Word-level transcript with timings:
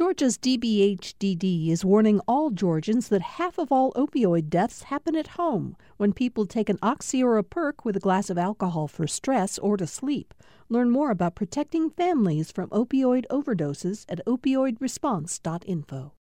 Georgia's 0.00 0.38
DBHDD 0.38 1.68
is 1.68 1.84
warning 1.84 2.22
all 2.26 2.48
Georgians 2.48 3.10
that 3.10 3.20
half 3.20 3.58
of 3.58 3.70
all 3.70 3.92
opioid 3.92 4.48
deaths 4.48 4.84
happen 4.84 5.14
at 5.14 5.36
home 5.36 5.76
when 5.98 6.14
people 6.14 6.46
take 6.46 6.70
an 6.70 6.78
oxy 6.82 7.22
or 7.22 7.36
a 7.36 7.44
perk 7.44 7.84
with 7.84 7.98
a 7.98 8.00
glass 8.00 8.30
of 8.30 8.38
alcohol 8.38 8.88
for 8.88 9.06
stress 9.06 9.58
or 9.58 9.76
to 9.76 9.86
sleep. 9.86 10.32
Learn 10.70 10.88
more 10.88 11.10
about 11.10 11.34
protecting 11.34 11.90
families 11.90 12.50
from 12.50 12.70
opioid 12.70 13.26
overdoses 13.30 14.06
at 14.08 14.24
opioidresponse.info. 14.26 16.12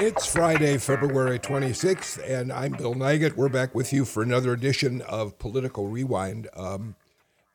It's 0.00 0.26
Friday, 0.26 0.78
February 0.78 1.38
26th, 1.38 2.28
and 2.28 2.52
I'm 2.52 2.72
Bill 2.72 2.96
Nigut. 2.96 3.36
We're 3.36 3.48
back 3.48 3.76
with 3.76 3.92
you 3.92 4.04
for 4.04 4.24
another 4.24 4.52
edition 4.52 5.02
of 5.02 5.38
Political 5.38 5.86
Rewind. 5.86 6.48
Um, 6.56 6.96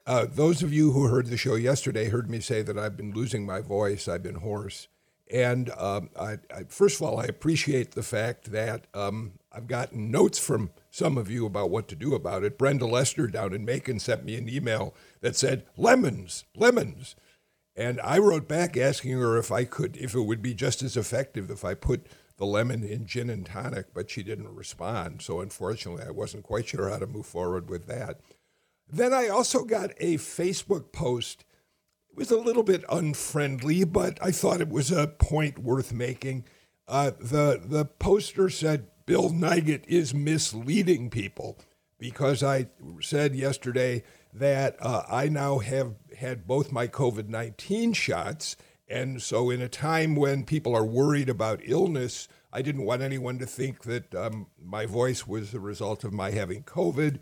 uh, 0.06 0.26
those 0.30 0.62
of 0.62 0.74
you 0.74 0.92
who 0.92 1.08
heard 1.08 1.28
the 1.28 1.38
show 1.38 1.56
yesterday 1.56 2.10
heard 2.10 2.30
me 2.30 2.40
say 2.40 2.62
that 2.62 2.78
I've 2.78 2.98
been 2.98 3.14
losing 3.14 3.46
my 3.46 3.62
voice, 3.62 4.08
I've 4.08 4.24
been 4.24 4.36
hoarse. 4.36 4.88
And 5.32 5.72
um, 5.72 6.10
I, 6.20 6.38
I, 6.56 6.64
first 6.70 7.02
of 7.02 7.08
all, 7.08 7.20
I 7.20 7.24
appreciate 7.26 7.92
the 7.92 8.04
fact 8.04 8.52
that 8.52 8.86
um, 8.94 9.34
I've 9.52 9.68
gotten 9.68 10.12
notes 10.12 10.38
from 10.38 10.70
some 10.92 11.18
of 11.18 11.32
you 11.32 11.48
about 11.48 11.72
what 11.72 11.88
to 11.88 11.96
do 11.96 12.14
about 12.14 12.44
it. 12.44 12.60
Brenda 12.60 12.86
Lester 12.86 13.26
down 13.26 13.52
in 13.52 13.66
Macon 13.66 14.00
sent 14.00 14.24
me 14.24 14.36
an 14.36 14.48
email 14.48 14.94
that 15.22 15.36
said, 15.36 15.66
lemons, 15.78 16.46
lemons. 16.56 17.16
And 17.76 18.00
I 18.02 18.20
wrote 18.20 18.48
back 18.48 18.78
asking 18.78 19.14
her 19.14 19.38
if 19.38 19.52
I 19.52 19.64
could, 19.66 19.98
if 19.98 20.14
it 20.14 20.22
would 20.22 20.44
be 20.44 20.54
just 20.54 20.84
as 20.84 20.96
effective 20.96 21.50
if 21.50 21.66
I 21.66 21.74
put 21.74 22.06
the 22.38 22.46
lemon 22.46 22.84
in 22.84 23.08
gin 23.08 23.30
and 23.30 23.46
tonic, 23.46 23.88
but 23.94 24.12
she 24.12 24.22
didn't 24.22 24.54
respond. 24.54 25.22
So 25.22 25.40
unfortunately, 25.40 26.04
I 26.06 26.12
wasn't 26.12 26.44
quite 26.44 26.68
sure 26.68 26.90
how 26.90 27.00
to 27.00 27.08
move 27.08 27.26
forward 27.26 27.70
with 27.70 27.88
that. 27.88 28.20
Then 28.88 29.14
I 29.14 29.28
also 29.28 29.64
got 29.64 29.92
a 30.00 30.16
Facebook 30.16 30.92
post. 30.92 31.46
It 32.10 32.18
was 32.18 32.32
a 32.32 32.38
little 32.38 32.64
bit 32.64 32.84
unfriendly, 32.90 33.84
but 33.84 34.18
I 34.22 34.32
thought 34.32 34.62
it 34.62 34.70
was 34.70 34.92
a 34.92 35.08
point 35.08 35.60
worth 35.60 35.92
making. 35.92 36.46
Uh, 36.88 37.12
the 37.20 37.62
the 37.64 37.86
poster 37.86 38.50
said 38.50 38.88
Bill 39.06 39.30
Nigut 39.32 39.86
is 39.88 40.14
misleading 40.14 41.10
people 41.10 41.58
because 41.98 42.44
I 42.44 42.68
said 43.02 43.36
yesterday 43.36 44.04
that 44.34 44.76
uh, 44.80 45.04
I 45.10 45.30
now 45.30 45.60
have 45.60 45.96
had 46.18 46.46
both 46.46 46.72
my 46.72 46.88
COVID 46.88 47.28
19 47.28 47.94
shots 47.94 48.56
and 48.88 49.22
so, 49.22 49.50
in 49.50 49.62
a 49.62 49.68
time 49.68 50.16
when 50.16 50.44
people 50.44 50.76
are 50.76 50.86
worried 50.86 51.28
about 51.28 51.62
illness, 51.64 52.28
I 52.54 52.62
didn't 52.62 52.86
want 52.86 53.02
anyone 53.02 53.40
to 53.40 53.46
think 53.46 53.84
that 53.84 54.14
um, 54.14 54.48
my 54.62 54.86
voice 54.86 55.26
was 55.26 55.52
the 55.52 55.60
result 55.60 56.04
of 56.04 56.14
my 56.14 56.32
having 56.32 56.64
COVID. 56.64 57.20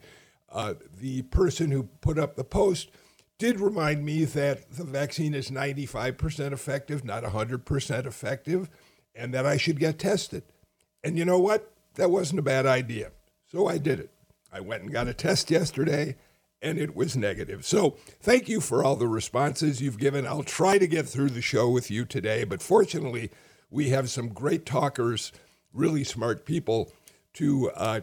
Uh, 0.54 0.76
the 1.00 1.24
person 1.24 1.72
who 1.72 1.84
put 2.02 2.20
up 2.20 2.36
the 2.36 2.44
post 2.44 2.92
did 3.40 3.60
remind 3.60 4.06
me 4.06 4.24
that 4.24 4.72
the 4.72 4.84
vaccine 4.84 5.34
is 5.34 5.50
95% 5.50 6.54
effective, 6.54 7.04
not 7.04 7.24
100% 7.24 8.06
effective, 8.06 8.70
and 9.16 9.34
that 9.34 9.46
I 9.46 9.58
should 9.58 9.80
get 9.80 10.00
tested. 10.00 10.44
And 11.04 11.18
you 11.18 11.26
know 11.26 11.40
what? 11.40 11.74
That 11.96 12.12
wasn't 12.12 12.40
a 12.40 12.44
bad 12.44 12.66
idea. 12.66 13.12
So 13.52 13.68
I 13.68 13.80
did 13.80 14.00
it. 14.00 14.12
I 14.52 14.60
went 14.60 14.84
and 14.84 14.92
got 14.92 15.08
a 15.08 15.14
test 15.14 15.50
yesterday 15.52 16.16
and 16.62 16.80
it 16.80 16.96
was 16.96 17.18
negative. 17.18 17.66
So 17.66 17.98
thank 18.22 18.48
you 18.48 18.62
for 18.62 18.84
all 18.84 18.96
the 18.96 19.08
responses 19.08 19.82
you've 19.82 20.00
given. 20.00 20.26
I'll 20.26 20.44
try 20.44 20.78
to 20.78 20.88
get 20.88 21.08
through 21.08 21.32
the 21.32 21.42
show 21.42 21.70
with 21.70 21.92
you 21.92 22.06
today, 22.06 22.46
but 22.46 22.62
fortunately, 22.62 23.30
we 23.70 23.90
have 23.90 24.10
some 24.10 24.30
great 24.30 24.66
talkers, 24.66 25.34
really 25.74 26.06
smart 26.06 26.46
people 26.46 26.92
to 27.34 27.70
uh, 27.72 28.02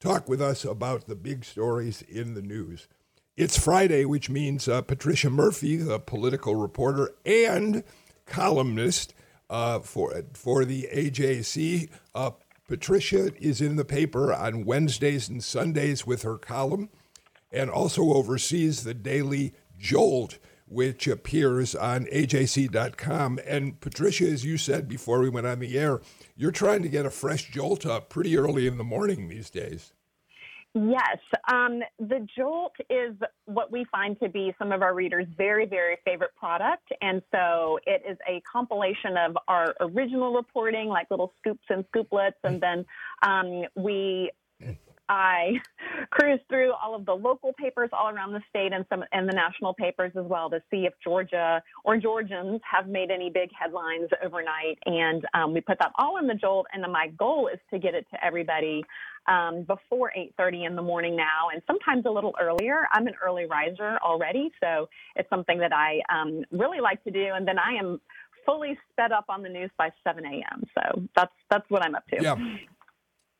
talk 0.00 0.28
with 0.28 0.40
us 0.40 0.64
about 0.64 1.06
the 1.06 1.14
big 1.14 1.44
stories 1.44 2.02
in 2.02 2.34
the 2.34 2.42
news. 2.42 2.88
It's 3.36 3.58
Friday, 3.58 4.04
which 4.04 4.28
means 4.28 4.66
uh, 4.66 4.82
Patricia 4.82 5.30
Murphy, 5.30 5.76
the 5.76 5.98
political 5.98 6.56
reporter 6.56 7.12
and 7.24 7.84
columnist 8.26 9.14
uh, 9.48 9.80
for 9.80 10.24
for 10.32 10.64
the 10.64 10.88
AJC. 10.92 11.90
Uh, 12.14 12.30
Patricia 12.66 13.32
is 13.38 13.60
in 13.60 13.76
the 13.76 13.84
paper 13.84 14.32
on 14.32 14.64
Wednesdays 14.64 15.28
and 15.28 15.42
Sundays 15.42 16.06
with 16.06 16.22
her 16.22 16.38
column 16.38 16.88
and 17.52 17.68
also 17.68 18.12
oversees 18.12 18.84
the 18.84 18.94
Daily 18.94 19.54
Jolt, 19.78 20.38
which 20.68 21.08
appears 21.08 21.74
on 21.74 22.04
ajc.com. 22.06 23.40
And 23.44 23.80
Patricia, 23.80 24.30
as 24.30 24.44
you 24.44 24.56
said 24.56 24.88
before 24.88 25.18
we 25.18 25.28
went 25.28 25.48
on 25.48 25.58
the 25.58 25.76
air, 25.76 26.00
you're 26.40 26.50
trying 26.50 26.82
to 26.82 26.88
get 26.88 27.04
a 27.04 27.10
fresh 27.10 27.50
Jolt 27.50 27.84
up 27.84 28.08
pretty 28.08 28.38
early 28.38 28.66
in 28.66 28.78
the 28.78 28.84
morning 28.84 29.28
these 29.28 29.50
days. 29.50 29.92
Yes. 30.72 31.18
Um, 31.52 31.80
the 31.98 32.26
Jolt 32.34 32.72
is 32.88 33.14
what 33.44 33.70
we 33.70 33.84
find 33.92 34.18
to 34.20 34.28
be 34.30 34.54
some 34.58 34.72
of 34.72 34.80
our 34.80 34.94
readers' 34.94 35.26
very, 35.36 35.66
very 35.66 35.98
favorite 36.02 36.30
product. 36.34 36.88
And 37.02 37.20
so 37.30 37.78
it 37.84 38.02
is 38.08 38.16
a 38.26 38.40
compilation 38.50 39.18
of 39.18 39.36
our 39.48 39.74
original 39.80 40.32
reporting, 40.32 40.88
like 40.88 41.08
little 41.10 41.34
scoops 41.38 41.64
and 41.68 41.84
scooplets. 41.94 42.40
And 42.42 42.58
then 42.58 42.86
um, 43.22 43.64
we 43.76 44.30
I 45.10 45.60
cruised 46.10 46.42
through 46.48 46.72
all 46.72 46.94
of 46.94 47.04
the 47.04 47.12
local 47.12 47.52
papers 47.52 47.90
all 47.92 48.08
around 48.08 48.32
the 48.32 48.40
state 48.48 48.72
and 48.72 48.86
some 48.88 49.02
and 49.12 49.28
the 49.28 49.32
national 49.32 49.74
papers 49.74 50.12
as 50.16 50.24
well 50.24 50.48
to 50.48 50.62
see 50.70 50.86
if 50.86 50.94
Georgia 51.02 51.62
or 51.84 51.96
Georgians 51.96 52.60
have 52.70 52.88
made 52.88 53.10
any 53.10 53.28
big 53.28 53.50
headlines 53.58 54.08
overnight. 54.24 54.78
And 54.86 55.26
um, 55.34 55.52
we 55.52 55.60
put 55.60 55.78
that 55.80 55.90
all 55.98 56.18
in 56.18 56.28
the 56.28 56.34
Jolt. 56.34 56.66
And 56.72 56.90
my 56.92 57.08
goal 57.18 57.50
is 57.52 57.58
to 57.72 57.78
get 57.78 57.94
it 57.94 58.06
to 58.12 58.24
everybody 58.24 58.84
um, 59.26 59.64
before 59.64 60.12
8:30 60.16 60.68
in 60.68 60.76
the 60.76 60.82
morning 60.82 61.16
now, 61.16 61.48
and 61.52 61.60
sometimes 61.66 62.06
a 62.06 62.10
little 62.10 62.34
earlier. 62.40 62.86
I'm 62.92 63.06
an 63.08 63.14
early 63.22 63.46
riser 63.46 63.98
already, 64.04 64.52
so 64.62 64.88
it's 65.16 65.28
something 65.28 65.58
that 65.58 65.72
I 65.72 66.00
um, 66.08 66.44
really 66.52 66.80
like 66.80 67.02
to 67.04 67.10
do. 67.10 67.32
And 67.34 67.46
then 67.46 67.58
I 67.58 67.74
am 67.74 68.00
fully 68.46 68.78
sped 68.92 69.10
up 69.12 69.26
on 69.28 69.42
the 69.42 69.48
news 69.48 69.70
by 69.76 69.90
7 70.04 70.24
a.m. 70.24 70.62
So 70.74 71.02
that's 71.16 71.32
that's 71.50 71.68
what 71.68 71.82
I'm 71.82 71.96
up 71.96 72.06
to. 72.08 72.22
Yeah. 72.22 72.36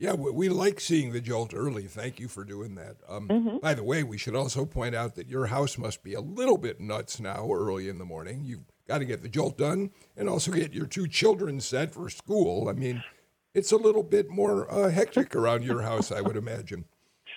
Yeah, 0.01 0.15
we 0.15 0.49
like 0.49 0.81
seeing 0.81 1.13
the 1.13 1.21
jolt 1.21 1.53
early. 1.55 1.83
Thank 1.83 2.19
you 2.19 2.27
for 2.27 2.43
doing 2.43 2.75
that. 2.77 2.97
Um, 3.07 3.29
mm-hmm. 3.29 3.59
By 3.59 3.75
the 3.75 3.85
way, 3.85 4.03
we 4.03 4.17
should 4.17 4.35
also 4.35 4.65
point 4.65 4.95
out 4.95 5.15
that 5.17 5.29
your 5.29 5.49
house 5.49 5.77
must 5.77 6.03
be 6.03 6.15
a 6.15 6.23
little 6.23 6.57
bit 6.57 6.81
nuts 6.81 7.21
now 7.21 7.53
early 7.53 7.87
in 7.87 7.99
the 7.99 8.07
morning. 8.07 8.41
You've 8.43 8.65
got 8.89 8.99
to 8.99 9.05
get 9.05 9.21
the 9.21 9.29
jolt 9.29 9.59
done 9.59 9.91
and 10.17 10.27
also 10.27 10.53
get 10.53 10.73
your 10.73 10.87
two 10.87 11.07
children 11.07 11.61
set 11.61 11.93
for 11.93 12.09
school. 12.09 12.71
I 12.71 12.73
mean, 12.73 13.05
it's 13.55 13.73
a 13.73 13.77
little 13.77 14.03
bit 14.03 14.31
more 14.31 14.73
uh, 14.73 14.89
hectic 14.89 15.37
around 15.37 15.65
your 15.65 15.83
house, 15.83 16.11
I 16.11 16.23
would 16.23 16.37
imagine. 16.37 16.87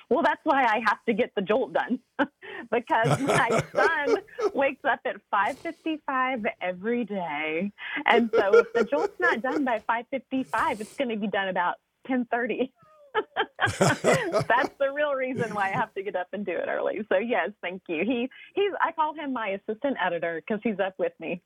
Well, 0.09 0.23
that's 0.23 0.41
why 0.45 0.63
I 0.63 0.81
have 0.85 1.03
to 1.07 1.13
get 1.13 1.31
the 1.35 1.41
jolt 1.41 1.73
done 1.73 1.99
because 2.71 3.19
my 3.19 3.61
son 3.73 4.17
wakes 4.53 4.85
up 4.85 5.01
at 5.05 5.17
5:55 5.33 6.45
every 6.61 7.03
day, 7.03 7.71
and 8.05 8.29
so 8.33 8.57
if 8.57 8.71
the 8.73 8.85
jolt's 8.85 9.19
not 9.19 9.41
done 9.41 9.65
by 9.65 9.79
5:55, 9.79 10.81
it's 10.81 10.95
going 10.95 11.09
to 11.09 11.17
be 11.17 11.27
done 11.27 11.47
about 11.47 11.75
10:30. 12.09 12.69
That's 13.79 14.73
the 14.79 14.91
real 14.93 15.13
reason 15.13 15.53
why 15.53 15.69
I 15.69 15.71
have 15.71 15.93
to 15.93 16.03
get 16.03 16.15
up 16.15 16.27
and 16.33 16.45
do 16.45 16.51
it 16.51 16.67
early. 16.67 17.05
So 17.09 17.17
yes, 17.17 17.51
thank 17.61 17.83
you. 17.87 18.03
He 18.05 18.29
he's 18.55 18.71
I 18.81 18.91
call 18.91 19.13
him 19.13 19.33
my 19.33 19.49
assistant 19.49 19.97
editor 20.03 20.41
because 20.45 20.61
he's 20.63 20.79
up 20.79 20.95
with 20.97 21.13
me. 21.19 21.41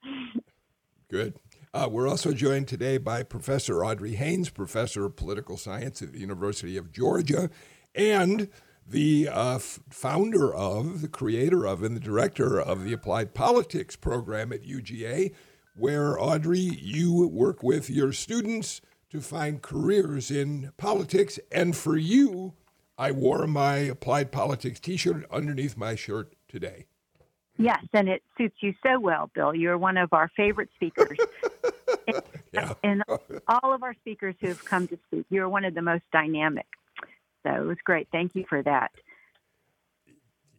Good. 1.09 1.35
Uh, 1.73 1.87
we're 1.89 2.07
also 2.07 2.33
joined 2.33 2.67
today 2.67 2.97
by 2.97 3.23
Professor 3.23 3.83
Audrey 3.83 4.15
Haynes, 4.15 4.49
professor 4.49 5.05
of 5.05 5.15
political 5.15 5.57
science 5.57 6.01
at 6.01 6.11
the 6.11 6.19
University 6.19 6.75
of 6.75 6.91
Georgia, 6.91 7.49
and 7.95 8.49
the 8.85 9.27
uh, 9.27 9.55
f- 9.55 9.79
founder 9.89 10.53
of, 10.53 11.01
the 11.01 11.07
creator 11.07 11.65
of, 11.65 11.83
and 11.83 11.95
the 11.95 12.01
director 12.01 12.59
of 12.59 12.83
the 12.83 12.93
Applied 12.93 13.33
Politics 13.33 13.95
program 13.95 14.51
at 14.51 14.63
UGA, 14.63 15.33
where 15.75 16.19
Audrey, 16.19 16.59
you 16.59 17.27
work 17.27 17.63
with 17.63 17.89
your 17.89 18.11
students 18.11 18.81
to 19.09 19.21
find 19.21 19.61
careers 19.61 20.31
in 20.31 20.71
politics. 20.77 21.39
And 21.51 21.75
for 21.75 21.97
you, 21.97 22.53
I 22.97 23.11
wore 23.11 23.47
my 23.47 23.77
Applied 23.77 24.31
Politics 24.31 24.79
t 24.79 24.97
shirt 24.97 25.25
underneath 25.31 25.77
my 25.77 25.95
shirt 25.95 26.35
today. 26.47 26.85
Yes, 27.57 27.83
and 27.93 28.07
it 28.07 28.21
suits 28.37 28.57
you 28.61 28.73
so 28.83 28.99
well, 28.99 29.31
Bill. 29.33 29.53
You're 29.53 29.77
one 29.77 29.97
of 29.97 30.13
our 30.13 30.29
favorite 30.37 30.69
speakers. 30.75 31.17
yeah. 32.51 32.73
and 32.83 33.03
all 33.07 33.73
of 33.73 33.81
our 33.81 33.95
speakers 33.95 34.35
who 34.39 34.47
have 34.47 34.63
come 34.63 34.87
to 34.87 34.97
speak, 35.07 35.25
you're 35.29 35.49
one 35.49 35.65
of 35.65 35.73
the 35.73 35.81
most 35.81 36.03
dynamic. 36.11 36.67
So 37.43 37.51
it 37.51 37.65
was 37.65 37.77
great. 37.83 38.07
Thank 38.11 38.35
you 38.35 38.45
for 38.47 38.61
that. 38.61 38.91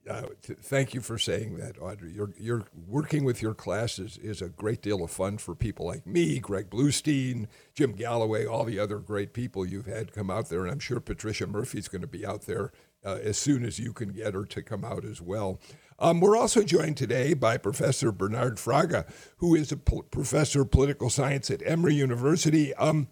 Uh, 0.08 0.22
thank 0.62 0.94
you 0.94 1.00
for 1.00 1.19
saying 1.19 1.58
that, 1.58 1.81
Audrey. 1.81 2.12
You're, 2.12 2.32
you're 2.38 2.64
working 2.87 3.25
with 3.25 3.43
your 3.43 3.55
classes 3.55 4.16
is 4.16 4.40
a 4.40 4.49
great 4.49 4.81
deal 4.81 5.02
of 5.05 5.10
fun 5.10 5.37
for 5.38 5.55
people 5.55 5.87
like 5.87 6.06
me, 6.06 6.38
Greg 6.38 6.70
Bluestein, 6.70 7.46
Jim 7.75 7.93
Galloway, 7.93 8.46
all 8.46 8.64
the 8.64 8.78
other 8.78 8.99
great 8.99 9.34
people 9.34 9.66
you've 9.66 9.87
had 9.87 10.12
come 10.12 10.31
out 10.31 10.49
there. 10.49 10.62
And 10.62 10.70
I'm 10.70 10.78
sure 10.78 10.99
Patricia 10.99 11.46
Murphy's 11.46 11.88
going 11.88 12.00
to 12.00 12.08
be 12.08 12.25
out 12.25 12.43
there 12.43 12.72
uh, 13.05 13.19
as 13.22 13.37
soon 13.37 13.64
as 13.64 13.78
you 13.78 13.93
can 13.93 14.10
get 14.10 14.34
her 14.34 14.44
to 14.46 14.62
come 14.62 14.84
out 14.84 15.05
as 15.05 15.20
well. 15.20 15.60
Um, 15.99 16.20
we're 16.20 16.37
also 16.37 16.62
joined 16.62 16.96
today 16.96 17.34
by 17.34 17.58
Professor 17.58 18.12
Bernard 18.12 18.56
Fraga, 18.56 19.05
who 19.38 19.55
is 19.55 19.72
a 19.72 19.76
professor 19.76 20.62
of 20.62 20.70
political 20.70 21.10
science 21.10 21.50
at 21.50 21.62
Emory 21.66 21.94
University. 21.94 22.72
Um, 22.75 23.08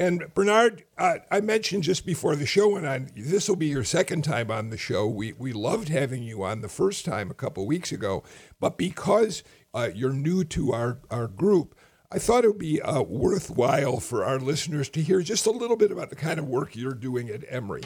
And 0.00 0.32
Bernard, 0.32 0.84
uh, 0.96 1.18
I 1.30 1.42
mentioned 1.42 1.82
just 1.82 2.06
before 2.06 2.34
the 2.34 2.46
show 2.46 2.70
went 2.70 2.86
on, 2.86 3.10
this 3.14 3.50
will 3.50 3.56
be 3.56 3.66
your 3.66 3.84
second 3.84 4.24
time 4.24 4.50
on 4.50 4.70
the 4.70 4.78
show. 4.78 5.06
We, 5.06 5.34
we 5.34 5.52
loved 5.52 5.90
having 5.90 6.22
you 6.22 6.42
on 6.42 6.62
the 6.62 6.70
first 6.70 7.04
time 7.04 7.30
a 7.30 7.34
couple 7.34 7.66
weeks 7.66 7.92
ago, 7.92 8.22
but 8.58 8.78
because 8.78 9.42
uh, 9.74 9.90
you're 9.94 10.14
new 10.14 10.42
to 10.44 10.72
our, 10.72 11.00
our 11.10 11.28
group, 11.28 11.74
I 12.10 12.18
thought 12.18 12.44
it 12.44 12.48
would 12.48 12.58
be 12.58 12.80
uh, 12.80 13.02
worthwhile 13.02 14.00
for 14.00 14.24
our 14.24 14.38
listeners 14.38 14.88
to 14.88 15.02
hear 15.02 15.20
just 15.20 15.44
a 15.44 15.50
little 15.50 15.76
bit 15.76 15.92
about 15.92 16.08
the 16.08 16.16
kind 16.16 16.38
of 16.38 16.48
work 16.48 16.74
you're 16.74 16.94
doing 16.94 17.28
at 17.28 17.44
Emory. 17.50 17.82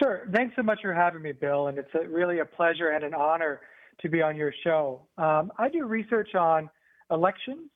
Sure. 0.00 0.28
Thanks 0.32 0.54
so 0.54 0.62
much 0.62 0.78
for 0.82 0.94
having 0.94 1.22
me, 1.22 1.32
Bill. 1.32 1.66
And 1.66 1.78
it's 1.78 1.90
a, 2.00 2.08
really 2.08 2.38
a 2.38 2.44
pleasure 2.44 2.90
and 2.90 3.02
an 3.02 3.12
honor 3.12 3.60
to 4.02 4.08
be 4.08 4.22
on 4.22 4.36
your 4.36 4.54
show. 4.62 5.02
Um, 5.18 5.50
I 5.58 5.68
do 5.68 5.84
research 5.84 6.36
on 6.36 6.70
elections, 7.10 7.70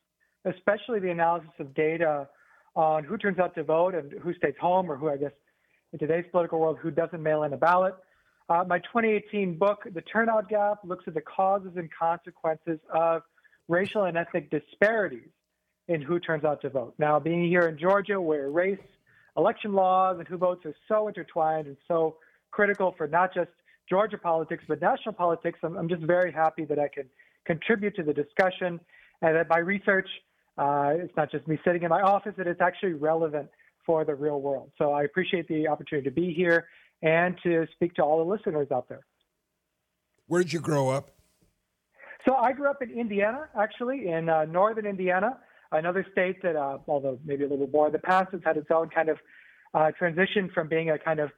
especially 0.44 1.00
the 1.00 1.10
analysis 1.10 1.50
of 1.58 1.75
data 1.75 2.28
on 2.78 3.02
who 3.02 3.19
turns 3.19 3.40
out 3.40 3.54
to 3.56 3.64
vote 3.64 3.94
and 3.94 4.12
who 4.22 4.32
stays 4.34 4.54
home, 4.60 4.90
or 4.90 4.96
who, 4.96 5.10
I 5.10 5.16
guess, 5.16 5.32
in 5.92 5.98
today's 5.98 6.25
political 6.30 6.60
world, 6.60 6.78
who 6.80 6.92
doesn't 6.92 7.22
mail 7.22 7.42
in 7.42 7.52
a 7.52 7.56
ballot. 7.56 7.94
Uh, 8.48 8.64
my 8.66 8.78
2018 8.78 9.58
book, 9.58 9.82
The 9.92 10.00
Turnout 10.00 10.48
Gap, 10.48 10.78
looks 10.84 11.04
at 11.08 11.14
the 11.14 11.20
causes 11.20 11.72
and 11.76 11.90
consequences 11.92 12.78
of 12.94 13.22
racial 13.66 14.04
and 14.04 14.16
ethnic 14.16 14.50
disparities 14.50 15.28
in 15.88 16.00
who 16.00 16.20
turns 16.20 16.44
out 16.44 16.62
to 16.62 16.70
vote. 16.70 16.94
Now, 16.98 17.19
being 17.19 17.48
here 17.48 17.62
in 17.62 17.78
Georgia, 17.78 18.20
where 18.20 18.48
race, 18.48 18.78
election 19.36 19.72
laws, 19.72 20.16
and 20.20 20.28
who 20.28 20.36
votes 20.36 20.64
are 20.64 20.75
so 20.86 21.08
intertwined 21.08 21.66
and 21.66 21.76
so 21.88 22.16
critical 22.52 22.94
for 22.96 23.08
not 23.08 23.34
just 23.34 23.50
Georgia 23.90 24.19
politics, 24.19 24.62
but 24.69 24.80
national 24.80 25.14
politics, 25.14 25.58
I'm, 25.64 25.76
I'm 25.76 25.88
just 25.88 26.02
very 26.02 26.30
happy 26.30 26.64
that 26.66 26.78
I 26.78 26.88
can 26.88 27.06
contribute 27.44 27.96
to 27.96 28.04
the 28.04 28.12
discussion 28.12 28.78
and 29.20 29.36
that 29.36 29.48
my 29.48 29.58
research, 29.58 30.08
uh, 30.58 30.93
it's 30.96 31.16
not 31.16 31.31
just 31.31 31.46
me 31.46 31.58
sitting 31.64 31.82
in 31.82 31.88
my 31.88 32.02
office, 32.02 32.34
that 32.37 32.46
it's 32.46 32.60
actually 32.60 32.94
relevant 32.94 33.49
for 33.87 34.05
the 34.05 34.14
real 34.14 34.40
world. 34.40 34.70
So 34.76 34.93
I 34.93 35.05
appreciate 35.05 35.49
the 35.49 35.69
opportunity 35.69 36.08
to 36.08 36.14
be 36.14 36.34
here 36.34 36.66
and 37.02 37.37
to 37.44 37.66
speak 37.72 37.94
to 37.94 38.02
all 38.02 38.19
the 38.19 38.31
listeners 38.31 38.69
out 38.72 38.88
there. 38.88 39.06
Where 40.26 40.43
did 40.43 40.52
you 40.52 40.60
grow 40.60 40.90
up? 40.90 41.10
So 42.26 42.34
I 42.34 42.52
grew 42.52 42.69
up 42.69 42.82
in 42.82 42.90
Indiana, 42.90 43.49
actually, 43.58 44.08
in 44.08 44.28
uh, 44.28 44.44
northern 44.44 44.84
Indiana, 44.84 45.38
another 45.72 46.05
state 46.12 46.43
that, 46.43 46.56
uh, 46.56 46.78
although 46.88 47.19
maybe 47.25 47.44
a 47.44 47.49
little 47.49 47.69
more 47.69 47.87
in 47.87 47.93
the 47.93 48.00
past, 48.00 48.32
has 48.32 48.40
had 48.44 48.56
its 48.56 48.70
own 48.70 48.90
kind 48.90 49.08
of 49.08 49.19
uh, 49.72 49.93
transition 49.93 50.50
from 50.52 50.69
being 50.69 50.90
a 50.90 50.99
kind 50.99 51.20
of 51.20 51.31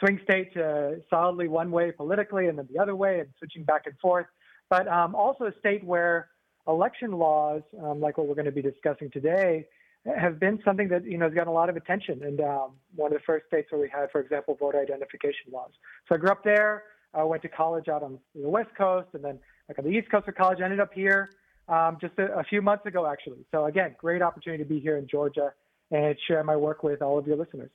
swing 0.00 0.20
state 0.24 0.52
to 0.54 1.00
solidly 1.08 1.48
one 1.48 1.70
way 1.70 1.92
politically 1.92 2.48
and 2.48 2.58
then 2.58 2.68
the 2.72 2.80
other 2.80 2.96
way 2.96 3.20
and 3.20 3.28
switching 3.38 3.62
back 3.62 3.82
and 3.86 3.96
forth. 3.98 4.26
But 4.68 4.88
um, 4.88 5.14
also 5.14 5.44
a 5.44 5.52
state 5.60 5.84
where 5.84 6.28
election 6.66 7.12
laws, 7.12 7.62
um, 7.82 8.00
like 8.00 8.18
what 8.18 8.26
we're 8.26 8.34
going 8.34 8.46
to 8.46 8.52
be 8.52 8.62
discussing 8.62 9.10
today, 9.10 9.66
have 10.04 10.38
been 10.38 10.60
something 10.64 10.88
that 10.88 11.04
you 11.04 11.16
know 11.16 11.26
has 11.26 11.34
gotten 11.34 11.48
a 11.48 11.52
lot 11.52 11.68
of 11.68 11.76
attention. 11.76 12.22
And 12.22 12.40
um, 12.40 12.72
one 12.94 13.12
of 13.12 13.18
the 13.18 13.24
first 13.24 13.46
states 13.46 13.70
where 13.70 13.80
we 13.80 13.88
had, 13.88 14.10
for 14.10 14.20
example, 14.20 14.56
voter 14.58 14.80
identification 14.80 15.52
laws. 15.52 15.70
So 16.08 16.14
I 16.14 16.18
grew 16.18 16.30
up 16.30 16.44
there. 16.44 16.84
I 17.14 17.22
went 17.22 17.42
to 17.42 17.48
college 17.48 17.88
out 17.88 18.02
on 18.02 18.18
the 18.34 18.48
West 18.48 18.70
Coast, 18.76 19.08
and 19.14 19.24
then 19.24 19.38
like 19.68 19.78
on 19.78 19.84
the 19.84 19.90
East 19.90 20.10
Coast 20.10 20.26
for 20.26 20.32
college. 20.32 20.58
I 20.60 20.64
ended 20.64 20.80
up 20.80 20.92
here 20.92 21.30
um, 21.68 21.96
just 22.00 22.18
a, 22.18 22.38
a, 22.38 22.44
few 22.44 22.60
months 22.60 22.84
ago, 22.86 23.06
actually. 23.06 23.44
So 23.50 23.66
again, 23.66 23.94
great 23.98 24.20
opportunity 24.20 24.62
to 24.62 24.68
be 24.68 24.80
here 24.80 24.98
in 24.98 25.06
Georgia 25.08 25.52
and 25.90 26.16
share 26.26 26.42
my 26.44 26.56
work 26.56 26.82
with 26.82 27.00
all 27.02 27.18
of 27.18 27.26
your 27.26 27.36
listeners. 27.36 27.70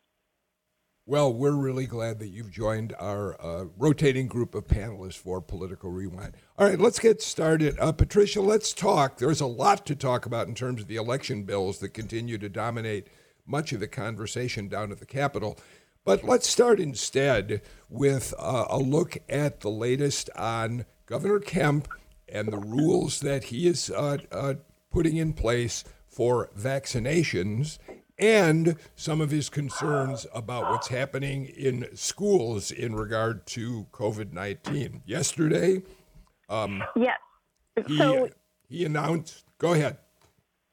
Well, 1.10 1.34
we're 1.34 1.54
really 1.54 1.88
glad 1.88 2.20
that 2.20 2.28
you've 2.28 2.52
joined 2.52 2.94
our 3.00 3.36
uh, 3.44 3.66
rotating 3.80 4.28
group 4.28 4.54
of 4.54 4.68
panelists 4.68 5.18
for 5.18 5.42
Political 5.42 5.90
Rewind. 5.90 6.36
All 6.56 6.68
right, 6.68 6.80
let's 6.80 7.00
get 7.00 7.20
started. 7.20 7.76
Uh, 7.80 7.92
Patricia, 7.92 8.42
let's 8.42 8.74
talk. 8.74 9.18
There's 9.18 9.42
a 9.42 9.48
lot 9.48 9.88
to 9.88 9.96
talk 9.96 10.28
about 10.28 10.48
in 10.48 10.54
terms 10.54 10.84
of 10.84 10.88
the 10.88 10.98
election 10.98 11.46
bills 11.46 11.80
that 11.80 11.96
continue 11.96 12.38
to 12.38 12.48
dominate 12.48 13.08
much 13.48 13.74
of 13.74 13.80
the 13.80 13.88
conversation 13.88 14.68
down 14.68 14.92
at 14.92 15.00
the 15.00 15.08
Capitol. 15.08 15.58
But 16.06 16.24
let's 16.24 16.48
start 16.48 16.80
instead 16.80 17.64
with 17.90 18.36
uh, 18.38 18.66
a 18.70 18.78
look 18.78 19.18
at 19.28 19.62
the 19.62 19.72
latest 19.72 20.30
on 20.36 20.86
Governor 21.08 21.40
Kemp 21.40 21.88
and 22.32 22.54
the 22.54 22.60
rules 22.60 23.22
that 23.22 23.46
he 23.46 23.66
is 23.66 23.90
uh, 23.90 24.20
uh, 24.32 24.54
putting 24.92 25.18
in 25.18 25.34
place 25.34 25.84
for 26.08 26.52
vaccinations 26.56 27.80
and 28.20 28.76
some 28.96 29.22
of 29.22 29.32
his 29.32 29.50
concerns 29.50 30.28
about 30.34 30.70
what's 30.72 30.90
happening 30.90 31.46
in 31.46 31.88
schools 31.96 32.72
in 32.72 32.96
regard 32.96 33.46
to 33.48 33.88
COVID 33.92 34.34
19. 34.34 35.04
Yesterday, 35.06 35.82
um, 36.50 36.84
yes. 36.96 37.18
He, 37.88 37.98
so, 37.98 38.30
he 38.68 38.86
announced, 38.86 39.46
go 39.58 39.74
ahead. 39.74 39.98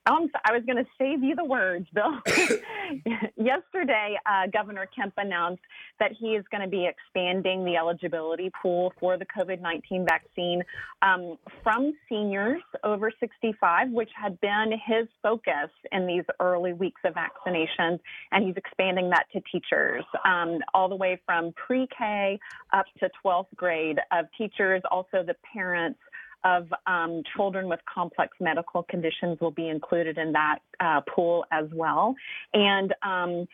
Um, 0.06 0.30
I 0.44 0.52
was 0.52 0.62
going 0.64 0.76
to 0.76 0.88
save 0.98 1.24
you 1.24 1.34
the 1.34 1.44
words, 1.44 1.86
Bill. 1.92 2.20
Yesterday, 3.36 4.16
uh, 4.24 4.46
Governor 4.52 4.88
Kemp 4.94 5.14
announced 5.16 5.62
that 5.98 6.12
he 6.12 6.28
is 6.28 6.44
going 6.50 6.62
to 6.62 6.68
be 6.68 6.86
expanding 6.86 7.64
the 7.64 7.76
eligibility 7.76 8.50
pool 8.62 8.92
for 9.00 9.18
the 9.18 9.26
COVID 9.36 9.60
19 9.60 10.06
vaccine 10.06 10.62
um, 11.02 11.36
from 11.64 11.92
seniors 12.08 12.62
over 12.84 13.10
65, 13.18 13.90
which 13.90 14.10
had 14.14 14.40
been 14.40 14.72
his 14.86 15.08
focus 15.22 15.70
in 15.90 16.06
these 16.06 16.24
early 16.38 16.72
weeks 16.72 17.00
of 17.04 17.14
vaccinations, 17.14 17.98
and 18.30 18.46
he's 18.46 18.56
expanding 18.56 19.10
that 19.10 19.24
to 19.32 19.40
teachers, 19.50 20.04
um, 20.24 20.60
all 20.72 20.88
the 20.88 20.94
way 20.94 21.20
from 21.26 21.52
pre 21.54 21.88
K 21.98 22.38
up 22.72 22.86
to 23.00 23.10
12th 23.24 23.46
grade 23.56 23.98
of 24.12 24.26
teachers, 24.38 24.82
also 24.88 25.24
the 25.26 25.34
parents 25.52 25.98
of 26.44 26.68
um, 26.86 27.22
children 27.34 27.68
with 27.68 27.80
complex 27.92 28.36
medical 28.40 28.82
conditions 28.84 29.38
will 29.40 29.50
be 29.50 29.68
included 29.68 30.18
in 30.18 30.32
that 30.32 30.58
uh, 30.80 31.00
pool 31.14 31.44
as 31.50 31.66
well. 31.72 32.14
And 32.54 32.94
um, 33.02 33.46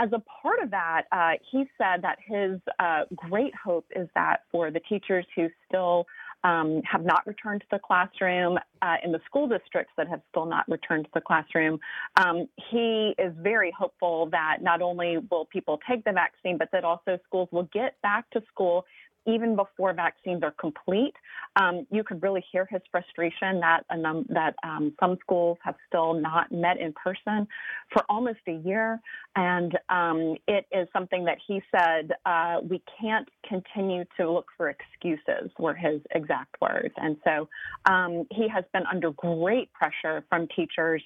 as 0.00 0.10
a 0.12 0.22
part 0.42 0.62
of 0.62 0.70
that, 0.70 1.02
uh, 1.10 1.32
he 1.50 1.64
said 1.76 2.02
that 2.02 2.18
his 2.24 2.60
uh, 2.78 3.02
great 3.14 3.52
hope 3.54 3.86
is 3.94 4.08
that 4.14 4.44
for 4.50 4.70
the 4.70 4.80
teachers 4.88 5.26
who 5.34 5.48
still 5.66 6.06
um, 6.44 6.82
have 6.84 7.04
not 7.04 7.26
returned 7.26 7.62
to 7.62 7.66
the 7.72 7.80
classroom 7.80 8.58
uh, 8.80 8.94
in 9.04 9.10
the 9.10 9.18
school 9.26 9.48
districts 9.48 9.92
that 9.96 10.08
have 10.08 10.20
still 10.30 10.46
not 10.46 10.68
returned 10.68 11.04
to 11.06 11.10
the 11.14 11.20
classroom. 11.20 11.80
Um, 12.16 12.48
he 12.70 13.14
is 13.18 13.32
very 13.38 13.72
hopeful 13.76 14.28
that 14.30 14.58
not 14.62 14.80
only 14.80 15.18
will 15.30 15.46
people 15.46 15.80
take 15.88 16.04
the 16.04 16.12
vaccine, 16.12 16.56
but 16.56 16.68
that 16.72 16.84
also 16.84 17.18
schools 17.26 17.48
will 17.50 17.68
get 17.72 18.00
back 18.02 18.30
to 18.30 18.42
school 18.52 18.84
even 19.28 19.54
before 19.54 19.92
vaccines 19.92 20.42
are 20.42 20.54
complete. 20.58 21.14
Um, 21.56 21.86
you 21.90 22.02
could 22.02 22.22
really 22.22 22.44
hear 22.50 22.66
his 22.70 22.80
frustration 22.90 23.60
that 23.60 23.82
num- 23.94 24.26
that 24.30 24.54
um, 24.64 24.94
some 24.98 25.18
schools 25.20 25.58
have 25.62 25.74
still 25.86 26.14
not 26.14 26.50
met 26.50 26.80
in 26.80 26.92
person 26.94 27.46
for 27.92 28.04
almost 28.08 28.38
a 28.48 28.52
year, 28.52 29.00
and 29.36 29.78
um, 29.88 30.36
it 30.46 30.66
is 30.72 30.88
something 30.92 31.24
that 31.24 31.38
he 31.46 31.60
said 31.70 32.12
uh, 32.24 32.56
we 32.68 32.82
can't 33.00 33.28
continue 33.46 34.04
to 34.18 34.30
look 34.30 34.46
for 34.56 34.70
excuses. 34.70 35.50
Were 35.58 35.74
his 35.74 36.00
exact 36.14 36.56
words, 36.60 36.94
and 36.96 37.16
so 37.24 37.48
um, 37.86 38.24
he 38.30 38.48
has 38.48 38.64
been 38.72 38.84
under 38.90 39.10
great 39.10 39.70
pressure 39.72 40.24
from 40.28 40.48
teachers 40.56 41.02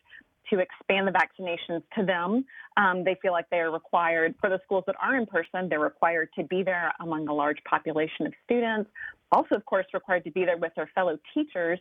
to 0.50 0.58
expand 0.58 1.06
the 1.06 1.12
vaccinations 1.12 1.82
to 1.96 2.04
them. 2.04 2.44
Um, 2.76 3.04
they 3.04 3.16
feel 3.20 3.32
like 3.32 3.48
they 3.50 3.60
are 3.60 3.70
required, 3.70 4.34
for 4.40 4.48
the 4.48 4.60
schools 4.64 4.84
that 4.86 4.96
are 5.00 5.16
in 5.16 5.26
person, 5.26 5.68
they're 5.68 5.80
required 5.80 6.28
to 6.36 6.44
be 6.44 6.62
there 6.62 6.92
among 7.00 7.28
a 7.28 7.34
large 7.34 7.58
population 7.64 8.26
of 8.26 8.32
students. 8.44 8.90
Also, 9.30 9.54
of 9.54 9.64
course, 9.64 9.86
required 9.94 10.24
to 10.24 10.30
be 10.30 10.44
there 10.44 10.58
with 10.58 10.74
their 10.74 10.90
fellow 10.94 11.18
teachers. 11.32 11.78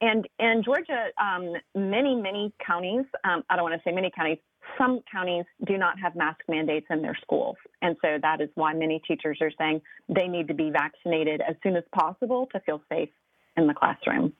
And 0.00 0.28
in 0.40 0.62
Georgia, 0.64 1.06
um, 1.20 1.54
many, 1.74 2.14
many 2.14 2.52
counties, 2.64 3.04
um, 3.24 3.44
I 3.48 3.56
don't 3.56 3.62
want 3.62 3.80
to 3.80 3.88
say 3.88 3.94
many 3.94 4.10
counties, 4.10 4.38
some 4.76 5.00
counties 5.10 5.44
do 5.66 5.78
not 5.78 5.98
have 6.00 6.16
mask 6.16 6.40
mandates 6.48 6.86
in 6.90 7.02
their 7.02 7.16
schools. 7.22 7.56
And 7.82 7.96
so 8.02 8.18
that 8.20 8.40
is 8.40 8.48
why 8.54 8.74
many 8.74 9.00
teachers 9.06 9.38
are 9.40 9.52
saying 9.58 9.80
they 10.08 10.26
need 10.26 10.48
to 10.48 10.54
be 10.54 10.70
vaccinated 10.70 11.40
as 11.40 11.56
soon 11.62 11.76
as 11.76 11.84
possible 11.94 12.48
to 12.52 12.60
feel 12.60 12.82
safe 12.90 13.10
in 13.56 13.66
the 13.66 13.74
classroom. 13.74 14.32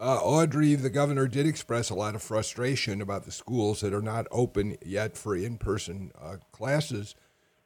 Uh, 0.00 0.20
Audrey, 0.22 0.76
the 0.76 0.90
governor, 0.90 1.26
did 1.26 1.44
express 1.44 1.90
a 1.90 1.94
lot 1.94 2.14
of 2.14 2.22
frustration 2.22 3.02
about 3.02 3.24
the 3.24 3.32
schools 3.32 3.80
that 3.80 3.92
are 3.92 4.02
not 4.02 4.28
open 4.30 4.76
yet 4.84 5.16
for 5.16 5.34
in 5.34 5.58
person 5.58 6.12
uh, 6.20 6.36
classes. 6.52 7.16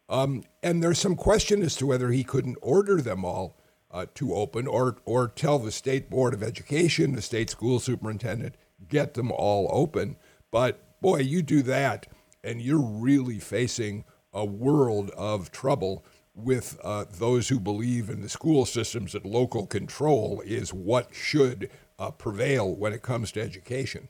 Um, 0.08 0.42
and 0.62 0.82
there's 0.82 0.98
some 0.98 1.14
question 1.14 1.62
as 1.62 1.76
to 1.76 1.86
whether 1.86 2.10
he 2.10 2.24
couldn't 2.24 2.56
order 2.62 3.02
them 3.02 3.22
all 3.22 3.58
uh, 3.90 4.06
to 4.14 4.34
open 4.34 4.66
or, 4.66 4.96
or 5.04 5.28
tell 5.28 5.58
the 5.58 5.70
State 5.70 6.08
Board 6.08 6.32
of 6.32 6.42
Education, 6.42 7.14
the 7.14 7.20
state 7.20 7.50
school 7.50 7.78
superintendent, 7.78 8.54
get 8.88 9.12
them 9.12 9.30
all 9.30 9.68
open. 9.70 10.16
But 10.50 11.00
boy, 11.02 11.18
you 11.18 11.42
do 11.42 11.60
that, 11.62 12.06
and 12.42 12.62
you're 12.62 12.80
really 12.80 13.40
facing 13.40 14.04
a 14.32 14.46
world 14.46 15.10
of 15.10 15.50
trouble 15.50 16.02
with 16.34 16.80
uh, 16.82 17.04
those 17.10 17.50
who 17.50 17.60
believe 17.60 18.08
in 18.08 18.22
the 18.22 18.28
school 18.28 18.64
systems 18.64 19.12
that 19.12 19.26
local 19.26 19.66
control 19.66 20.42
is 20.46 20.72
what 20.72 21.14
should 21.14 21.68
uh, 21.98 22.10
prevail 22.10 22.74
when 22.74 22.92
it 22.92 23.02
comes 23.02 23.32
to 23.32 23.40
education. 23.40 24.08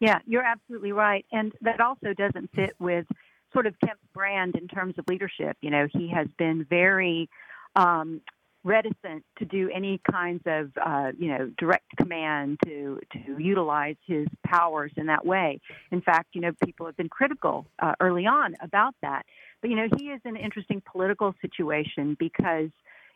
Yeah, 0.00 0.18
you're 0.26 0.44
absolutely 0.44 0.92
right. 0.92 1.26
And 1.30 1.52
that 1.60 1.80
also 1.80 2.14
doesn't 2.14 2.50
fit 2.54 2.74
with 2.78 3.06
sort 3.52 3.66
of 3.66 3.74
Kemp's 3.84 4.02
brand 4.14 4.56
in 4.56 4.66
terms 4.66 4.94
of 4.98 5.04
leadership. 5.08 5.56
You 5.60 5.70
know, 5.70 5.88
he 5.92 6.08
has 6.08 6.26
been 6.38 6.64
very 6.68 7.28
um, 7.76 8.22
reticent 8.62 9.24
to 9.38 9.44
do 9.44 9.70
any 9.74 10.00
kinds 10.10 10.42
of 10.46 10.70
uh, 10.84 11.12
you 11.18 11.28
know 11.28 11.50
direct 11.58 11.84
command 11.96 12.58
to 12.64 13.00
to 13.12 13.42
utilize 13.42 13.96
his 14.06 14.26
powers 14.46 14.92
in 14.96 15.06
that 15.06 15.24
way. 15.24 15.60
In 15.90 16.00
fact, 16.00 16.28
you 16.32 16.40
know 16.40 16.52
people 16.64 16.86
have 16.86 16.96
been 16.96 17.08
critical 17.08 17.66
uh, 17.80 17.94
early 18.00 18.26
on 18.26 18.54
about 18.60 18.94
that. 19.02 19.24
But 19.60 19.70
you 19.70 19.76
know 19.76 19.88
he 19.98 20.06
is 20.06 20.20
in 20.24 20.36
an 20.36 20.42
interesting 20.42 20.82
political 20.90 21.34
situation 21.40 22.16
because 22.18 22.70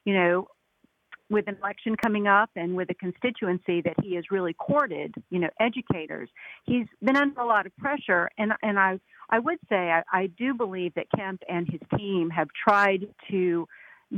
you 0.05 0.15
know 0.15 0.49
with 1.31 1.49
an 1.49 1.57
election 1.63 1.97
coming 1.97 2.27
up 2.27 2.51
and 2.55 2.75
with 2.77 2.91
a 2.91 2.95
constituency 2.95 3.81
that 3.83 3.95
he 4.03 4.15
has 4.15 4.25
really 4.31 4.53
courted, 4.53 5.15
you 5.31 5.39
know, 5.39 5.49
educators, 5.59 6.29
he's 6.65 6.87
been 7.03 7.17
under 7.17 7.41
a 7.41 7.47
lot 7.47 7.67
of 7.67 7.77
pressure. 7.77 8.29
And 8.39 8.53
and 8.63 8.79
I 8.79 9.01
I 9.31 9.39
would 9.39 9.59
say 9.69 9.91
I, 9.91 10.03
I 10.13 10.27
do 10.27 10.55
believe 10.55 10.95
that 10.95 11.07
Kemp 11.17 11.43
and 11.49 11.67
his 11.69 11.81
team 11.99 12.31
have 12.31 12.49
tried 12.67 13.07
to 13.31 13.67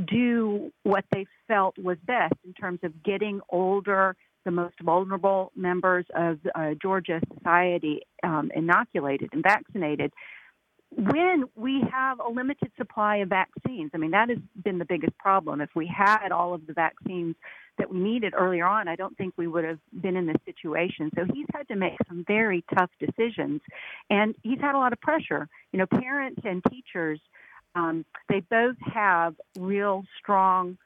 do 0.05 0.71
what 0.83 1.05
they 1.11 1.25
felt 1.47 1.77
was 1.77 1.97
best 2.05 2.33
in 2.45 2.53
terms 2.53 2.79
of 2.83 3.03
getting 3.03 3.41
older, 3.49 4.15
the 4.45 4.51
most 4.51 4.75
vulnerable 4.81 5.51
members 5.55 6.05
of 6.15 6.39
uh, 6.55 6.71
Georgia 6.81 7.19
society 7.35 8.01
um, 8.23 8.51
inoculated 8.55 9.29
and 9.33 9.43
vaccinated. 9.43 10.11
When 10.95 11.45
we 11.55 11.83
have 11.91 12.19
a 12.19 12.29
limited 12.29 12.71
supply 12.77 13.17
of 13.17 13.29
vaccines, 13.29 13.91
I 13.93 13.97
mean, 13.97 14.11
that 14.11 14.29
has 14.29 14.39
been 14.63 14.79
the 14.79 14.85
biggest 14.85 15.17
problem. 15.17 15.61
If 15.61 15.69
we 15.75 15.85
had 15.85 16.31
all 16.31 16.53
of 16.53 16.65
the 16.65 16.73
vaccines 16.73 17.35
that 17.77 17.91
we 17.91 17.99
needed 17.99 18.33
earlier 18.35 18.65
on, 18.65 18.87
I 18.87 18.95
don't 18.95 19.15
think 19.17 19.33
we 19.37 19.47
would 19.47 19.63
have 19.63 19.79
been 20.01 20.15
in 20.15 20.25
this 20.25 20.37
situation. 20.45 21.11
So 21.15 21.25
he's 21.31 21.45
had 21.53 21.67
to 21.67 21.75
make 21.75 21.93
some 22.07 22.23
very 22.25 22.63
tough 22.75 22.89
decisions, 22.99 23.61
and 24.09 24.33
he's 24.43 24.59
had 24.59 24.75
a 24.75 24.79
lot 24.79 24.93
of 24.93 25.01
pressure. 25.01 25.47
You 25.71 25.79
know, 25.79 25.85
parents 25.85 26.41
and 26.43 26.63
teachers 26.69 27.19
um, 27.77 28.05
they 28.27 28.39
both 28.39 28.75
have 28.93 29.35
real 29.57 30.03
strong 30.19 30.77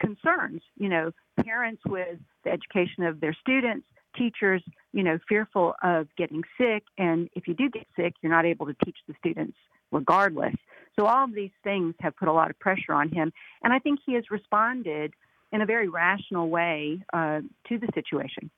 concerns. 0.00 0.60
You 0.76 0.88
know, 0.88 1.10
parents 1.44 1.82
with 1.86 2.18
the 2.44 2.50
education 2.50 3.04
of 3.04 3.20
their 3.20 3.34
students, 3.40 3.86
teachers, 4.16 4.62
you 4.92 5.02
know, 5.02 5.18
fearful 5.28 5.74
of 5.82 6.08
getting 6.16 6.42
sick, 6.58 6.84
and 6.98 7.28
if 7.34 7.46
you 7.46 7.54
do 7.54 7.68
get 7.70 7.86
sick, 7.96 8.14
you're 8.20 8.32
not 8.32 8.46
able 8.46 8.66
to 8.66 8.74
teach 8.84 8.96
the 9.06 9.14
students 9.18 9.56
regardless. 9.92 10.54
So 10.98 11.06
all 11.06 11.24
of 11.24 11.34
these 11.34 11.50
things 11.62 11.94
have 12.00 12.16
put 12.16 12.28
a 12.28 12.32
lot 12.32 12.50
of 12.50 12.58
pressure 12.58 12.92
on 12.92 13.10
him, 13.10 13.32
and 13.62 13.72
I 13.72 13.78
think 13.78 14.00
he 14.04 14.14
has 14.14 14.24
responded 14.30 15.12
in 15.52 15.60
a 15.60 15.66
very 15.66 15.88
rational 15.88 16.48
way 16.48 17.00
uh, 17.12 17.40
to 17.68 17.78
the 17.78 17.88
situation. 17.94 18.50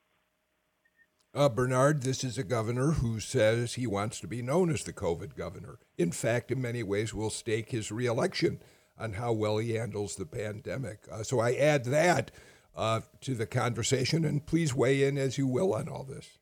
Uh, 1.34 1.48
Bernard, 1.48 2.02
this 2.02 2.24
is 2.24 2.38
a 2.38 2.42
governor 2.42 2.92
who 2.92 3.20
says 3.20 3.74
he 3.74 3.86
wants 3.86 4.18
to 4.20 4.26
be 4.26 4.40
known 4.40 4.70
as 4.70 4.82
the 4.82 4.94
COVID 4.94 5.36
governor. 5.36 5.78
In 5.98 6.10
fact, 6.10 6.50
in 6.50 6.62
many 6.62 6.82
ways, 6.82 7.12
will 7.12 7.30
stake 7.30 7.70
his 7.70 7.92
reelection 7.92 8.60
on 8.98 9.12
how 9.12 9.32
well 9.32 9.58
he 9.58 9.74
handles 9.74 10.16
the 10.16 10.26
pandemic. 10.26 11.00
Uh, 11.10 11.22
so 11.22 11.38
I 11.38 11.52
add 11.54 11.84
that 11.84 12.30
uh, 12.78 13.00
to 13.20 13.34
the 13.34 13.46
conversation, 13.46 14.24
and 14.24 14.46
please 14.46 14.74
weigh 14.74 15.02
in 15.02 15.18
as 15.18 15.36
you 15.36 15.46
will 15.46 15.74
on 15.74 15.88
all 15.88 16.04
this. 16.04 16.38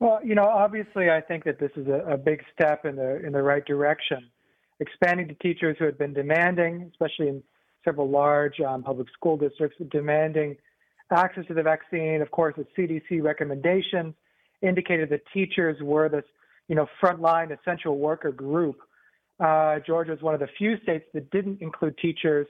Well, 0.00 0.20
you 0.24 0.34
know, 0.34 0.46
obviously, 0.46 1.10
I 1.10 1.20
think 1.20 1.44
that 1.44 1.60
this 1.60 1.70
is 1.76 1.86
a, 1.86 2.12
a 2.12 2.16
big 2.16 2.42
step 2.54 2.84
in 2.84 2.96
the 2.96 3.24
in 3.24 3.32
the 3.32 3.42
right 3.42 3.64
direction. 3.64 4.30
Expanding 4.80 5.28
to 5.28 5.34
teachers 5.34 5.76
who 5.78 5.84
had 5.84 5.98
been 5.98 6.14
demanding, 6.14 6.90
especially 6.90 7.28
in 7.28 7.42
several 7.84 8.08
large 8.08 8.60
um, 8.60 8.82
public 8.82 9.08
school 9.10 9.36
districts, 9.36 9.76
demanding 9.90 10.56
access 11.12 11.46
to 11.46 11.54
the 11.54 11.62
vaccine. 11.62 12.22
Of 12.22 12.30
course, 12.30 12.54
the 12.56 12.66
CDC 12.76 13.22
recommendations 13.22 14.14
indicated 14.62 15.10
that 15.10 15.22
teachers 15.34 15.76
were 15.82 16.08
this, 16.08 16.24
you 16.68 16.76
know, 16.76 16.86
frontline 17.02 17.56
essential 17.58 17.98
worker 17.98 18.32
group. 18.32 18.78
Uh, 19.40 19.78
Georgia 19.86 20.12
is 20.12 20.22
one 20.22 20.34
of 20.34 20.40
the 20.40 20.48
few 20.58 20.78
states 20.82 21.04
that 21.12 21.30
didn't 21.30 21.60
include 21.60 21.96
teachers 21.98 22.46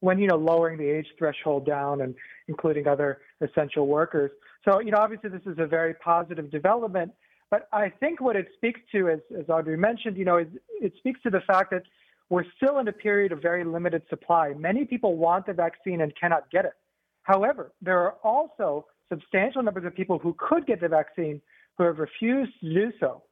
when, 0.00 0.18
you 0.18 0.26
know, 0.26 0.36
lowering 0.36 0.78
the 0.78 0.88
age 0.88 1.06
threshold 1.18 1.66
down 1.66 2.00
and 2.02 2.14
including 2.46 2.86
other 2.86 3.18
essential 3.40 3.86
workers. 3.86 4.30
So, 4.64 4.80
you 4.80 4.90
know, 4.90 4.98
obviously 4.98 5.30
this 5.30 5.42
is 5.46 5.58
a 5.58 5.66
very 5.66 5.94
positive 5.94 6.50
development. 6.50 7.12
But 7.50 7.68
I 7.72 7.88
think 7.88 8.20
what 8.20 8.36
it 8.36 8.48
speaks 8.54 8.80
to, 8.92 9.08
as, 9.08 9.20
as 9.38 9.48
Audrey 9.48 9.76
mentioned, 9.76 10.16
you 10.16 10.24
know, 10.24 10.38
is 10.38 10.48
it 10.80 10.92
speaks 10.98 11.20
to 11.22 11.30
the 11.30 11.40
fact 11.40 11.70
that 11.70 11.82
we're 12.28 12.44
still 12.56 12.78
in 12.78 12.88
a 12.88 12.92
period 12.92 13.32
of 13.32 13.40
very 13.40 13.64
limited 13.64 14.02
supply. 14.10 14.52
Many 14.56 14.84
people 14.84 15.16
want 15.16 15.46
the 15.46 15.54
vaccine 15.54 16.02
and 16.02 16.12
cannot 16.14 16.50
get 16.50 16.66
it. 16.66 16.74
However, 17.22 17.72
there 17.80 17.98
are 18.00 18.16
also 18.22 18.86
substantial 19.08 19.62
numbers 19.62 19.86
of 19.86 19.94
people 19.94 20.18
who 20.18 20.34
could 20.38 20.66
get 20.66 20.80
the 20.80 20.88
vaccine 20.88 21.40
who 21.78 21.84
have 21.84 21.98
refused 21.98 22.52
to 22.60 22.74
do 22.74 22.92
so. 23.00 23.22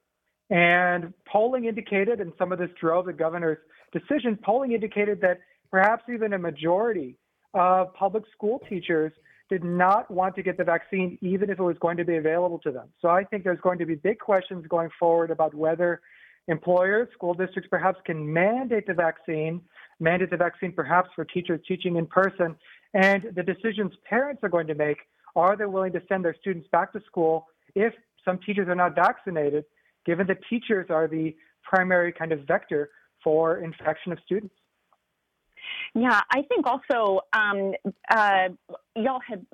And 0.48 1.12
polling 1.30 1.64
indicated, 1.66 2.20
and 2.20 2.32
some 2.38 2.52
of 2.52 2.58
this 2.58 2.70
drove 2.80 3.06
the 3.06 3.12
governor's 3.12 3.58
decision, 3.92 4.38
polling 4.42 4.72
indicated 4.72 5.20
that 5.20 5.40
perhaps 5.70 6.04
even 6.12 6.32
a 6.32 6.38
majority 6.38 7.16
of 7.54 7.94
public 7.94 8.24
school 8.32 8.60
teachers 8.68 9.12
did 9.48 9.62
not 9.62 10.10
want 10.10 10.34
to 10.34 10.42
get 10.42 10.56
the 10.56 10.64
vaccine, 10.64 11.18
even 11.20 11.50
if 11.50 11.58
it 11.58 11.62
was 11.62 11.76
going 11.80 11.96
to 11.96 12.04
be 12.04 12.16
available 12.16 12.58
to 12.58 12.72
them. 12.72 12.88
So 13.00 13.08
I 13.08 13.24
think 13.24 13.44
there's 13.44 13.60
going 13.60 13.78
to 13.78 13.86
be 13.86 13.94
big 13.94 14.18
questions 14.18 14.66
going 14.68 14.90
forward 14.98 15.30
about 15.30 15.54
whether 15.54 16.00
employers, 16.48 17.08
school 17.12 17.34
districts 17.34 17.68
perhaps 17.70 17.98
can 18.04 18.32
mandate 18.32 18.86
the 18.86 18.94
vaccine, 18.94 19.60
mandate 20.00 20.30
the 20.30 20.36
vaccine 20.36 20.72
perhaps 20.72 21.10
for 21.14 21.24
teachers 21.24 21.60
teaching 21.66 21.96
in 21.96 22.06
person, 22.06 22.56
and 22.94 23.26
the 23.34 23.42
decisions 23.42 23.92
parents 24.08 24.42
are 24.42 24.48
going 24.48 24.66
to 24.66 24.74
make 24.74 24.98
are 25.36 25.54
they 25.54 25.66
willing 25.66 25.92
to 25.92 26.02
send 26.08 26.24
their 26.24 26.34
students 26.40 26.66
back 26.72 26.92
to 26.94 27.00
school 27.06 27.46
if 27.74 27.92
some 28.24 28.38
teachers 28.38 28.68
are 28.68 28.74
not 28.74 28.94
vaccinated, 28.94 29.64
given 30.06 30.26
that 30.26 30.38
teachers 30.48 30.86
are 30.88 31.06
the 31.06 31.36
primary 31.62 32.10
kind 32.10 32.32
of 32.32 32.40
vector 32.46 32.88
for 33.22 33.58
infection 33.58 34.12
of 34.12 34.18
students? 34.24 34.54
Yeah, 35.94 36.20
I 36.30 36.42
think 36.42 36.66
also 36.66 37.20
um, 37.32 37.72
uh, 38.10 38.48
y'all 38.94 39.20
had 39.26 39.44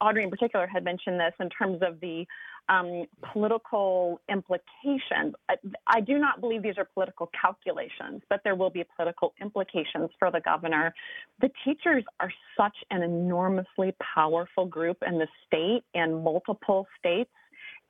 Audrey 0.00 0.22
in 0.22 0.30
particular 0.30 0.66
had 0.66 0.84
mentioned 0.84 1.18
this 1.18 1.32
in 1.40 1.48
terms 1.50 1.80
of 1.82 2.00
the 2.00 2.24
um, 2.68 3.04
political 3.32 4.20
implications. 4.28 5.34
I, 5.48 5.54
I, 5.86 6.00
do 6.00 6.18
not 6.18 6.40
believe 6.40 6.62
these 6.62 6.76
are 6.76 6.84
political 6.84 7.30
calculations, 7.40 8.20
but 8.28 8.42
there 8.44 8.54
will 8.54 8.68
be 8.68 8.84
political 8.94 9.32
implications 9.40 10.10
for 10.18 10.30
the 10.30 10.40
governor. 10.40 10.94
The 11.40 11.50
teachers 11.64 12.04
are 12.20 12.30
such 12.58 12.76
an 12.90 13.02
enormously 13.02 13.94
powerful 14.14 14.66
group 14.66 14.98
in 15.06 15.18
the 15.18 15.26
state 15.46 15.82
and 15.94 16.22
multiple 16.22 16.86
states 16.98 17.30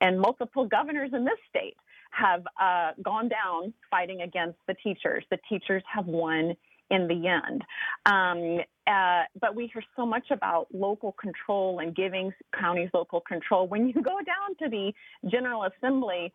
and 0.00 0.20
multiple 0.20 0.64
governors 0.64 1.11
in 1.12 1.25
this 1.25 1.38
state 1.49 1.76
have 2.11 2.42
uh, 2.61 2.92
gone 3.02 3.28
down 3.28 3.73
fighting 3.90 4.23
against 4.23 4.58
the 4.66 4.75
teachers. 4.75 5.25
The 5.30 5.38
teachers 5.49 5.82
have 5.92 6.06
won 6.06 6.56
in 6.90 7.07
the 7.07 7.28
end. 7.28 7.64
Um, 8.07 8.59
uh, 8.87 9.25
but 9.40 9.54
we 9.54 9.71
hear 9.73 9.83
so 9.97 10.07
much 10.07 10.30
about 10.30 10.68
local 10.73 11.12
control 11.12 11.80
and 11.80 11.95
giving 11.95 12.33
counties 12.59 12.88
local 12.95 13.21
control. 13.21 13.68
When 13.68 13.87
you 13.88 13.95
go 13.95 14.18
down 14.25 14.57
to 14.61 14.68
the 14.68 14.92
General 15.30 15.64
Assembly, 15.64 16.33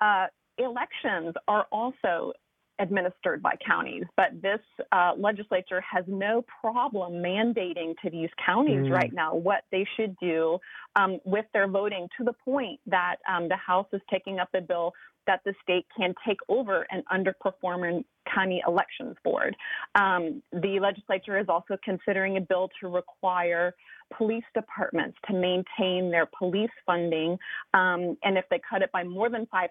uh, 0.00 0.26
elections 0.58 1.34
are 1.46 1.66
also 1.70 2.32
administered 2.80 3.40
by 3.40 3.54
counties, 3.64 4.04
but 4.16 4.30
this 4.42 4.58
uh, 4.90 5.12
legislature 5.16 5.80
has 5.80 6.04
no 6.08 6.44
problem 6.60 7.14
mandating 7.14 7.94
to 8.02 8.10
these 8.10 8.30
counties 8.44 8.86
mm. 8.86 8.90
right 8.90 9.12
now 9.12 9.34
what 9.34 9.62
they 9.70 9.86
should 9.96 10.16
do 10.20 10.58
um, 10.96 11.20
with 11.24 11.44
their 11.52 11.68
voting 11.68 12.08
to 12.18 12.24
the 12.24 12.32
point 12.44 12.80
that 12.86 13.16
um, 13.32 13.48
the 13.48 13.56
House 13.56 13.86
is 13.92 14.00
taking 14.10 14.40
up 14.40 14.48
a 14.54 14.60
bill 14.60 14.92
that 15.26 15.40
the 15.44 15.54
state 15.62 15.86
can 15.96 16.14
take 16.26 16.38
over 16.48 16.86
an 16.90 17.02
underperforming 17.12 18.04
county 18.32 18.62
elections 18.66 19.16
board. 19.24 19.56
Um, 19.94 20.42
the 20.52 20.78
legislature 20.80 21.38
is 21.38 21.46
also 21.48 21.76
considering 21.84 22.36
a 22.36 22.40
bill 22.40 22.70
to 22.80 22.88
require 22.88 23.74
police 24.16 24.44
departments 24.54 25.16
to 25.26 25.32
maintain 25.32 26.10
their 26.10 26.26
police 26.38 26.70
funding. 26.86 27.38
Um, 27.72 28.16
and 28.22 28.36
if 28.36 28.44
they 28.50 28.60
cut 28.68 28.82
it 28.82 28.92
by 28.92 29.02
more 29.02 29.30
than 29.30 29.46
5% 29.46 29.68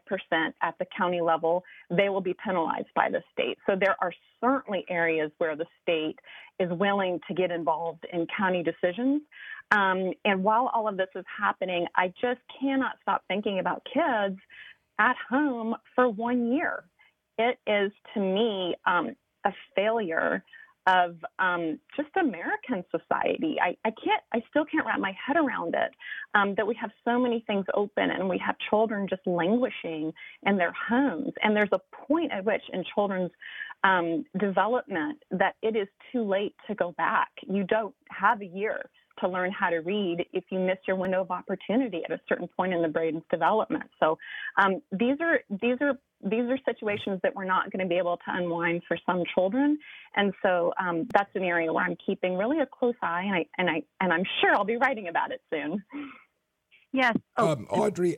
at 0.62 0.75
the 0.79 0.86
county 0.95 1.22
level, 1.22 1.63
they 1.89 2.10
will 2.10 2.22
be 2.22 2.36
penalized 2.43 2.88
by 2.95 3.10
the 3.10 3.22
state. 3.31 3.57
So 3.67 3.75
there 3.79 3.95
are 4.01 4.12
certainly 4.41 4.86
areas 4.89 5.31
where 5.38 5.55
the 5.55 5.65
state 5.81 6.17
is 6.60 6.69
willing 6.72 7.19
to 7.27 7.33
get 7.33 7.51
involved 7.51 8.05
in 8.12 8.27
county 8.36 8.63
decisions. 8.63 9.22
Um, 9.72 10.12
and 10.25 10.43
while 10.43 10.69
all 10.74 10.88
of 10.88 10.98
this 10.98 11.07
is 11.15 11.25
happening, 11.39 11.88
I 11.95 12.13
just 12.22 12.41
cannot 12.60 12.93
stop 13.01 13.24
thinking 13.27 13.60
about 13.60 13.86
kids 13.91 14.39
at 15.00 15.15
home 15.29 15.75
for 15.95 16.10
one 16.10 16.53
year. 16.53 16.83
It 17.37 17.57
is 17.67 17.91
to 18.13 18.19
me 18.19 18.75
um, 18.85 19.15
a 19.45 19.51
failure 19.75 20.43
of 20.85 21.15
um, 21.39 21.79
just 21.95 22.09
American 22.19 22.83
society. 22.91 23.55
I, 23.61 23.77
I, 23.85 23.91
can't, 23.91 24.21
I 24.33 24.41
still 24.49 24.65
can't 24.65 24.85
wrap 24.85 24.99
my 24.99 25.15
head 25.25 25.37
around 25.37 25.75
it 25.75 25.91
um, 26.35 26.55
that 26.55 26.67
we 26.67 26.75
have 26.75 26.91
so 27.05 27.17
many 27.17 27.43
things 27.47 27.65
open 27.73 28.09
and 28.11 28.27
we 28.27 28.37
have 28.45 28.55
children 28.69 29.07
just 29.09 29.25
languishing 29.25 30.11
in 30.45 30.57
their 30.57 30.73
homes. 30.89 31.31
And 31.41 31.55
there's 31.55 31.69
a 31.71 31.79
point 32.05 32.31
at 32.33 32.43
which 32.43 32.63
in 32.73 32.83
children's 32.93 33.31
um, 33.83 34.25
development 34.37 35.19
that 35.31 35.55
it 35.61 35.75
is 35.75 35.87
too 36.11 36.23
late 36.23 36.55
to 36.67 36.75
go 36.75 36.93
back. 36.97 37.29
You 37.47 37.63
don't 37.63 37.95
have 38.09 38.41
a 38.41 38.45
year 38.45 38.89
to 39.19 39.29
learn 39.29 39.51
how 39.51 39.69
to 39.69 39.77
read 39.77 40.25
if 40.33 40.43
you 40.49 40.59
miss 40.59 40.77
your 40.87 40.95
window 40.95 41.21
of 41.21 41.31
opportunity 41.31 42.01
at 42.03 42.11
a 42.11 42.19
certain 42.27 42.47
point 42.47 42.73
in 42.73 42.81
the 42.81 42.87
brain's 42.87 43.23
development. 43.29 43.83
So 43.99 44.17
um, 44.57 44.81
these 44.91 45.17
are 45.21 45.39
these 45.61 45.77
are 45.81 45.93
these 46.24 46.50
are 46.50 46.58
situations 46.65 47.20
that 47.24 47.36
we're 47.36 47.46
not 47.46 47.72
going 47.72 47.82
to 47.82 47.88
be 47.88 47.98
able 47.98 48.18
to 48.18 48.24
unwind 48.27 48.84
for 48.88 48.98
some 49.06 49.24
children, 49.34 49.77
and 50.15 50.34
so 50.42 50.74
um, 50.80 51.08
that's 51.13 51.30
an 51.36 51.44
area 51.44 51.72
where 51.72 51.84
I'm 51.84 51.98
keeping 52.06 52.38
really 52.38 52.60
a 52.60 52.65
close 52.65 52.96
eye, 53.01 53.24
and 53.24 53.36
I 53.36 53.46
and 53.58 53.70
I 53.70 53.84
and 54.01 54.13
I'm 54.13 54.24
sure 54.42 54.56
I'll 54.56 54.63
be 54.63 54.77
writing 54.77 55.08
about 55.08 55.32
it 55.32 55.42
soon. 55.51 55.84
Yes. 56.92 57.15
Oh, 57.38 57.50
um, 57.50 57.68
Audrey, 57.70 58.18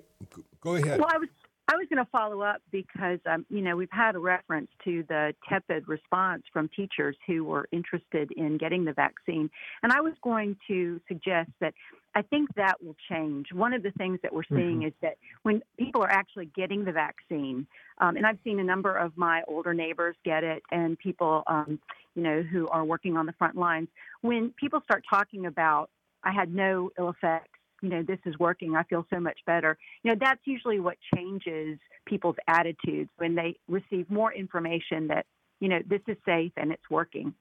go 0.59 0.75
ahead. 0.75 0.99
Well, 0.99 1.09
I 1.09 1.17
was 1.17 1.29
I 1.67 1.75
was 1.77 1.87
going 1.89 2.03
to 2.03 2.09
follow 2.11 2.41
up 2.41 2.61
because 2.71 3.19
um, 3.25 3.45
you 3.49 3.61
know 3.61 3.75
we've 3.75 3.89
had 3.91 4.15
a 4.15 4.19
reference 4.19 4.69
to 4.83 5.03
the 5.09 5.33
tepid 5.49 5.87
response 5.87 6.43
from 6.53 6.69
teachers 6.75 7.15
who 7.25 7.43
were 7.43 7.67
interested 7.71 8.31
in 8.37 8.57
getting 8.57 8.85
the 8.85 8.93
vaccine, 8.93 9.49
and 9.81 9.91
I 9.91 10.01
was 10.01 10.13
going 10.23 10.57
to 10.67 11.01
suggest 11.07 11.49
that 11.61 11.73
I 12.13 12.21
think 12.21 12.53
that 12.55 12.83
will 12.83 12.95
change. 13.09 13.47
One 13.51 13.73
of 13.73 13.81
the 13.81 13.91
things 13.91 14.19
that 14.21 14.31
we're 14.31 14.43
seeing 14.43 14.79
mm-hmm. 14.79 14.87
is 14.87 14.93
that 15.01 15.17
when 15.41 15.61
people 15.77 16.03
are 16.03 16.11
actually 16.11 16.49
getting 16.55 16.85
the 16.85 16.91
vaccine, 16.91 17.65
um, 17.99 18.15
and 18.15 18.27
I've 18.27 18.39
seen 18.43 18.59
a 18.59 18.63
number 18.63 18.95
of 18.95 19.13
my 19.17 19.41
older 19.47 19.73
neighbors 19.73 20.15
get 20.23 20.43
it, 20.43 20.61
and 20.71 20.99
people 20.99 21.43
um, 21.47 21.79
you 22.13 22.21
know 22.21 22.43
who 22.43 22.67
are 22.67 22.85
working 22.85 23.17
on 23.17 23.25
the 23.25 23.33
front 23.33 23.57
lines, 23.57 23.87
when 24.21 24.53
people 24.59 24.81
start 24.83 25.03
talking 25.09 25.47
about 25.47 25.89
I 26.23 26.31
had 26.31 26.53
no 26.53 26.91
ill 26.99 27.09
effects 27.09 27.54
you 27.85 27.91
know, 27.91 28.01
this 28.01 28.17
is 28.25 28.37
working. 28.39 28.75
I 28.75 28.81
feel 28.83 29.05
so 29.13 29.19
much 29.19 29.37
better. 29.45 29.77
You 30.01 30.11
know, 30.11 30.17
that's 30.19 30.41
usually 30.45 30.79
what 30.79 30.97
changes 31.15 31.77
people's 32.07 32.35
attitudes 32.47 33.11
when 33.17 33.35
they 33.35 33.57
receive 33.67 34.09
more 34.09 34.33
information 34.33 35.07
that, 35.09 35.27
you 35.59 35.69
know, 35.69 35.79
this 35.87 36.01
is 36.07 36.17
safe 36.25 36.51
and 36.57 36.71
it's 36.71 36.89
working. 36.89 37.33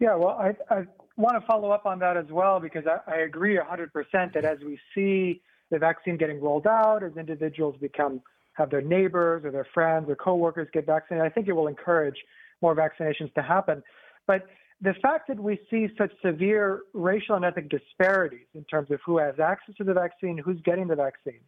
Yeah, 0.00 0.14
well, 0.16 0.30
I, 0.30 0.54
I 0.74 0.84
want 1.18 1.38
to 1.38 1.46
follow 1.46 1.70
up 1.70 1.84
on 1.84 1.98
that 1.98 2.16
as 2.16 2.24
well 2.30 2.58
because 2.58 2.84
I, 2.86 3.12
I 3.12 3.16
agree 3.18 3.58
100% 3.58 4.32
that 4.32 4.44
as 4.46 4.58
we 4.64 4.78
see 4.94 5.42
the 5.70 5.78
vaccine 5.78 6.16
getting 6.16 6.40
rolled 6.40 6.66
out, 6.66 7.02
as 7.02 7.14
individuals 7.18 7.76
become 7.78 8.22
have 8.54 8.70
their 8.70 8.80
neighbors 8.80 9.44
or 9.44 9.50
their 9.50 9.66
friends 9.74 10.08
or 10.08 10.16
coworkers 10.16 10.68
get 10.72 10.86
vaccinated, 10.86 11.30
I 11.30 11.32
think 11.32 11.48
it 11.48 11.52
will 11.52 11.68
encourage 11.68 12.16
more 12.62 12.74
vaccinations 12.74 13.32
to 13.34 13.42
happen. 13.42 13.82
But 14.26 14.46
the 14.80 14.94
fact 15.02 15.26
that 15.28 15.40
we 15.40 15.58
see 15.70 15.88
such 15.98 16.12
severe 16.24 16.82
racial 16.92 17.34
and 17.34 17.44
ethnic 17.44 17.68
disparities 17.68 18.46
in 18.54 18.64
terms 18.64 18.90
of 18.90 19.00
who 19.04 19.18
has 19.18 19.34
access 19.40 19.74
to 19.76 19.84
the 19.84 19.92
vaccine, 19.92 20.38
who's 20.38 20.60
getting 20.62 20.86
the 20.86 20.94
vaccine, 20.94 21.40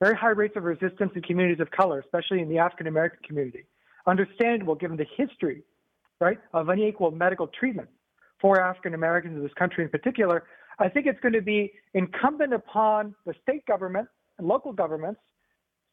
very 0.00 0.16
high 0.16 0.30
rates 0.30 0.56
of 0.56 0.64
resistance 0.64 1.12
in 1.14 1.22
communities 1.22 1.60
of 1.60 1.70
color, 1.70 2.00
especially 2.00 2.40
in 2.40 2.48
the 2.48 2.58
African 2.58 2.86
American 2.86 3.18
community, 3.26 3.64
understandable 4.06 4.74
given 4.74 4.96
the 4.96 5.06
history, 5.16 5.62
right, 6.20 6.38
of 6.54 6.70
unequal 6.70 7.10
medical 7.10 7.46
treatment 7.46 7.88
for 8.40 8.60
African 8.60 8.94
Americans 8.94 9.36
in 9.36 9.42
this 9.42 9.52
country 9.54 9.84
in 9.84 9.90
particular. 9.90 10.44
I 10.78 10.88
think 10.88 11.06
it's 11.06 11.20
going 11.20 11.34
to 11.34 11.42
be 11.42 11.72
incumbent 11.92 12.54
upon 12.54 13.14
the 13.26 13.34
state 13.42 13.66
government 13.66 14.08
and 14.38 14.48
local 14.48 14.72
governments, 14.72 15.20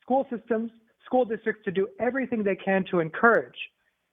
school 0.02 0.26
systems, 0.30 0.72
school 1.06 1.26
districts 1.26 1.66
to 1.66 1.72
do 1.72 1.90
everything 2.00 2.44
they 2.44 2.56
can 2.56 2.86
to 2.92 3.02
encourage 3.02 3.58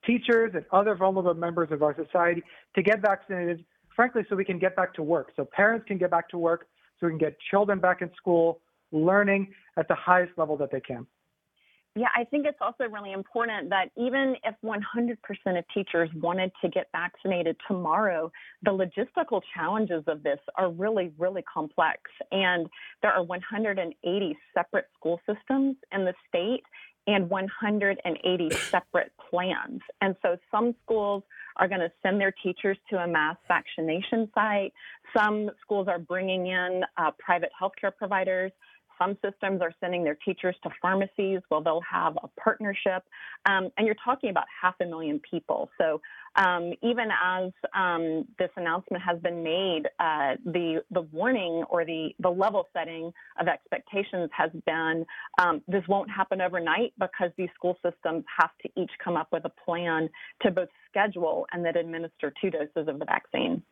teachers 0.07 0.53
and 0.55 0.65
other 0.73 0.95
vulnerable 0.95 1.35
members 1.35 1.71
of 1.71 1.83
our 1.83 1.95
society 1.95 2.43
to 2.75 2.83
get 2.83 3.01
vaccinated, 3.01 3.65
frankly, 3.95 4.23
so 4.29 4.37
we 4.37 4.45
can 4.45 4.59
get 4.59 4.77
back 4.77 4.95
to 4.95 5.03
work. 5.03 5.33
So 5.37 5.45
parents 5.45 5.87
can 5.87 5.99
get 5.99 6.11
back 6.11 6.29
to 6.31 6.39
work, 6.39 6.67
so 6.99 7.07
we 7.07 7.13
can 7.13 7.19
get 7.19 7.37
children 7.51 7.79
back 7.79 8.03
in 8.03 8.11
school, 8.17 8.61
learning 8.93 9.53
at 9.77 9.89
the 9.89 9.95
highest 9.95 10.33
level 10.37 10.57
that 10.59 10.71
they 10.71 10.81
can. 10.81 11.07
Yeah, 11.97 12.09
I 12.17 12.25
think 12.25 12.45
it's 12.45 12.59
also 12.61 12.91
really 12.91 13.13
important 13.13 13.71
that 13.71 13.91
even 13.97 14.35
if 14.43 14.57
100% 14.65 15.59
of 15.59 15.65
teachers 15.73 16.11
wanted 16.17 16.51
to 16.61 16.69
get 16.69 16.89
vaccinated 16.91 17.57
tomorrow, 17.69 18.33
the 18.65 18.73
logistical 18.73 19.41
challenges 19.55 20.03
of 20.09 20.25
this 20.25 20.41
are 20.57 20.73
really, 20.73 21.13
really 21.19 21.43
complex. 21.43 22.01
And 22.33 22.67
there 23.01 23.13
are 23.13 23.23
180 23.23 24.39
separate 24.53 24.87
school 24.99 25.21
systems 25.25 25.77
in 25.93 26.05
the 26.05 26.15
state 26.29 26.65
and 27.07 27.29
180 27.29 28.51
separate 28.51 29.13
plans. 29.31 29.81
And 30.01 30.17
so 30.23 30.37
some 30.51 30.75
schools 30.85 31.23
are 31.57 31.69
going 31.69 31.81
to 31.81 31.93
send 32.03 32.21
their 32.21 32.33
teachers 32.43 32.77
to 32.91 32.97
a 32.97 33.07
mass 33.07 33.37
vaccination 33.47 34.29
site. 34.35 34.73
Some 35.17 35.51
schools 35.63 35.87
are 35.89 35.99
bringing 35.99 36.47
in 36.47 36.83
uh, 36.97 37.11
private 37.19 37.51
healthcare 37.61 37.95
providers. 37.97 38.53
Some 38.99 39.17
systems 39.25 39.61
are 39.61 39.73
sending 39.81 40.05
their 40.05 40.17
teachers 40.25 40.57
to 40.63 40.71
pharmacies 40.81 41.41
where 41.49 41.61
they'll 41.63 41.81
have 41.91 42.17
a 42.23 42.29
partnership. 42.41 43.03
Um, 43.47 43.71
and 43.77 43.87
you're 43.87 43.97
talking 44.05 44.31
about 44.31 44.45
half 44.63 44.75
a 44.81 44.87
million 44.87 45.21
people. 45.29 45.71
So 45.79 46.01
um, 46.37 46.73
even 46.83 47.09
as 47.11 47.53
um, 47.75 48.27
this 48.39 48.51
announcement 48.57 49.03
has 49.03 49.21
been 49.21 49.43
made, 49.43 49.83
uh, 50.01 50.35
the 50.45 50.83
the 50.91 51.03
warning 51.03 51.65
or 51.71 51.85
the 51.85 52.11
the 52.19 52.31
level 52.31 52.67
setting 52.73 53.13
of 53.41 53.47
expectations 53.47 54.31
has 54.37 54.51
been 54.67 55.05
um, 55.39 55.63
this 55.69 55.83
won't 55.89 56.11
happen 56.11 56.41
overnight 56.41 56.93
because 56.99 57.31
these 57.37 57.51
school 57.55 57.79
systems 57.85 58.25
have 58.39 58.51
to 58.63 58.69
each 58.81 58.91
come 59.03 59.17
up 59.17 59.29
with 59.33 59.45
a 59.45 59.53
plan 59.65 60.09
to 60.43 60.51
both 60.51 60.69
schedule 60.89 61.47
and 61.53 61.65
then 61.65 61.77
administer 61.77 62.33
two 62.41 62.51
doses 62.51 62.89
of 62.89 62.99
the 62.99 63.05
vaccine. 63.05 63.63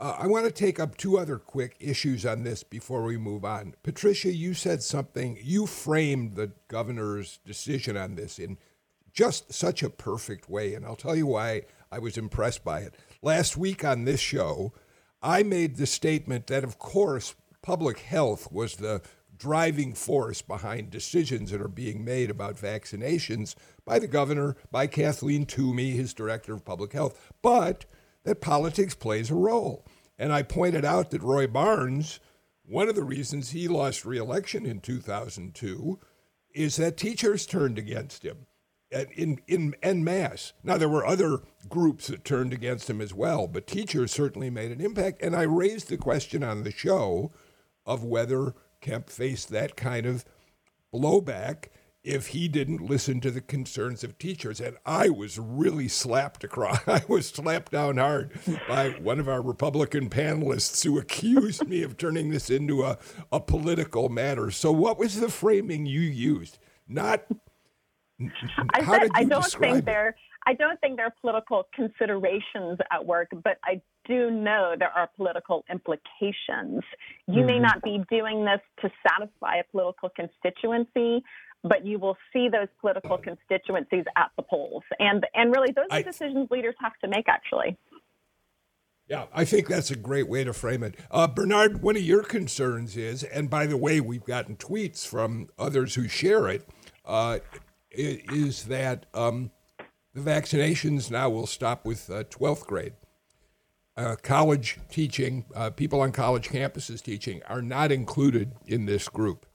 Uh, 0.00 0.14
I 0.16 0.26
want 0.28 0.46
to 0.46 0.52
take 0.52 0.78
up 0.78 0.96
two 0.96 1.18
other 1.18 1.38
quick 1.38 1.76
issues 1.80 2.24
on 2.24 2.44
this 2.44 2.62
before 2.62 3.02
we 3.02 3.16
move 3.16 3.44
on. 3.44 3.74
Patricia, 3.82 4.32
you 4.32 4.54
said 4.54 4.80
something, 4.82 5.36
you 5.42 5.66
framed 5.66 6.34
the 6.34 6.52
governor's 6.68 7.40
decision 7.44 7.96
on 7.96 8.14
this 8.14 8.38
in 8.38 8.58
just 9.12 9.52
such 9.52 9.82
a 9.82 9.90
perfect 9.90 10.48
way. 10.48 10.74
And 10.74 10.86
I'll 10.86 10.94
tell 10.94 11.16
you 11.16 11.26
why 11.26 11.62
I 11.90 11.98
was 11.98 12.16
impressed 12.16 12.62
by 12.62 12.80
it. 12.80 12.94
Last 13.22 13.56
week 13.56 13.84
on 13.84 14.04
this 14.04 14.20
show, 14.20 14.72
I 15.20 15.42
made 15.42 15.76
the 15.76 15.86
statement 15.86 16.46
that, 16.46 16.62
of 16.62 16.78
course, 16.78 17.34
public 17.60 17.98
health 17.98 18.52
was 18.52 18.76
the 18.76 19.02
driving 19.36 19.94
force 19.94 20.42
behind 20.42 20.90
decisions 20.90 21.50
that 21.50 21.60
are 21.60 21.68
being 21.68 22.04
made 22.04 22.30
about 22.30 22.56
vaccinations 22.56 23.56
by 23.84 23.98
the 23.98 24.06
governor, 24.06 24.56
by 24.70 24.86
Kathleen 24.86 25.44
Toomey, 25.44 25.90
his 25.90 26.14
director 26.14 26.54
of 26.54 26.64
public 26.64 26.92
health, 26.92 27.32
but 27.42 27.84
that 28.28 28.40
politics 28.40 28.94
plays 28.94 29.30
a 29.30 29.34
role. 29.34 29.86
And 30.18 30.32
I 30.32 30.42
pointed 30.42 30.84
out 30.84 31.10
that 31.10 31.22
Roy 31.22 31.46
Barnes, 31.46 32.20
one 32.64 32.88
of 32.88 32.94
the 32.94 33.02
reasons 33.02 33.50
he 33.50 33.68
lost 33.68 34.04
reelection 34.04 34.66
in 34.66 34.80
2002 34.80 35.98
is 36.54 36.76
that 36.76 36.96
teachers 36.96 37.46
turned 37.46 37.78
against 37.78 38.24
him 38.24 38.46
in, 38.90 39.40
in 39.46 39.74
en 39.82 40.04
masse. 40.04 40.52
Now, 40.62 40.76
there 40.76 40.88
were 40.88 41.06
other 41.06 41.40
groups 41.68 42.08
that 42.08 42.24
turned 42.24 42.52
against 42.52 42.90
him 42.90 43.00
as 43.00 43.14
well, 43.14 43.46
but 43.46 43.66
teachers 43.66 44.12
certainly 44.12 44.50
made 44.50 44.72
an 44.72 44.80
impact. 44.80 45.22
And 45.22 45.34
I 45.34 45.42
raised 45.42 45.88
the 45.88 45.96
question 45.96 46.42
on 46.42 46.64
the 46.64 46.72
show 46.72 47.32
of 47.86 48.04
whether 48.04 48.54
Kemp 48.80 49.08
faced 49.08 49.48
that 49.50 49.76
kind 49.76 50.04
of 50.04 50.24
blowback 50.92 51.66
if 52.04 52.28
he 52.28 52.48
didn't 52.48 52.80
listen 52.80 53.20
to 53.20 53.30
the 53.30 53.40
concerns 53.40 54.04
of 54.04 54.18
teachers. 54.18 54.60
And 54.60 54.76
I 54.86 55.08
was 55.08 55.38
really 55.38 55.88
slapped 55.88 56.44
across. 56.44 56.80
I 56.86 57.02
was 57.08 57.28
slapped 57.28 57.72
down 57.72 57.96
hard 57.96 58.32
by 58.68 58.90
one 58.90 59.20
of 59.20 59.28
our 59.28 59.42
Republican 59.42 60.08
panelists 60.08 60.84
who 60.84 60.98
accused 60.98 61.68
me 61.68 61.82
of 61.82 61.96
turning 61.96 62.30
this 62.30 62.50
into 62.50 62.84
a, 62.84 62.98
a 63.32 63.40
political 63.40 64.08
matter. 64.08 64.50
So, 64.50 64.72
what 64.72 64.98
was 64.98 65.20
the 65.20 65.28
framing 65.28 65.86
you 65.86 66.00
used? 66.00 66.58
Not 66.88 67.24
I 68.74 68.84
said 68.84 69.10
I 69.14 69.24
don't 69.24 69.44
think 69.44 69.84
there 69.84 70.16
I 70.46 70.54
don't 70.54 70.80
think 70.80 70.96
there 70.96 71.06
are 71.06 71.14
political 71.20 71.68
considerations 71.74 72.78
at 72.90 73.04
work, 73.04 73.28
but 73.44 73.58
I 73.64 73.82
do 74.06 74.30
know 74.30 74.74
there 74.78 74.90
are 74.90 75.08
political 75.14 75.62
implications. 75.70 76.82
You 77.26 77.40
mm-hmm. 77.40 77.46
may 77.46 77.58
not 77.58 77.82
be 77.82 78.02
doing 78.10 78.46
this 78.46 78.60
to 78.80 78.90
satisfy 79.06 79.56
a 79.56 79.64
political 79.70 80.08
constituency, 80.08 81.22
but 81.64 81.84
you 81.84 81.98
will 81.98 82.16
see 82.32 82.48
those 82.48 82.68
political 82.80 83.18
constituencies 83.18 84.04
at 84.16 84.30
the 84.36 84.42
polls. 84.42 84.84
And 84.98 85.26
and 85.34 85.54
really 85.54 85.72
those 85.72 85.86
are 85.90 85.98
I, 85.98 86.02
decisions 86.02 86.50
leaders 86.50 86.74
have 86.80 86.96
to 87.02 87.08
make 87.08 87.28
actually. 87.28 87.76
Yeah, 89.08 89.24
I 89.32 89.46
think 89.46 89.68
that's 89.68 89.90
a 89.90 89.96
great 89.96 90.28
way 90.28 90.44
to 90.44 90.52
frame 90.52 90.82
it. 90.82 90.96
Uh, 91.10 91.26
Bernard, 91.26 91.80
one 91.82 91.96
of 91.96 92.02
your 92.02 92.22
concerns 92.22 92.94
is, 92.94 93.24
and 93.24 93.48
by 93.48 93.64
the 93.64 93.78
way, 93.78 94.00
we've 94.02 94.24
gotten 94.24 94.56
tweets 94.56 95.06
from 95.06 95.48
others 95.58 95.94
who 95.94 96.08
share 96.08 96.46
it. 96.48 96.68
Uh, 97.06 97.38
is 97.90 98.64
that 98.64 99.06
um, 99.14 99.50
the 100.14 100.20
vaccinations 100.20 101.10
now 101.10 101.30
will 101.30 101.46
stop 101.46 101.84
with 101.84 102.10
uh, 102.10 102.24
12th 102.24 102.66
grade. 102.66 102.92
Uh, 103.96 104.14
college 104.22 104.78
teaching, 104.90 105.44
uh, 105.56 105.70
people 105.70 106.00
on 106.00 106.12
college 106.12 106.48
campuses 106.48 107.02
teaching, 107.02 107.42
are 107.48 107.62
not 107.62 107.90
included 107.90 108.52
in 108.66 108.86
this 108.86 109.08
group. 109.08 109.46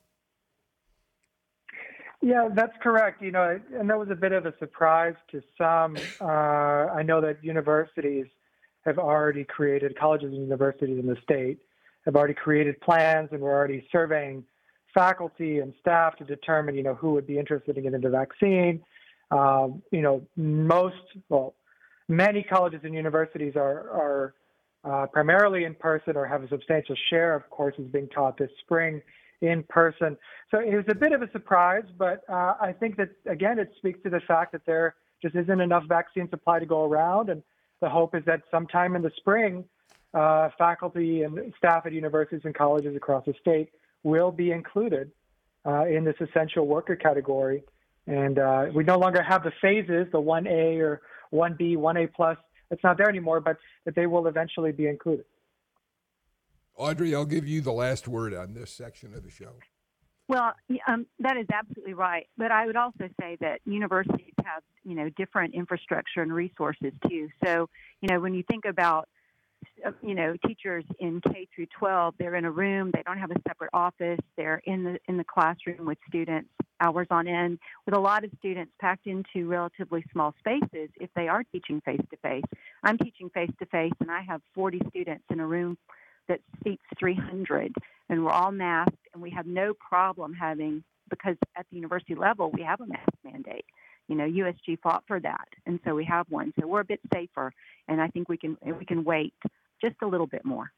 Yeah, 2.23 2.47
that's 2.55 2.71
correct. 2.81 3.21
You 3.21 3.31
know, 3.31 3.59
and 3.77 3.89
that 3.89 3.99
was 3.99 4.09
a 4.09 4.15
bit 4.15 4.31
of 4.31 4.45
a 4.45 4.53
surprise 4.57 5.15
to 5.31 5.43
some. 5.57 5.97
Uh, 6.21 6.23
I 6.23 7.03
know 7.03 7.19
that 7.19 7.43
universities 7.43 8.27
have 8.85 8.97
already 8.97 9.43
created, 9.43 9.99
colleges 9.99 10.31
and 10.31 10.41
universities 10.41 10.97
in 10.97 11.05
the 11.05 11.17
state 11.21 11.59
have 12.05 12.15
already 12.15 12.33
created 12.33 12.79
plans, 12.79 13.27
and 13.33 13.41
we're 13.41 13.51
already 13.51 13.85
surveying 13.91 14.45
faculty 14.93 15.59
and 15.59 15.73
staff 15.81 16.15
to 16.15 16.23
determine, 16.23 16.75
you 16.75 16.83
know, 16.83 16.95
who 16.95 17.11
would 17.11 17.27
be 17.27 17.37
interested 17.37 17.75
in 17.77 17.83
getting 17.83 17.99
the 17.99 18.09
vaccine. 18.09 18.81
Um, 19.31 19.81
you 19.91 20.01
know, 20.01 20.25
most, 20.37 20.95
well, 21.27 21.55
many 22.07 22.41
colleges 22.43 22.81
and 22.83 22.93
universities 22.93 23.53
are, 23.57 23.89
are 23.89 24.33
uh, 24.85 25.07
primarily 25.07 25.65
in 25.65 25.75
person 25.75 26.15
or 26.15 26.25
have 26.25 26.43
a 26.43 26.47
substantial 26.47 26.95
share 27.09 27.35
of 27.35 27.49
courses 27.49 27.85
being 27.91 28.07
taught 28.09 28.37
this 28.37 28.51
spring 28.61 29.01
in 29.43 29.61
person. 29.63 30.17
So 30.49 30.59
it 30.59 30.73
was 30.73 30.85
a 30.87 30.95
bit 30.95 31.11
of 31.11 31.21
a 31.21 31.29
surprise, 31.31 31.83
but 31.97 32.23
uh, 32.29 32.55
I 32.61 32.73
think 32.79 32.95
that, 32.97 33.09
again, 33.25 33.59
it 33.59 33.71
speaks 33.77 34.01
to 34.03 34.09
the 34.09 34.21
fact 34.21 34.53
that 34.53 34.65
there 34.65 34.95
just 35.21 35.35
isn't 35.35 35.59
enough 35.59 35.83
vaccine 35.87 36.29
supply 36.29 36.59
to 36.59 36.65
go 36.65 36.85
around. 36.85 37.29
And 37.29 37.43
the 37.81 37.89
hope 37.89 38.15
is 38.15 38.23
that 38.25 38.43
sometime 38.49 38.95
in 38.95 39.01
the 39.01 39.11
spring, 39.17 39.65
uh, 40.13 40.49
faculty 40.57 41.23
and 41.23 41.53
staff 41.57 41.85
at 41.85 41.91
universities 41.91 42.41
and 42.45 42.55
colleges 42.55 42.95
across 42.95 43.25
the 43.25 43.33
state 43.41 43.69
will 44.03 44.31
be 44.31 44.51
included 44.51 45.11
uh, 45.65 45.85
in 45.85 46.05
this 46.05 46.15
essential 46.21 46.65
worker 46.65 46.95
category. 46.95 47.63
And 48.07 48.39
uh, 48.39 48.67
we 48.73 48.83
no 48.85 48.97
longer 48.97 49.21
have 49.21 49.43
the 49.43 49.51
phases, 49.61 50.07
the 50.11 50.21
1A 50.21 50.79
or 50.79 51.01
1B, 51.33 51.75
1A 51.75 52.13
plus. 52.13 52.37
It's 52.71 52.83
not 52.83 52.97
there 52.97 53.09
anymore, 53.09 53.41
but 53.41 53.57
that 53.85 53.95
they 53.95 54.07
will 54.07 54.27
eventually 54.27 54.71
be 54.71 54.87
included. 54.87 55.25
Audrey, 56.75 57.13
I'll 57.13 57.25
give 57.25 57.47
you 57.47 57.61
the 57.61 57.71
last 57.71 58.07
word 58.07 58.33
on 58.33 58.53
this 58.53 58.71
section 58.71 59.13
of 59.13 59.23
the 59.23 59.29
show. 59.29 59.53
Well, 60.27 60.53
um, 60.87 61.05
that 61.19 61.37
is 61.37 61.47
absolutely 61.53 61.93
right. 61.93 62.27
But 62.37 62.51
I 62.51 62.65
would 62.65 62.75
also 62.75 63.09
say 63.19 63.37
that 63.41 63.59
universities 63.65 64.33
have, 64.45 64.63
you 64.83 64.95
know, 64.95 65.09
different 65.09 65.53
infrastructure 65.53 66.21
and 66.21 66.33
resources 66.33 66.93
too. 67.07 67.29
So, 67.43 67.69
you 68.01 68.09
know, 68.09 68.19
when 68.19 68.33
you 68.33 68.43
think 68.49 68.65
about, 68.65 69.09
uh, 69.85 69.91
you 70.01 70.15
know, 70.15 70.35
teachers 70.47 70.85
in 70.99 71.21
K 71.21 71.47
through 71.53 71.67
12, 71.77 72.15
they're 72.17 72.35
in 72.35 72.45
a 72.45 72.51
room. 72.51 72.91
They 72.93 73.03
don't 73.03 73.17
have 73.17 73.31
a 73.31 73.41
separate 73.47 73.69
office. 73.73 74.19
They're 74.37 74.61
in 74.65 74.83
the 74.83 74.97
in 75.07 75.17
the 75.17 75.25
classroom 75.25 75.85
with 75.85 75.97
students 76.07 76.49
hours 76.79 77.07
on 77.11 77.27
end, 77.27 77.59
with 77.85 77.95
a 77.95 77.99
lot 77.99 78.23
of 78.23 78.31
students 78.39 78.71
packed 78.79 79.07
into 79.07 79.47
relatively 79.47 80.03
small 80.11 80.33
spaces. 80.39 80.89
If 80.99 81.09
they 81.15 81.27
are 81.27 81.43
teaching 81.43 81.81
face 81.81 82.01
to 82.09 82.17
face, 82.17 82.43
I'm 82.83 82.97
teaching 82.97 83.29
face 83.29 83.51
to 83.59 83.65
face, 83.67 83.93
and 83.99 84.11
I 84.11 84.21
have 84.21 84.41
40 84.53 84.81
students 84.89 85.23
in 85.29 85.39
a 85.39 85.47
room 85.47 85.77
that 86.27 86.39
seats 86.63 86.83
300, 86.99 87.73
and 88.09 88.23
we're 88.23 88.31
all 88.31 88.51
masked, 88.51 88.95
and 89.13 89.21
we 89.21 89.29
have 89.31 89.45
no 89.45 89.73
problem 89.73 90.33
having 90.33 90.83
because 91.09 91.35
at 91.55 91.65
the 91.69 91.75
university 91.75 92.15
level 92.15 92.49
we 92.51 92.63
have 92.63 92.81
a 92.81 92.87
mask 92.87 93.09
mandate. 93.23 93.65
You 94.07 94.15
know, 94.15 94.25
USG 94.25 94.79
fought 94.81 95.03
for 95.07 95.19
that, 95.19 95.47
and 95.65 95.79
so 95.85 95.95
we 95.95 96.05
have 96.05 96.25
one. 96.29 96.53
So 96.59 96.67
we're 96.67 96.81
a 96.81 96.85
bit 96.85 96.99
safer, 97.13 97.53
and 97.87 98.01
I 98.01 98.07
think 98.07 98.27
we 98.27 98.37
can 98.37 98.57
we 98.65 98.85
can 98.85 99.03
wait 99.03 99.33
just 99.81 99.95
a 100.01 100.07
little 100.07 100.27
bit 100.27 100.43
more. 100.43 100.71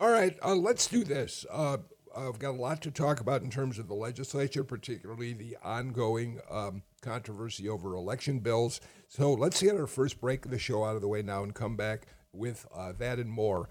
All 0.00 0.10
right, 0.10 0.36
uh, 0.44 0.54
let's 0.54 0.86
do 0.86 1.02
this. 1.02 1.46
Uh, 1.50 1.78
I've 2.16 2.38
got 2.38 2.50
a 2.50 2.60
lot 2.60 2.82
to 2.82 2.90
talk 2.90 3.20
about 3.20 3.42
in 3.42 3.50
terms 3.50 3.78
of 3.78 3.88
the 3.88 3.94
legislature, 3.94 4.64
particularly 4.64 5.32
the 5.32 5.56
ongoing 5.62 6.40
um, 6.50 6.82
controversy 7.00 7.68
over 7.68 7.94
election 7.94 8.40
bills. 8.40 8.80
So 9.08 9.32
let's 9.32 9.62
get 9.62 9.76
our 9.76 9.86
first 9.86 10.20
break 10.20 10.44
of 10.44 10.50
the 10.50 10.58
show 10.58 10.84
out 10.84 10.96
of 10.96 11.02
the 11.02 11.08
way 11.08 11.22
now 11.22 11.42
and 11.42 11.54
come 11.54 11.76
back 11.76 12.06
with 12.32 12.66
uh, 12.74 12.92
that 12.98 13.18
and 13.18 13.30
more 13.30 13.70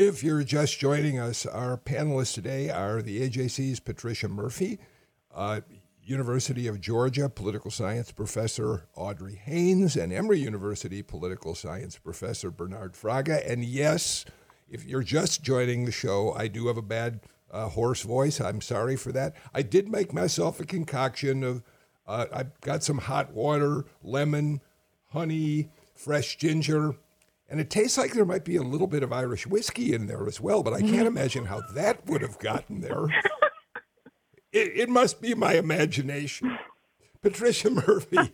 If 0.00 0.24
you're 0.24 0.44
just 0.44 0.78
joining 0.78 1.18
us, 1.18 1.44
our 1.44 1.76
panelists 1.76 2.32
today 2.32 2.70
are 2.70 3.02
the 3.02 3.28
AJC's 3.28 3.80
Patricia 3.80 4.28
Murphy, 4.28 4.78
uh, 5.34 5.60
University 6.02 6.66
of 6.66 6.80
Georgia 6.80 7.28
political 7.28 7.70
science 7.70 8.10
professor 8.10 8.88
Audrey 8.96 9.34
Haynes, 9.34 9.96
and 9.96 10.10
Emory 10.10 10.38
University 10.38 11.02
political 11.02 11.54
science 11.54 11.98
professor 11.98 12.50
Bernard 12.50 12.94
Fraga. 12.94 13.46
And 13.46 13.62
yes, 13.62 14.24
if 14.70 14.86
you're 14.86 15.02
just 15.02 15.42
joining 15.42 15.84
the 15.84 15.92
show, 15.92 16.32
I 16.32 16.48
do 16.48 16.68
have 16.68 16.78
a 16.78 16.82
bad 16.82 17.20
uh, 17.50 17.68
hoarse 17.68 18.00
voice. 18.00 18.40
I'm 18.40 18.62
sorry 18.62 18.96
for 18.96 19.12
that. 19.12 19.36
I 19.52 19.60
did 19.60 19.86
make 19.86 20.14
myself 20.14 20.60
a 20.60 20.64
concoction 20.64 21.44
of, 21.44 21.62
uh, 22.06 22.24
I've 22.32 22.58
got 22.62 22.82
some 22.82 22.96
hot 22.96 23.34
water, 23.34 23.84
lemon, 24.02 24.62
honey, 25.08 25.68
fresh 25.94 26.38
ginger 26.38 26.96
and 27.50 27.60
it 27.60 27.68
tastes 27.68 27.98
like 27.98 28.12
there 28.12 28.24
might 28.24 28.44
be 28.44 28.56
a 28.56 28.62
little 28.62 28.86
bit 28.86 29.02
of 29.02 29.12
Irish 29.12 29.46
whiskey 29.46 29.92
in 29.92 30.06
there 30.06 30.26
as 30.26 30.40
well, 30.40 30.62
but 30.62 30.72
I 30.72 30.80
can't 30.80 30.92
mm-hmm. 30.92 31.06
imagine 31.06 31.44
how 31.46 31.60
that 31.74 32.06
would 32.06 32.22
have 32.22 32.38
gotten 32.38 32.80
there. 32.80 33.06
it, 34.52 34.72
it, 34.76 34.88
must 34.88 35.20
be 35.20 35.34
my 35.34 35.54
imagination. 35.54 36.56
Patricia 37.20 37.68
Murphy, 37.68 38.16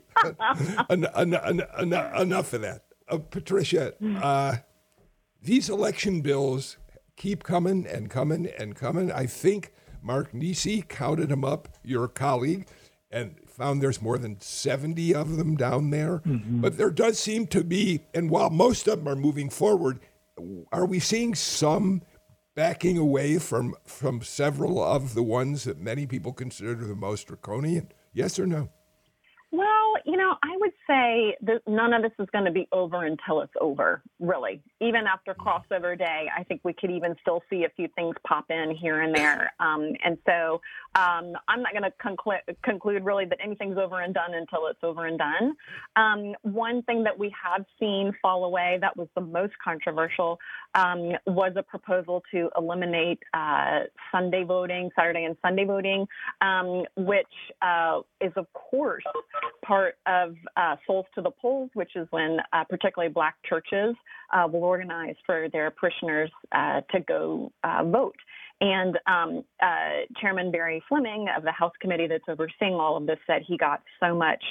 en- 0.90 1.06
en- 1.06 1.34
en- 1.34 1.92
enough 2.20 2.52
of 2.52 2.60
that. 2.60 2.82
Uh, 3.08 3.18
Patricia, 3.18 3.94
uh, 4.22 4.56
these 5.42 5.70
election 5.70 6.20
bills 6.20 6.76
keep 7.16 7.42
coming 7.42 7.86
and 7.86 8.10
coming 8.10 8.48
and 8.58 8.76
coming. 8.76 9.10
I 9.10 9.24
think 9.26 9.72
Mark 10.02 10.32
Niesse 10.32 10.86
counted 10.88 11.30
them 11.30 11.44
up, 11.44 11.68
your 11.82 12.06
colleague, 12.06 12.68
and 13.10 13.36
found 13.56 13.80
there's 13.80 14.02
more 14.02 14.18
than 14.18 14.40
70 14.40 15.14
of 15.14 15.36
them 15.36 15.56
down 15.56 15.90
there. 15.90 16.18
Mm-hmm. 16.18 16.60
But 16.60 16.76
there 16.76 16.90
does 16.90 17.18
seem 17.18 17.46
to 17.48 17.64
be, 17.64 18.02
and 18.14 18.30
while 18.30 18.50
most 18.50 18.86
of 18.86 18.98
them 18.98 19.08
are 19.08 19.16
moving 19.16 19.48
forward, 19.48 20.00
are 20.70 20.84
we 20.84 21.00
seeing 21.00 21.34
some 21.34 22.02
backing 22.54 22.98
away 22.98 23.38
from 23.38 23.74
from 23.84 24.22
several 24.22 24.82
of 24.82 25.14
the 25.14 25.22
ones 25.22 25.64
that 25.64 25.78
many 25.78 26.06
people 26.06 26.32
consider 26.32 26.74
the 26.74 26.94
most 26.94 27.28
draconian? 27.28 27.90
Yes 28.12 28.38
or 28.38 28.46
no? 28.46 28.68
Well, 29.52 29.94
you 30.04 30.16
know, 30.16 30.34
I 30.42 30.56
would 30.58 30.72
say 30.86 31.36
that 31.42 31.62
none 31.66 31.92
of 31.92 32.02
this 32.02 32.12
is 32.18 32.28
going 32.32 32.44
to 32.44 32.50
be 32.50 32.68
over 32.72 33.04
until 33.04 33.40
it's 33.40 33.52
over, 33.60 34.02
really. 34.20 34.60
Even 34.80 35.06
after 35.06 35.34
crossover 35.34 35.98
day, 35.98 36.26
I 36.36 36.44
think 36.44 36.60
we 36.64 36.72
could 36.72 36.90
even 36.90 37.16
still 37.20 37.42
see 37.50 37.64
a 37.64 37.68
few 37.70 37.88
things 37.94 38.14
pop 38.26 38.50
in 38.50 38.74
here 38.74 39.00
and 39.00 39.14
there. 39.14 39.52
Um, 39.60 39.92
and 40.04 40.18
so 40.26 40.60
um, 40.94 41.32
I'm 41.48 41.62
not 41.62 41.72
going 41.72 41.82
to 41.82 41.92
conclude, 42.00 42.40
conclude 42.62 43.04
really 43.04 43.24
that 43.26 43.38
anything's 43.42 43.78
over 43.78 44.00
and 44.00 44.14
done 44.14 44.34
until 44.34 44.66
it's 44.68 44.78
over 44.82 45.06
and 45.06 45.18
done. 45.18 45.56
Um, 45.96 46.34
one 46.42 46.82
thing 46.82 47.02
that 47.04 47.18
we 47.18 47.34
have 47.42 47.64
seen 47.78 48.12
fall 48.22 48.44
away 48.44 48.78
that 48.80 48.96
was 48.96 49.08
the 49.14 49.20
most 49.20 49.54
controversial 49.62 50.38
um, 50.74 51.12
was 51.26 51.52
a 51.56 51.62
proposal 51.62 52.22
to 52.30 52.48
eliminate 52.56 53.18
uh, 53.34 53.80
Sunday 54.12 54.44
voting, 54.44 54.90
Saturday 54.96 55.24
and 55.24 55.36
Sunday 55.42 55.64
voting, 55.64 56.06
um, 56.40 56.84
which 56.96 57.26
uh, 57.62 58.00
is, 58.20 58.32
of 58.36 58.46
course, 58.52 59.04
part 59.64 59.96
of 60.06 60.34
uh, 60.56 60.75
Souls 60.86 61.06
to 61.14 61.22
the 61.22 61.30
Polls, 61.30 61.70
which 61.74 61.96
is 61.96 62.06
when 62.10 62.38
uh, 62.52 62.64
particularly 62.64 63.12
black 63.12 63.36
churches 63.48 63.94
uh, 64.32 64.46
will 64.46 64.64
organize 64.64 65.14
for 65.24 65.48
their 65.52 65.70
parishioners 65.70 66.30
uh, 66.52 66.80
to 66.92 67.00
go 67.00 67.52
vote. 67.84 68.16
And 68.60 68.98
um, 69.06 69.44
Chairman 70.20 70.50
Barry 70.50 70.82
Fleming 70.88 71.26
of 71.36 71.42
the 71.42 71.52
House 71.52 71.74
committee 71.80 72.06
that's 72.06 72.24
overseeing 72.28 72.74
all 72.74 72.96
of 72.96 73.06
this 73.06 73.18
said 73.26 73.42
he 73.46 73.58
got 73.58 73.82
so 74.00 74.14
much, 74.14 74.42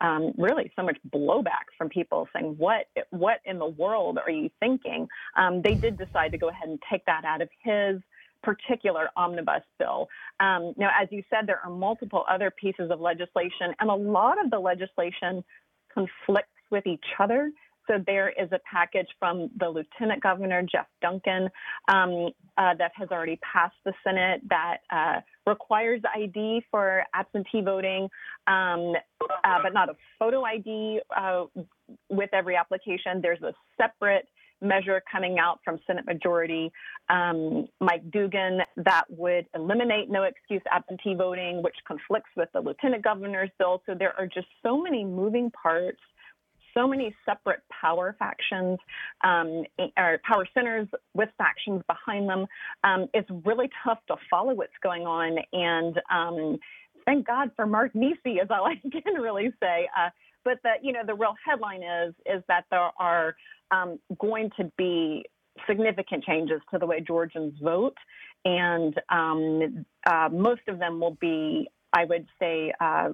um, 0.00 0.32
really 0.36 0.72
so 0.74 0.82
much 0.82 0.98
blowback 1.14 1.70
from 1.78 1.88
people 1.88 2.28
saying, 2.34 2.56
"What, 2.58 2.86
what 3.10 3.38
in 3.44 3.58
the 3.58 3.66
world 3.66 4.18
are 4.18 4.32
you 4.32 4.50
thinking?" 4.58 5.06
Um, 5.36 5.62
they 5.62 5.74
did 5.74 5.96
decide 5.96 6.32
to 6.32 6.38
go 6.38 6.48
ahead 6.48 6.68
and 6.68 6.80
take 6.90 7.04
that 7.04 7.24
out 7.24 7.40
of 7.40 7.48
his 7.62 8.00
particular 8.42 9.08
omnibus 9.16 9.62
bill. 9.78 10.08
Um, 10.40 10.74
now, 10.76 10.90
as 11.00 11.08
you 11.10 11.22
said, 11.30 11.46
there 11.46 11.60
are 11.64 11.70
multiple 11.70 12.24
other 12.28 12.50
pieces 12.50 12.90
of 12.90 13.00
legislation, 13.00 13.74
and 13.78 13.88
a 13.90 13.94
lot 13.94 14.44
of 14.44 14.50
the 14.50 14.58
legislation 14.58 15.44
conflicts 15.94 16.48
with 16.70 16.86
each 16.86 17.04
other. 17.18 17.50
So 17.88 17.94
there 18.06 18.30
is 18.30 18.50
a 18.52 18.60
package 18.70 19.08
from 19.18 19.50
the 19.58 19.68
Lieutenant 19.68 20.22
Governor 20.22 20.62
Jeff 20.62 20.86
Duncan 21.00 21.48
um, 21.88 22.28
uh, 22.56 22.74
that 22.78 22.92
has 22.94 23.08
already 23.10 23.38
passed 23.42 23.74
the 23.84 23.92
Senate 24.04 24.40
that 24.48 24.78
uh, 24.90 25.20
requires 25.46 26.00
ID 26.14 26.62
for 26.70 27.02
absentee 27.14 27.60
voting, 27.60 28.08
um, 28.46 28.94
uh, 29.44 29.58
but 29.62 29.72
not 29.72 29.88
a 29.88 29.96
photo 30.18 30.44
ID 30.44 31.00
uh, 31.16 31.46
with 32.08 32.30
every 32.32 32.56
application. 32.56 33.20
There's 33.20 33.42
a 33.42 33.52
separate 33.76 34.28
measure 34.62 35.02
coming 35.10 35.38
out 35.38 35.60
from 35.64 35.78
Senate 35.86 36.06
Majority 36.06 36.72
um, 37.08 37.68
Mike 37.80 38.10
Dugan 38.10 38.60
that 38.76 39.04
would 39.10 39.46
eliminate 39.54 40.08
no 40.08 40.22
excuse 40.22 40.62
absentee 40.70 41.14
voting, 41.14 41.62
which 41.62 41.76
conflicts 41.86 42.30
with 42.36 42.48
the 42.54 42.60
lieutenant 42.60 43.02
governor's 43.04 43.50
bill. 43.58 43.82
So 43.86 43.94
there 43.98 44.14
are 44.18 44.26
just 44.26 44.46
so 44.62 44.80
many 44.80 45.04
moving 45.04 45.50
parts. 45.50 45.98
So 46.74 46.88
many 46.88 47.14
separate 47.26 47.60
power 47.68 48.16
factions 48.18 48.78
um, 49.22 49.64
or 49.98 50.18
power 50.26 50.48
centers 50.54 50.88
with 51.12 51.28
factions 51.36 51.82
behind 51.86 52.30
them. 52.30 52.46
Um, 52.82 53.08
it's 53.12 53.28
really 53.44 53.68
tough 53.84 53.98
to 54.08 54.16
follow 54.30 54.54
what's 54.54 54.72
going 54.82 55.02
on. 55.02 55.36
And 55.52 56.00
um, 56.10 56.58
thank 57.04 57.26
God 57.26 57.50
for 57.56 57.66
Mark 57.66 57.92
is 57.94 58.48
all 58.48 58.66
I 58.66 58.76
can 58.76 59.14
really 59.20 59.50
say. 59.60 59.86
Uh, 59.94 60.08
but 60.44 60.58
the 60.62 60.72
you 60.82 60.92
know 60.92 61.02
the 61.06 61.14
real 61.14 61.34
headline 61.46 61.82
is 61.82 62.14
is 62.26 62.42
that 62.48 62.64
there 62.70 62.90
are 62.98 63.34
um, 63.70 63.98
going 64.18 64.50
to 64.58 64.70
be 64.76 65.24
significant 65.68 66.24
changes 66.24 66.60
to 66.70 66.78
the 66.78 66.86
way 66.86 67.00
Georgians 67.00 67.54
vote, 67.62 67.96
and 68.44 68.94
um, 69.10 69.84
uh, 70.06 70.28
most 70.32 70.62
of 70.68 70.78
them 70.78 71.00
will 71.00 71.16
be, 71.20 71.68
I 71.92 72.04
would 72.04 72.26
say, 72.38 72.72
uh, 72.80 73.10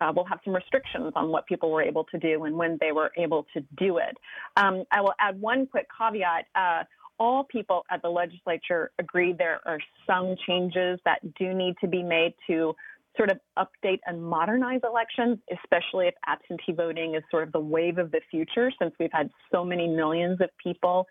uh, 0.00 0.12
will 0.14 0.24
have 0.24 0.40
some 0.44 0.54
restrictions 0.54 1.12
on 1.14 1.30
what 1.30 1.46
people 1.46 1.70
were 1.70 1.82
able 1.82 2.04
to 2.04 2.18
do 2.18 2.44
and 2.44 2.56
when 2.56 2.78
they 2.80 2.92
were 2.92 3.10
able 3.18 3.46
to 3.54 3.60
do 3.76 3.98
it. 3.98 4.16
Um, 4.56 4.84
I 4.90 5.00
will 5.00 5.14
add 5.20 5.40
one 5.40 5.66
quick 5.66 5.86
caveat. 5.98 6.46
Uh, 6.54 6.84
all 7.18 7.44
people 7.44 7.84
at 7.90 8.00
the 8.00 8.08
legislature 8.08 8.90
agree 8.98 9.34
there 9.34 9.60
are 9.66 9.78
some 10.06 10.34
changes 10.46 10.98
that 11.04 11.18
do 11.38 11.52
need 11.52 11.74
to 11.82 11.86
be 11.86 12.02
made 12.02 12.32
to 12.46 12.74
sort 13.16 13.30
of 13.30 13.38
update 13.58 13.98
and 14.06 14.22
modernize 14.22 14.80
elections, 14.84 15.38
especially 15.52 16.06
if 16.06 16.14
absentee 16.26 16.72
voting 16.72 17.14
is 17.14 17.22
sort 17.30 17.42
of 17.42 17.52
the 17.52 17.60
wave 17.60 17.98
of 17.98 18.10
the 18.12 18.20
future, 18.30 18.70
since 18.80 18.94
we've 18.98 19.12
had 19.12 19.30
so 19.52 19.64
many 19.64 19.88
millions 19.88 20.40
of 20.40 20.48
people 20.62 21.06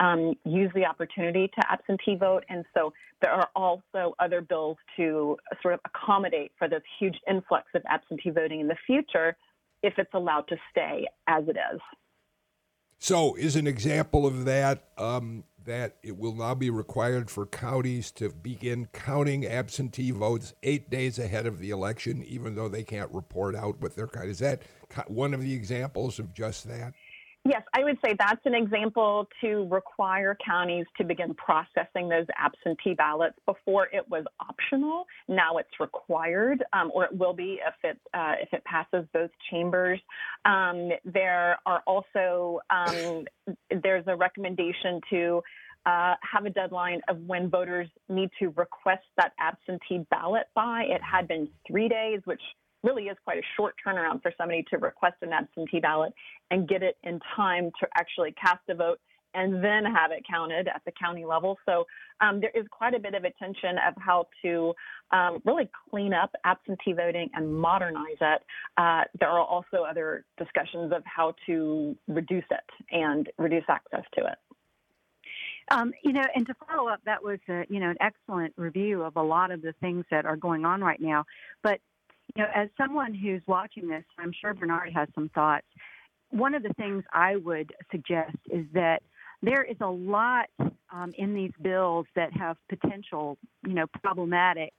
um, 0.00 0.34
use 0.44 0.70
the 0.74 0.84
opportunity 0.84 1.48
to 1.48 1.70
absentee 1.70 2.16
vote. 2.16 2.44
And 2.48 2.64
so 2.74 2.92
there 3.22 3.30
are 3.30 3.48
also 3.54 4.14
other 4.18 4.40
bills 4.40 4.76
to 4.96 5.36
sort 5.62 5.74
of 5.74 5.80
accommodate 5.84 6.52
for 6.58 6.68
this 6.68 6.82
huge 6.98 7.16
influx 7.28 7.66
of 7.74 7.82
absentee 7.88 8.30
voting 8.30 8.60
in 8.60 8.68
the 8.68 8.76
future 8.86 9.36
if 9.82 9.94
it's 9.98 10.14
allowed 10.14 10.48
to 10.48 10.56
stay 10.70 11.06
as 11.28 11.44
it 11.46 11.56
is. 11.72 11.80
So, 12.98 13.34
is 13.34 13.54
an 13.54 13.66
example 13.66 14.26
of 14.26 14.46
that 14.46 14.88
um, 14.96 15.44
that 15.64 15.96
it 16.02 16.16
will 16.16 16.34
now 16.34 16.54
be 16.54 16.70
required 16.70 17.30
for 17.30 17.46
counties 17.46 18.10
to 18.12 18.30
begin 18.30 18.88
counting 18.92 19.46
absentee 19.46 20.10
votes 20.10 20.54
eight 20.62 20.90
days 20.90 21.18
ahead 21.18 21.46
of 21.46 21.58
the 21.58 21.70
election, 21.70 22.24
even 22.24 22.54
though 22.54 22.68
they 22.68 22.84
can't 22.84 23.12
report 23.12 23.54
out 23.54 23.80
what 23.80 23.96
their 23.96 24.06
kind. 24.06 24.28
Is 24.28 24.40
that 24.40 24.62
one 25.06 25.34
of 25.34 25.40
the 25.40 25.54
examples 25.54 26.18
of 26.18 26.34
just 26.34 26.68
that? 26.68 26.92
Yes, 27.46 27.62
I 27.74 27.84
would 27.84 27.98
say 28.02 28.16
that's 28.18 28.40
an 28.46 28.54
example 28.54 29.28
to 29.42 29.68
require 29.70 30.34
counties 30.44 30.86
to 30.96 31.04
begin 31.04 31.34
processing 31.34 32.08
those 32.08 32.24
absentee 32.38 32.94
ballots. 32.94 33.36
Before 33.44 33.86
it 33.92 34.08
was 34.08 34.24
optional, 34.40 35.04
now 35.28 35.58
it's 35.58 35.68
required, 35.78 36.64
um, 36.72 36.90
or 36.94 37.04
it 37.04 37.14
will 37.14 37.34
be 37.34 37.60
if 37.66 37.74
it 37.82 38.00
uh, 38.14 38.36
if 38.40 38.50
it 38.54 38.64
passes 38.64 39.06
both 39.12 39.30
chambers. 39.50 40.00
Um, 40.46 40.88
there 41.04 41.58
are 41.66 41.82
also 41.86 42.60
um, 42.70 43.26
there's 43.82 44.04
a 44.06 44.16
recommendation 44.16 45.02
to 45.10 45.42
uh, 45.84 46.14
have 46.22 46.46
a 46.46 46.50
deadline 46.50 47.02
of 47.08 47.18
when 47.26 47.50
voters 47.50 47.88
need 48.08 48.30
to 48.38 48.54
request 48.56 49.04
that 49.18 49.32
absentee 49.38 50.06
ballot 50.10 50.46
by. 50.54 50.84
It 50.88 51.02
had 51.02 51.28
been 51.28 51.48
three 51.66 51.90
days, 51.90 52.20
which 52.24 52.40
really 52.84 53.04
is 53.04 53.16
quite 53.24 53.38
a 53.38 53.46
short 53.56 53.74
turnaround 53.84 54.22
for 54.22 54.32
somebody 54.38 54.64
to 54.70 54.78
request 54.78 55.16
an 55.22 55.32
absentee 55.32 55.80
ballot 55.80 56.12
and 56.50 56.68
get 56.68 56.82
it 56.82 56.96
in 57.02 57.18
time 57.34 57.70
to 57.80 57.88
actually 57.96 58.32
cast 58.32 58.60
a 58.68 58.74
vote 58.74 59.00
and 59.34 59.64
then 59.64 59.84
have 59.84 60.12
it 60.12 60.24
counted 60.30 60.68
at 60.68 60.80
the 60.86 60.92
county 60.92 61.24
level. 61.24 61.58
So 61.66 61.86
um, 62.20 62.40
there 62.40 62.52
is 62.54 62.66
quite 62.70 62.94
a 62.94 63.00
bit 63.00 63.14
of 63.14 63.24
attention 63.24 63.76
of 63.86 63.94
how 63.98 64.26
to 64.42 64.72
um, 65.10 65.42
really 65.44 65.68
clean 65.90 66.14
up 66.14 66.30
absentee 66.44 66.92
voting 66.92 67.28
and 67.34 67.52
modernize 67.52 68.20
it. 68.20 68.42
Uh, 68.76 69.02
there 69.18 69.28
are 69.28 69.44
also 69.44 69.84
other 69.88 70.24
discussions 70.38 70.92
of 70.94 71.02
how 71.04 71.34
to 71.46 71.96
reduce 72.06 72.44
it 72.50 72.86
and 72.92 73.28
reduce 73.38 73.64
access 73.68 74.04
to 74.16 74.24
it. 74.24 74.38
Um, 75.70 75.92
you 76.02 76.12
know, 76.12 76.22
and 76.34 76.46
to 76.46 76.54
follow 76.68 76.88
up, 76.88 77.00
that 77.06 77.24
was 77.24 77.38
a, 77.48 77.64
you 77.70 77.80
know 77.80 77.88
an 77.88 77.96
excellent 77.98 78.52
review 78.56 79.02
of 79.02 79.16
a 79.16 79.22
lot 79.22 79.50
of 79.50 79.62
the 79.62 79.72
things 79.80 80.04
that 80.10 80.26
are 80.26 80.36
going 80.36 80.66
on 80.66 80.82
right 80.82 81.00
now. 81.00 81.24
But 81.62 81.80
you 82.34 82.42
know, 82.42 82.48
as 82.54 82.68
someone 82.76 83.14
who's 83.14 83.42
watching 83.46 83.88
this, 83.88 84.04
I'm 84.18 84.32
sure 84.40 84.54
Bernard 84.54 84.92
has 84.94 85.08
some 85.14 85.30
thoughts. 85.34 85.66
One 86.30 86.54
of 86.54 86.62
the 86.62 86.72
things 86.74 87.04
I 87.12 87.36
would 87.36 87.72
suggest 87.90 88.36
is 88.50 88.66
that 88.72 89.02
there 89.42 89.62
is 89.62 89.76
a 89.80 89.90
lot 89.90 90.46
um, 90.92 91.12
in 91.18 91.34
these 91.34 91.52
bills 91.62 92.06
that 92.16 92.32
have 92.32 92.56
potential, 92.68 93.38
you 93.66 93.74
know, 93.74 93.86
problematic 94.02 94.72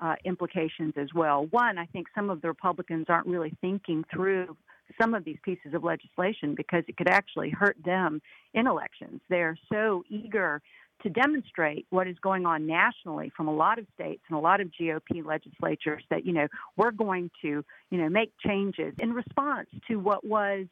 uh, 0.00 0.16
implications 0.24 0.94
as 0.96 1.08
well. 1.14 1.46
One, 1.50 1.78
I 1.78 1.86
think 1.86 2.08
some 2.14 2.30
of 2.30 2.42
the 2.42 2.48
Republicans 2.48 3.06
aren't 3.08 3.26
really 3.26 3.56
thinking 3.60 4.04
through 4.12 4.56
some 5.00 5.14
of 5.14 5.24
these 5.24 5.38
pieces 5.44 5.74
of 5.74 5.84
legislation 5.84 6.54
because 6.54 6.84
it 6.88 6.96
could 6.96 7.08
actually 7.08 7.50
hurt 7.50 7.76
them 7.84 8.20
in 8.52 8.66
elections. 8.66 9.20
They're 9.28 9.56
so 9.72 10.02
eager 10.08 10.60
to 11.02 11.10
demonstrate 11.10 11.86
what 11.90 12.06
is 12.06 12.16
going 12.20 12.46
on 12.46 12.66
nationally 12.66 13.32
from 13.36 13.48
a 13.48 13.54
lot 13.54 13.78
of 13.78 13.86
states 13.94 14.22
and 14.28 14.36
a 14.36 14.40
lot 14.40 14.60
of 14.60 14.68
GOP 14.68 15.24
legislatures 15.24 16.02
that, 16.10 16.24
you 16.24 16.32
know, 16.32 16.46
we're 16.76 16.90
going 16.90 17.30
to, 17.42 17.64
you 17.90 17.98
know, 17.98 18.08
make 18.08 18.32
changes 18.44 18.94
in 18.98 19.12
response 19.12 19.68
to 19.88 19.96
what 19.96 20.24
was 20.24 20.66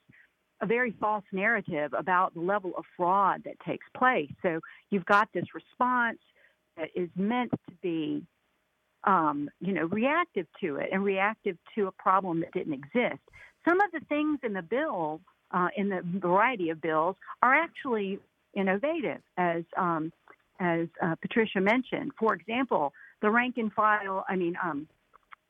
a 0.60 0.66
very 0.66 0.94
false 1.00 1.24
narrative 1.32 1.92
about 1.96 2.34
the 2.34 2.40
level 2.40 2.72
of 2.76 2.84
fraud 2.96 3.42
that 3.44 3.58
takes 3.66 3.86
place. 3.96 4.30
So 4.42 4.60
you've 4.90 5.06
got 5.06 5.28
this 5.32 5.46
response 5.54 6.18
that 6.76 6.90
is 6.94 7.08
meant 7.16 7.50
to 7.50 7.74
be, 7.82 8.22
um, 9.04 9.48
you 9.60 9.72
know, 9.72 9.86
reactive 9.86 10.46
to 10.60 10.76
it 10.76 10.90
and 10.92 11.02
reactive 11.02 11.56
to 11.74 11.86
a 11.86 11.92
problem 11.92 12.40
that 12.40 12.52
didn't 12.52 12.74
exist. 12.74 13.20
Some 13.66 13.80
of 13.80 13.90
the 13.92 14.00
things 14.08 14.38
in 14.42 14.52
the 14.52 14.62
bill, 14.62 15.20
uh, 15.50 15.68
in 15.76 15.88
the 15.88 16.02
variety 16.04 16.70
of 16.70 16.80
bills, 16.80 17.16
are 17.42 17.54
actually 17.54 18.18
innovative, 18.54 19.20
as 19.36 19.64
um, 19.76 20.12
as 20.60 20.88
uh, 21.02 21.14
Patricia 21.22 21.60
mentioned. 21.60 22.12
For 22.18 22.34
example, 22.34 22.92
the 23.22 23.30
rank 23.30 23.56
and 23.56 23.72
file. 23.72 24.24
I 24.28 24.36
mean, 24.36 24.56
um, 24.62 24.86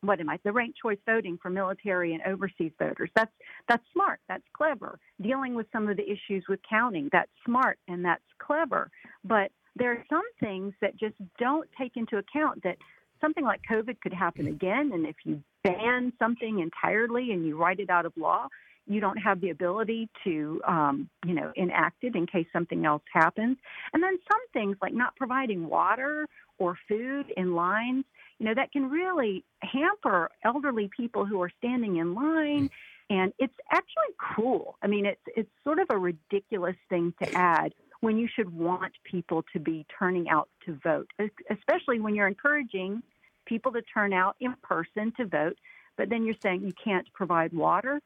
what 0.03 0.21
am 0.21 0.31
I? 0.31 0.39
The 0.45 0.53
ranked 0.53 0.79
choice 0.81 0.99
voting 1.05 1.39
for 1.43 1.51
military 1.51 2.15
and 2.15 2.23
overseas 2.23 2.73
voters. 2.79 3.11
That's 3.15 3.33
that's 3.69 3.85
smart. 3.93 4.21
That's 4.29 4.45
clever. 4.53 4.99
Dealing 5.21 5.55
with 5.55 5.67
some 5.73 5.89
of 5.89 5.97
the 5.97 6.05
issues 6.05 6.45
with 6.49 6.61
counting. 6.69 7.09
That's 7.13 7.31
smart 7.45 7.79
and 7.89 8.05
that's 8.05 8.23
clever. 8.39 8.91
But 9.25 9.51
there 9.77 9.93
are 9.93 10.05
some 10.09 10.25
things 10.41 10.75
that 10.81 10.97
just 10.97 11.15
don't 11.39 11.69
take 11.79 11.97
into 11.97 12.17
account 12.19 12.63
that 12.65 12.77
something 13.21 13.45
like 13.45 13.61
COVID 13.71 14.01
could 14.01 14.13
happen 14.13 14.47
again. 14.47 14.91
And 14.93 15.07
if 15.07 15.17
you 15.25 15.43
ban 15.63 16.13
something 16.19 16.61
entirely 16.61 17.33
and 17.33 17.45
you 17.47 17.57
write 17.57 17.81
it 17.81 17.91
out 17.91 18.07
of 18.07 18.13
law, 18.17 18.49
you 18.91 19.01
don't 19.01 19.19
have 19.19 19.41
the 19.41 19.51
ability 19.51 20.09
to, 20.25 20.61
um, 20.67 21.09
you 21.25 21.33
know, 21.33 21.53
enact 21.55 22.03
it 22.03 22.17
in 22.17 22.27
case 22.27 22.47
something 22.53 22.85
else 22.85 23.03
happens. 23.13 23.57
And 23.93 24.03
then 24.03 24.19
some 24.31 24.41
things 24.53 24.77
like 24.83 24.93
not 24.93 25.15
providing 25.15 25.69
water 25.69 26.27
or 26.59 26.77
food 26.89 27.27
in 27.37 27.55
lines, 27.55 28.05
you 28.41 28.47
know, 28.47 28.55
that 28.55 28.73
can 28.73 28.91
really 28.91 29.45
hamper 29.63 30.29
elderly 30.45 30.91
people 30.95 31.25
who 31.25 31.41
are 31.41 31.53
standing 31.59 31.97
in 31.97 32.15
line. 32.15 32.69
And 33.09 33.33
it's 33.39 33.55
actually 33.71 34.15
cruel. 34.19 34.77
I 34.83 34.89
mean, 34.89 35.07
it's 35.07 35.23
it's 35.37 35.51
sort 35.63 35.79
of 35.79 35.87
a 35.91 35.99
ridiculous 35.99 36.77
thing 36.89 37.15
to 37.23 37.33
add 37.33 37.73
when 38.01 38.17
you 38.17 38.29
should 38.35 38.53
want 38.53 38.93
people 39.05 39.45
to 39.53 39.61
be 39.61 39.87
turning 39.97 40.29
out 40.29 40.49
to 40.67 40.79
vote, 40.83 41.11
especially 41.51 42.01
when 42.01 42.17
you're 42.17 42.27
encouraging 42.27 43.03
people 43.47 43.71
to 43.73 43.83
turn 43.83 44.13
out 44.13 44.37
in 44.41 44.55
person 44.63 45.13
to 45.17 45.27
vote, 45.27 45.59
but 45.97 46.09
then 46.09 46.25
you're 46.25 46.35
saying 46.43 46.63
you 46.65 46.73
can't 46.83 47.13
provide 47.13 47.53
water 47.53 48.01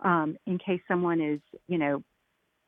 um, 0.00 0.36
in 0.46 0.58
case 0.58 0.80
someone 0.88 1.20
is, 1.20 1.40
you 1.68 1.78
know, 1.78 2.02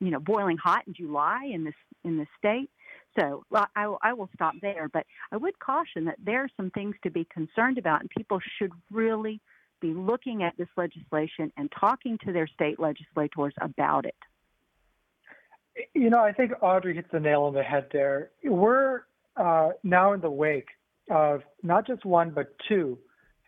you 0.01 0.11
know, 0.11 0.21
boiling 0.21 0.57
hot 0.57 0.85
in 0.87 0.95
July 0.95 1.49
in 1.53 1.65
this 1.65 1.75
in 2.05 2.17
the 2.17 2.27
state. 2.39 2.71
So 3.19 3.45
I, 3.53 3.93
I 4.03 4.13
will 4.13 4.29
stop 4.35 4.55
there, 4.63 4.89
but 4.93 5.05
I 5.33 5.37
would 5.37 5.59
caution 5.59 6.05
that 6.05 6.17
there 6.23 6.43
are 6.43 6.49
some 6.57 6.71
things 6.71 6.95
to 7.03 7.11
be 7.11 7.27
concerned 7.33 7.79
about, 7.79 8.01
and 8.01 8.11
people 8.11 8.39
should 8.59 8.71
really 8.93 9.41
be 9.81 9.93
looking 9.93 10.43
at 10.43 10.57
this 10.57 10.69
legislation 10.77 11.53
and 11.57 11.73
talking 11.81 12.19
to 12.25 12.33
their 12.33 12.47
state 12.47 12.79
legislators 12.79 13.55
about 13.61 14.05
it. 14.05 14.15
You 15.95 16.11
know, 16.11 16.21
I 16.21 16.33
think 16.33 16.53
Audrey 16.61 16.95
hits 16.95 17.09
the 17.13 17.21
nail 17.21 17.43
on 17.43 17.55
the 17.55 17.63
head 17.63 17.87
there. 17.93 18.31
We're 18.45 19.03
uh, 19.37 19.71
now 19.83 20.13
in 20.13 20.21
the 20.21 20.31
wake 20.31 20.69
of 21.11 21.43
not 21.63 21.87
just 21.87 22.05
one, 22.05 22.31
but 22.31 22.55
two 22.69 22.99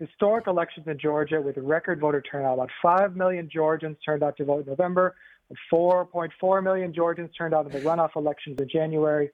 historic 0.00 0.46
elections 0.46 0.86
in 0.88 0.98
Georgia 0.98 1.40
with 1.40 1.56
record 1.58 2.00
voter 2.00 2.22
turnout. 2.22 2.54
About 2.54 2.70
5 2.82 3.16
million 3.16 3.48
Georgians 3.52 3.96
turned 4.04 4.22
out 4.22 4.36
to 4.38 4.44
vote 4.44 4.60
in 4.60 4.66
November, 4.66 5.14
4.4 5.72 6.64
million 6.64 6.92
Georgians 6.92 7.30
turned 7.36 7.54
out 7.54 7.66
in 7.66 7.72
the 7.72 7.80
runoff 7.80 8.16
elections 8.16 8.58
in 8.60 8.68
January. 8.68 9.30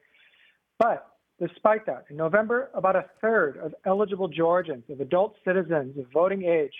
But 0.79 1.07
despite 1.41 1.87
that, 1.87 2.05
in 2.11 2.17
November, 2.17 2.71
about 2.75 2.97
a 2.97 3.05
third 3.21 3.59
of 3.59 3.75
eligible 3.87 4.29
Georgians, 4.29 4.85
of 4.91 5.01
adult 5.01 5.37
citizens 5.47 5.97
of 5.99 6.07
voting 6.13 6.45
age, 6.45 6.75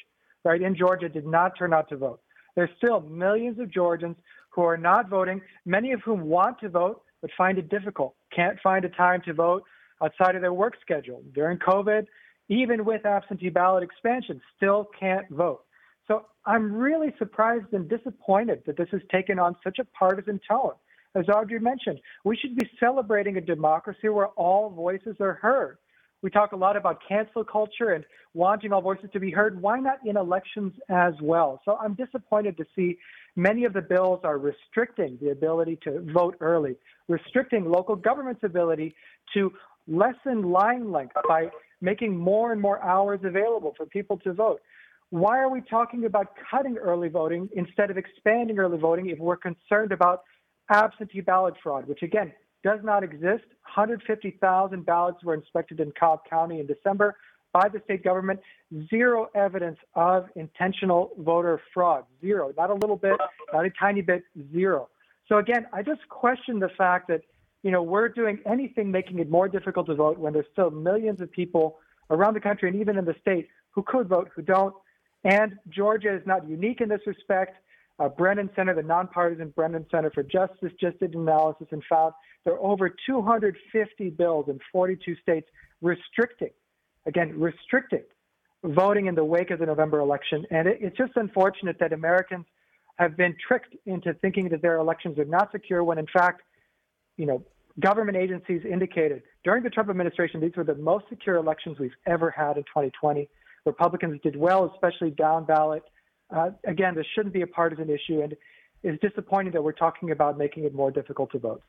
right, 0.45 0.61
in 0.61 0.77
Georgia 0.77 1.09
did 1.09 1.27
not 1.27 1.53
turn 1.57 1.73
out 1.73 1.89
to 1.91 1.97
vote. 1.97 2.21
There's 2.57 2.71
still 2.79 3.01
millions 3.01 3.59
of 3.61 3.71
Georgians 3.71 4.17
who 4.51 4.63
are 4.63 4.77
not 4.77 5.09
voting, 5.09 5.43
many 5.65 5.93
of 5.93 6.01
whom 6.01 6.23
want 6.23 6.59
to 6.61 6.69
vote 6.69 7.03
but 7.23 7.31
find 7.37 7.59
it 7.59 7.69
difficult, 7.69 8.15
can't 8.35 8.59
find 8.63 8.85
a 8.85 8.89
time 8.91 9.23
to 9.23 9.33
vote 9.33 9.65
outside 10.03 10.37
of 10.37 10.43
their 10.43 10.53
work 10.53 10.75
schedule. 10.81 11.23
During 11.35 11.59
COVID, 11.59 12.07
even 12.49 12.85
with 12.85 13.05
absentee 13.05 13.49
ballot 13.49 13.83
expansion, 13.83 14.41
still 14.57 14.89
can't 14.99 15.29
vote. 15.31 15.63
So 16.07 16.27
I'm 16.45 16.73
really 16.73 17.13
surprised 17.19 17.73
and 17.73 17.89
disappointed 17.89 18.63
that 18.67 18.77
this 18.77 18.89
has 18.93 19.01
taken 19.11 19.39
on 19.39 19.57
such 19.65 19.79
a 19.79 19.85
partisan 19.85 20.41
tone. 20.49 20.73
As 21.15 21.29
Audrey 21.29 21.59
mentioned, 21.59 22.01
we 22.25 22.37
should 22.37 22.57
be 22.57 22.69
celebrating 22.79 23.37
a 23.37 23.41
democracy 23.41 24.09
where 24.09 24.29
all 24.29 24.71
voices 24.71 25.17
are 25.21 25.35
heard, 25.35 25.79
we 26.23 26.31
talk 26.31 26.53
a 26.53 26.57
lot 26.57 26.77
about 26.77 27.01
cancel 27.07 27.45
culture 27.45 27.93
and 27.93 28.05
wanting 28.35 28.73
all 28.73 28.81
voices 28.81 29.09
to 29.13 29.21
be 29.21 29.31
heard. 29.31 29.61
Why 29.61 29.79
not 29.79 29.99
in 30.05 30.17
elections 30.17 30.73
as 30.89 31.15
well? 31.23 31.61
So 31.65 31.77
I'm 31.81 31.95
disappointed 31.95 32.57
to 32.57 32.65
see 32.75 32.99
many 33.37 33.65
of 33.65 33.73
the 33.73 33.83
bills 33.83 34.21
are 34.25 34.39
restricting 34.39 35.19
the 35.21 35.31
ability 35.31 35.79
to 35.85 36.01
vote 36.13 36.37
early, 36.41 36.77
restricting 37.09 37.71
local 37.71 37.97
government's 37.97 38.43
ability 38.43 38.95
to 39.35 39.53
lessen 39.89 40.51
line 40.51 40.93
length 40.93 41.15
by 41.29 41.51
making 41.81 42.17
more 42.17 42.53
and 42.53 42.61
more 42.61 42.83
hours 42.83 43.21
available 43.23 43.75
for 43.77 43.87
people 43.87 44.17
to 44.19 44.33
vote. 44.33 44.61
Why 45.11 45.39
are 45.39 45.49
we 45.49 45.61
talking 45.61 46.05
about 46.05 46.33
cutting 46.51 46.77
early 46.79 47.09
voting 47.09 47.49
instead 47.55 47.91
of 47.91 47.97
expanding 47.97 48.59
early 48.59 48.79
voting 48.79 49.11
if 49.11 49.19
we're 49.19 49.37
concerned 49.37 49.93
about 49.93 50.23
absentee 50.71 51.21
ballot 51.21 51.55
fraud, 51.63 51.87
which 51.87 52.03
again 52.03 52.33
does 52.65 52.81
not 52.83 53.05
exist? 53.05 53.45
150,000 53.75 54.85
ballots 54.85 55.23
were 55.23 55.35
inspected 55.35 55.79
in 55.79 55.93
Cobb 55.99 56.21
County 56.29 56.59
in 56.59 56.67
December 56.67 57.17
by 57.53 57.69
the 57.69 57.81
state 57.85 58.03
government. 58.03 58.41
Zero 58.91 59.29
evidence 59.35 59.79
of 59.95 60.27
intentional 60.35 61.13
voter 61.19 61.61
fraud. 61.73 62.05
Zero. 62.21 62.53
Not 62.57 62.71
a 62.71 62.75
little 62.75 62.97
bit, 62.97 63.17
not 63.53 63.65
a 63.65 63.71
tiny 63.79 64.03
bit, 64.03 64.25
zero. 64.53 64.89
So 65.29 65.39
again, 65.39 65.67
I 65.73 65.83
just 65.83 66.01
question 66.09 66.59
the 66.59 66.69
fact 66.77 67.09
that 67.09 67.23
you 67.63 67.71
know, 67.71 67.83
we're 67.83 68.09
doing 68.09 68.39
anything 68.47 68.91
making 68.91 69.19
it 69.19 69.31
more 69.31 69.49
difficult 69.49 69.87
to 69.87 69.95
vote 69.95 70.19
when 70.19 70.33
there's 70.33 70.47
still 70.53 70.71
millions 70.71 71.21
of 71.21 71.31
people 71.31 71.79
around 72.11 72.35
the 72.35 72.41
country 72.41 72.69
and 72.69 72.81
even 72.81 72.97
in 72.97 73.05
the 73.05 73.15
state 73.21 73.49
who 73.71 73.83
could 73.83 74.09
vote, 74.09 74.31
who 74.35 74.43
don't. 74.43 74.75
And 75.25 75.57
Georgia 75.69 76.15
is 76.15 76.23
not 76.27 76.49
unique 76.49 76.81
in 76.81 76.89
this 76.89 77.01
respect. 77.07 77.57
Uh, 77.99 78.09
Brennan 78.09 78.51
Center, 78.55 78.75
the 78.75 78.83
nonpartisan 78.83 79.49
Brennan 79.51 79.87
Center 79.91 80.11
for 80.11 80.23
Justice, 80.23 80.73
just 80.81 81.01
did 81.01 81.15
an 81.15 81.23
analysis 81.23 81.67
and 81.71 81.83
found 81.89 82.13
there 82.45 82.55
are 82.55 82.61
over 82.61 82.95
250 83.07 84.11
bills 84.11 84.47
in 84.49 84.61
42 84.71 85.17
states 85.17 85.49
restricting, 85.81 86.51
again, 87.07 87.39
restricting 87.39 88.03
voting 88.65 89.07
in 89.07 89.15
the 89.15 89.25
wake 89.25 89.51
of 89.51 89.59
the 89.59 89.67
November 89.67 90.01
election. 90.01 90.47
And 90.51 90.69
it, 90.69 90.79
it's 90.81 90.97
just 90.97 91.13
unfortunate 91.17 91.79
that 91.81 91.93
Americans 91.93 92.47
have 92.99 93.17
been 93.17 93.37
tricked 93.47 93.77
into 93.87 94.15
thinking 94.15 94.49
that 94.51 94.63
their 94.63 94.79
elections 94.79 95.19
are 95.19 95.25
not 95.25 95.53
secure 95.53 95.85
when, 95.85 95.99
in 95.99 96.07
fact, 96.07 96.43
you 97.17 97.27
know, 97.27 97.43
government 97.81 98.17
agencies 98.17 98.63
indicated 98.65 99.23
during 99.45 99.63
the 99.63 99.71
Trump 99.71 99.91
administration 99.91 100.41
these 100.41 100.53
were 100.57 100.65
the 100.65 100.75
most 100.75 101.05
secure 101.09 101.37
elections 101.37 101.79
we've 101.79 101.97
ever 102.07 102.31
had 102.31 102.57
in 102.57 102.63
2020. 102.65 103.29
Republicans 103.65 104.21
did 104.23 104.37
well, 104.37 104.71
especially 104.75 105.11
down 105.11 105.45
ballot. 105.45 105.83
Uh, 106.35 106.51
again, 106.65 106.95
this 106.95 107.07
shouldn't 107.15 107.35
be 107.35 107.43
a 107.43 107.47
partisan 107.47 107.89
issue, 107.91 108.21
and 108.23 108.35
it's 108.83 109.01
disappointing 109.01 109.53
that 109.53 109.63
we're 109.63 109.73
talking 109.73 110.11
about 110.11 110.39
making 110.39 110.65
it 110.65 110.75
more 110.75 110.91
difficult 110.91 111.31
to 111.33 111.39
vote. 111.39 111.63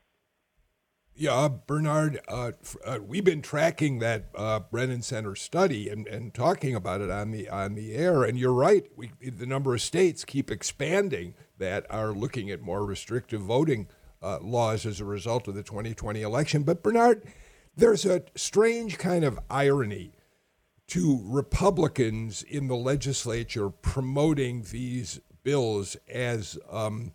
Yeah, 1.20 1.48
Bernard, 1.66 2.20
uh, 2.28 2.52
uh, 2.86 2.98
we've 3.04 3.24
been 3.24 3.42
tracking 3.42 3.98
that 3.98 4.26
uh, 4.36 4.60
Brennan 4.60 5.02
Center 5.02 5.34
study 5.34 5.88
and, 5.88 6.06
and 6.06 6.32
talking 6.32 6.76
about 6.76 7.00
it 7.00 7.10
on 7.10 7.32
the 7.32 7.48
on 7.48 7.74
the 7.74 7.94
air. 7.94 8.22
And 8.22 8.38
you're 8.38 8.52
right, 8.52 8.86
we, 8.94 9.10
the 9.20 9.44
number 9.44 9.74
of 9.74 9.82
states 9.82 10.24
keep 10.24 10.48
expanding 10.48 11.34
that 11.58 11.86
are 11.90 12.12
looking 12.12 12.52
at 12.52 12.60
more 12.60 12.86
restrictive 12.86 13.40
voting 13.40 13.88
uh, 14.22 14.38
laws 14.40 14.86
as 14.86 15.00
a 15.00 15.04
result 15.04 15.48
of 15.48 15.54
the 15.54 15.62
2020 15.62 16.22
election. 16.22 16.62
But 16.62 16.82
Bernard, 16.82 17.22
there's 17.76 18.04
a 18.04 18.24
strange 18.34 18.98
kind 18.98 19.24
of 19.24 19.38
irony 19.50 20.12
to 20.88 21.20
Republicans 21.24 22.42
in 22.42 22.66
the 22.66 22.76
legislature 22.76 23.68
promoting 23.68 24.64
these 24.70 25.20
bills 25.42 25.96
as 26.08 26.58
um, 26.70 27.12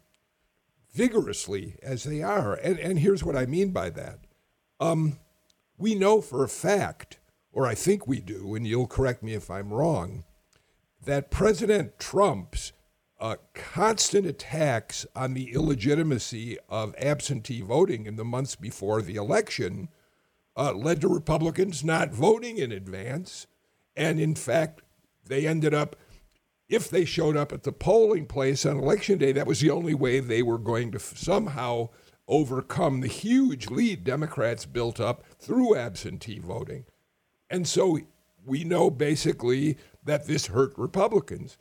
vigorously 0.93 1.75
as 1.81 2.03
they 2.03 2.21
are. 2.21 2.53
And, 2.53 2.79
and 2.79 2.99
here's 2.99 3.23
what 3.23 3.35
I 3.35 3.45
mean 3.45 3.71
by 3.71 3.89
that. 3.91 4.19
Um, 4.79 5.19
we 5.77 5.95
know 5.95 6.21
for 6.21 6.43
a 6.43 6.49
fact, 6.49 7.19
or 7.51 7.65
I 7.65 7.75
think 7.75 8.07
we 8.07 8.19
do, 8.19 8.55
and 8.55 8.65
you'll 8.65 8.87
correct 8.87 9.23
me 9.23 9.33
if 9.33 9.49
I'm 9.49 9.73
wrong, 9.73 10.23
that 11.03 11.31
President 11.31 11.99
Trump's 11.99 12.71
uh, 13.23 13.37
constant 13.53 14.27
attacks 14.27 15.05
on 15.15 15.33
the 15.33 15.53
illegitimacy 15.53 16.57
of 16.67 16.93
absentee 16.97 17.61
voting 17.61 18.05
in 18.05 18.17
the 18.17 18.25
months 18.25 18.57
before 18.57 19.01
the 19.01 19.15
election 19.15 19.87
uh, 20.57 20.73
led 20.73 20.99
to 20.99 21.07
Republicans 21.07 21.85
not 21.85 22.11
voting 22.11 22.57
in 22.57 22.69
advance. 22.73 23.47
And 23.95 24.19
in 24.19 24.35
fact, 24.35 24.81
they 25.25 25.47
ended 25.47 25.73
up, 25.73 25.95
if 26.67 26.89
they 26.89 27.05
showed 27.05 27.37
up 27.37 27.53
at 27.53 27.63
the 27.63 27.71
polling 27.71 28.25
place 28.25 28.65
on 28.65 28.77
election 28.77 29.19
day, 29.19 29.31
that 29.31 29.47
was 29.47 29.61
the 29.61 29.69
only 29.71 29.93
way 29.93 30.19
they 30.19 30.43
were 30.43 30.59
going 30.59 30.91
to 30.91 30.99
somehow 30.99 31.91
overcome 32.27 32.99
the 32.99 33.07
huge 33.07 33.69
lead 33.69 34.03
Democrats 34.03 34.65
built 34.65 34.99
up 34.99 35.23
through 35.39 35.77
absentee 35.77 36.39
voting. 36.39 36.83
And 37.49 37.69
so 37.69 37.99
we 38.45 38.65
know 38.65 38.89
basically 38.89 39.77
that 40.03 40.27
this 40.27 40.47
hurt 40.47 40.73
Republicans. 40.77 41.57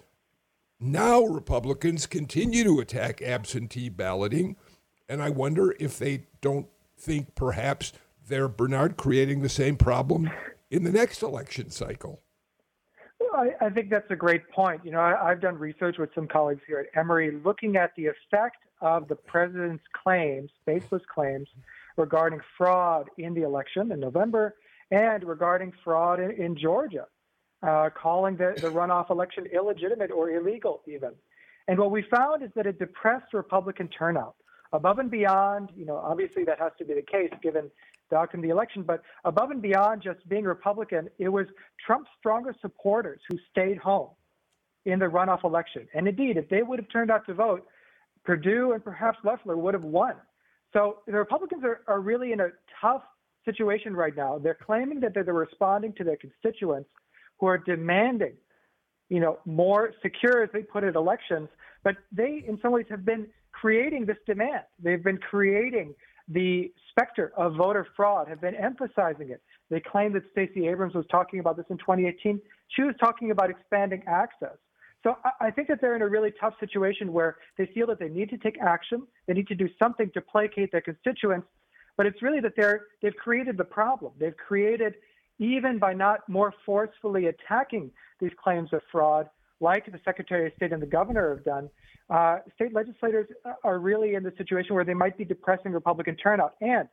Now 0.85 1.23
Republicans 1.23 2.07
continue 2.07 2.64
to 2.64 2.81
attack 2.81 3.23
absentee 3.23 3.88
balloting, 3.88 4.57
and 5.09 5.23
I 5.23 5.31
wonder 5.31 5.77
if 5.79 5.97
they 5.97 6.27
don't 6.40 6.66
think 6.99 7.37
perhaps 7.37 7.92
they're 8.27 8.49
Bernard 8.49 8.97
creating 8.97 9.42
the 9.42 9.49
same 9.49 9.77
problem 9.77 10.29
in 10.73 10.83
the 10.83 10.90
next 10.90 11.23
election 11.23 11.71
cycle. 11.71 12.21
I, 13.33 13.51
I 13.61 13.71
think 13.71 13.90
that's 13.90 14.11
a 14.11 14.16
great 14.16 14.51
point. 14.51 14.85
You 14.85 14.90
know, 14.90 14.99
I, 14.99 15.31
I've 15.31 15.40
done 15.40 15.57
research 15.57 15.99
with 15.99 16.11
some 16.16 16.27
colleagues 16.27 16.62
here 16.66 16.81
at 16.81 16.99
Emory 16.99 17.31
looking 17.45 17.77
at 17.77 17.92
the 17.97 18.07
effect 18.07 18.57
of 18.81 19.07
the 19.07 19.14
president's 19.14 19.85
claims, 20.03 20.51
baseless 20.66 21.03
claims, 21.14 21.49
regarding 21.97 22.40
fraud 22.59 23.09
in 23.18 23.35
the 23.35 23.42
election 23.42 23.92
in 23.92 24.01
November 24.01 24.57
and 24.90 25.23
regarding 25.23 25.73
fraud 25.85 26.18
in, 26.18 26.33
in 26.33 26.57
Georgia 26.57 27.07
uh, 27.62 27.90
calling 27.90 28.37
the, 28.37 28.55
the 28.61 28.68
runoff 28.68 29.11
election 29.11 29.46
illegitimate 29.46 30.11
or 30.11 30.31
illegal, 30.31 30.83
even. 30.87 31.11
And 31.68 31.79
what 31.79 31.90
we 31.90 32.03
found 32.03 32.42
is 32.42 32.51
that 32.57 32.66
it 32.66 32.79
depressed 32.79 33.33
Republican 33.33 33.88
turnout 33.88 34.35
above 34.72 34.98
and 34.98 35.11
beyond, 35.11 35.70
you 35.77 35.85
know, 35.85 35.96
obviously 35.96 36.44
that 36.44 36.59
has 36.59 36.72
to 36.79 36.85
be 36.85 36.94
the 36.94 37.03
case 37.03 37.31
given 37.42 37.70
the 38.11 38.16
outcome 38.16 38.40
of 38.40 38.44
the 38.44 38.51
election, 38.51 38.83
but 38.83 39.03
above 39.25 39.51
and 39.51 39.62
beyond 39.62 40.03
just 40.03 40.27
being 40.29 40.44
Republican, 40.44 41.09
it 41.18 41.29
was 41.29 41.46
Trump's 41.85 42.11
strongest 42.18 42.61
supporters 42.61 43.20
who 43.29 43.38
stayed 43.51 43.79
home 43.79 44.11
in 44.85 44.98
the 44.98 45.07
runoff 45.07 45.44
election. 45.44 45.87
And 45.94 46.09
indeed, 46.09 46.37
if 46.37 46.48
they 46.48 46.62
would 46.62 46.79
have 46.79 46.88
turned 46.90 47.11
out 47.11 47.27
to 47.27 47.35
vote, 47.35 47.66
Perdue 48.25 48.72
and 48.72 48.85
perhaps 48.85 49.18
Loeffler 49.25 49.57
would 49.57 49.75
have 49.75 49.85
won. 49.85 50.14
So 50.72 50.98
the 51.07 51.12
Republicans 51.12 51.64
are, 51.64 51.81
are 51.87 52.01
really 52.01 52.33
in 52.33 52.40
a 52.40 52.48
tough 52.81 53.03
situation 53.44 53.94
right 53.94 54.16
now. 54.16 54.38
They're 54.38 54.59
claiming 54.61 55.01
that 55.01 55.14
they're 55.14 55.25
responding 55.25 55.92
to 55.94 56.05
their 56.05 56.16
constituents 56.16 56.88
who 57.43 57.49
are 57.49 57.59
demanding, 57.59 58.35
you 59.09 59.19
know, 59.19 59.37
more 59.45 59.93
secure, 60.01 60.45
as 60.45 60.51
they 60.53 60.63
put 60.63 60.85
it, 60.85 60.95
elections. 60.95 61.49
But 61.83 61.97
they, 62.13 62.45
in 62.47 62.57
some 62.63 62.71
ways, 62.71 62.87
have 62.89 63.05
been 63.05 63.27
creating 63.51 64.07
this 64.07 64.17
demand. 64.27 64.63
They've 64.81 65.03
been 65.03 65.19
creating 65.19 65.97
the 66.29 66.73
specter 66.89 67.33
of 67.37 67.57
voter 67.57 67.85
fraud, 67.97 68.29
have 68.29 68.41
been 68.41 68.55
emphasizing 68.55 69.31
it. 69.31 69.43
They 69.71 69.81
claim 69.81 70.13
that 70.13 70.23
Stacey 70.31 70.69
Abrams 70.69 70.95
was 70.95 71.05
talking 71.11 71.41
about 71.41 71.57
this 71.57 71.67
in 71.69 71.79
2018. 71.79 72.41
She 72.69 72.83
was 72.83 72.95
talking 73.01 73.33
about 73.33 73.51
expanding 73.51 74.05
access. 74.07 74.57
So 75.03 75.17
I 75.41 75.51
think 75.51 75.67
that 75.67 75.81
they're 75.81 75.97
in 75.97 76.03
a 76.03 76.09
really 76.09 76.33
tough 76.41 76.55
situation 76.61 77.13
where 77.13 77.39
they 77.59 77.67
feel 77.75 77.89
that 77.89 77.99
they 77.99 78.09
need 78.09 78.31
to 78.31 78.39
take 78.39 78.57
action, 78.61 79.03
they 79.27 79.35
need 79.35 79.49
to 79.49 79.57
do 79.57 79.69
something 79.83 80.13
to 80.15 80.21
placate 80.21 80.71
their 80.71 80.81
constituents, 80.81 81.49
but 81.97 82.07
it's 82.07 82.23
really 82.23 82.39
that 82.39 82.53
they're 82.57 82.83
they've 83.03 83.17
created 83.17 83.57
the 83.57 83.65
problem. 83.65 84.13
They've 84.17 84.37
created 84.37 84.95
even 85.43 85.79
by 85.79 85.93
not 85.93 86.29
more 86.29 86.55
forcefully 86.65 87.27
attacking 87.27 87.91
these 88.21 88.31
claims 88.43 88.73
of 88.73 88.81
fraud, 88.91 89.29
like 89.61 89.87
the 89.91 90.01
Secretary 90.05 90.47
of 90.47 90.53
State 90.57 90.73
and 90.73 90.81
the 90.81 90.87
governor 90.87 91.35
have 91.35 91.45
done, 91.45 91.69
uh, 92.11 92.39
state 92.55 92.73
legislators 92.73 93.29
are 93.65 93.79
really 93.79 94.15
in 94.15 94.23
the 94.23 94.33
situation 94.37 94.75
where 94.75 94.85
they 94.85 94.95
might 94.95 95.17
be 95.17 95.25
depressing 95.25 95.73
Republican 95.73 96.17
turnout. 96.17 96.55
And 96.61 96.89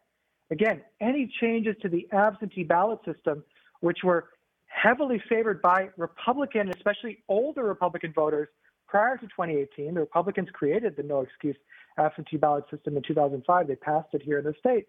again, 0.51 0.81
any 1.01 1.31
changes 1.39 1.75
to 1.81 1.89
the 1.89 2.07
absentee 2.11 2.63
ballot 2.63 2.99
system, 3.05 3.43
which 3.81 3.99
were 4.03 4.29
heavily 4.67 5.21
favored 5.27 5.61
by 5.61 5.89
Republican, 5.97 6.69
especially 6.69 7.19
older 7.27 7.63
Republican 7.63 8.13
voters 8.13 8.47
prior 8.87 9.17
to 9.17 9.25
2018, 9.27 9.93
the 9.93 9.99
Republicans 9.99 10.49
created 10.53 10.95
the 10.95 11.03
no 11.03 11.21
excuse 11.21 11.55
absentee 11.97 12.37
ballot 12.37 12.63
system 12.71 12.97
in 12.97 13.03
2005. 13.03 13.67
They 13.67 13.75
passed 13.75 14.09
it 14.13 14.21
here 14.21 14.39
in 14.39 14.45
the 14.45 14.53
state 14.59 14.87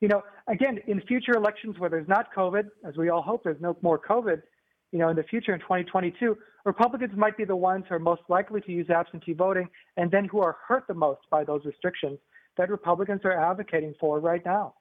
you 0.00 0.08
know, 0.08 0.22
again, 0.46 0.78
in 0.86 1.00
future 1.02 1.32
elections 1.32 1.78
where 1.78 1.90
there's 1.90 2.08
not 2.08 2.32
COVID, 2.34 2.68
as 2.84 2.96
we 2.96 3.08
all 3.08 3.22
hope 3.22 3.42
there's 3.42 3.60
no 3.60 3.76
more 3.82 3.98
COVID, 3.98 4.42
you 4.92 4.98
know, 4.98 5.08
in 5.08 5.16
the 5.16 5.24
future 5.24 5.52
in 5.52 5.60
2022, 5.60 6.36
Republicans 6.64 7.12
might 7.16 7.36
be 7.36 7.44
the 7.44 7.56
ones 7.56 7.84
who 7.88 7.94
are 7.94 7.98
most 7.98 8.22
likely 8.28 8.60
to 8.62 8.72
use 8.72 8.88
absentee 8.90 9.32
voting 9.32 9.68
and 9.96 10.10
then 10.10 10.24
who 10.24 10.40
are 10.40 10.56
hurt 10.66 10.84
the 10.88 10.94
most 10.94 11.20
by 11.30 11.44
those 11.44 11.64
restrictions 11.64 12.18
that 12.56 12.70
Republicans 12.70 13.20
are 13.24 13.32
advocating 13.32 13.94
for 14.00 14.20
right 14.20 14.44
now. 14.44 14.74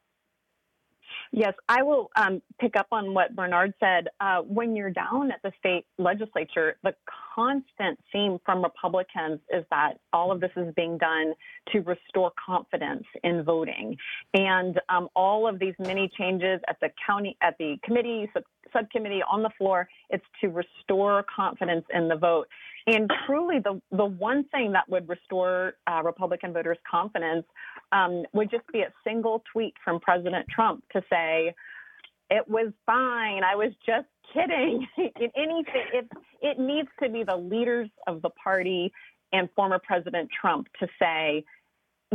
Yes, 1.31 1.53
I 1.67 1.83
will 1.83 2.09
um, 2.15 2.41
pick 2.59 2.75
up 2.75 2.87
on 2.91 3.13
what 3.13 3.35
Bernard 3.35 3.73
said. 3.79 4.07
Uh, 4.19 4.41
when 4.41 4.75
you're 4.75 4.91
down 4.91 5.31
at 5.31 5.41
the 5.43 5.51
state 5.59 5.85
legislature, 5.97 6.75
the 6.83 6.93
constant 7.35 7.99
theme 8.11 8.39
from 8.45 8.63
Republicans 8.63 9.39
is 9.53 9.65
that 9.69 9.99
all 10.13 10.31
of 10.31 10.39
this 10.39 10.51
is 10.55 10.73
being 10.75 10.97
done 10.97 11.33
to 11.73 11.79
restore 11.81 12.31
confidence 12.43 13.03
in 13.23 13.43
voting, 13.43 13.95
and 14.33 14.79
um, 14.89 15.09
all 15.15 15.47
of 15.47 15.59
these 15.59 15.73
many 15.79 16.09
changes 16.17 16.59
at 16.69 16.79
the 16.81 16.89
county, 17.05 17.37
at 17.41 17.57
the 17.57 17.75
committee, 17.83 18.29
sub- 18.33 18.43
subcommittee, 18.73 19.21
on 19.29 19.43
the 19.43 19.51
floor, 19.57 19.87
it's 20.09 20.25
to 20.41 20.47
restore 20.49 21.25
confidence 21.33 21.85
in 21.93 22.07
the 22.07 22.15
vote. 22.15 22.47
And 22.87 23.11
truly, 23.25 23.59
the 23.59 23.81
the 23.91 24.05
one 24.05 24.45
thing 24.45 24.71
that 24.71 24.87
would 24.87 25.09
restore 25.09 25.73
uh, 25.91 26.01
Republican 26.03 26.53
voters' 26.53 26.77
confidence 26.89 27.45
um, 27.91 28.23
would 28.33 28.49
just 28.49 28.67
be 28.71 28.81
a 28.81 28.93
single 29.03 29.43
tweet 29.51 29.73
from 29.83 29.99
President 29.99 30.45
Trump 30.49 30.83
to 30.93 31.01
say, 31.09 31.53
"It 32.29 32.47
was 32.47 32.71
fine. 32.85 33.43
I 33.43 33.55
was 33.55 33.71
just 33.85 34.07
kidding." 34.33 34.87
anything, 34.97 35.85
it 35.93 36.07
it 36.41 36.59
needs 36.59 36.89
to 37.01 37.09
be 37.09 37.23
the 37.23 37.37
leaders 37.37 37.89
of 38.07 38.21
the 38.21 38.29
party 38.31 38.91
and 39.33 39.49
former 39.55 39.79
President 39.79 40.29
Trump 40.39 40.67
to 40.79 40.87
say, 40.99 41.43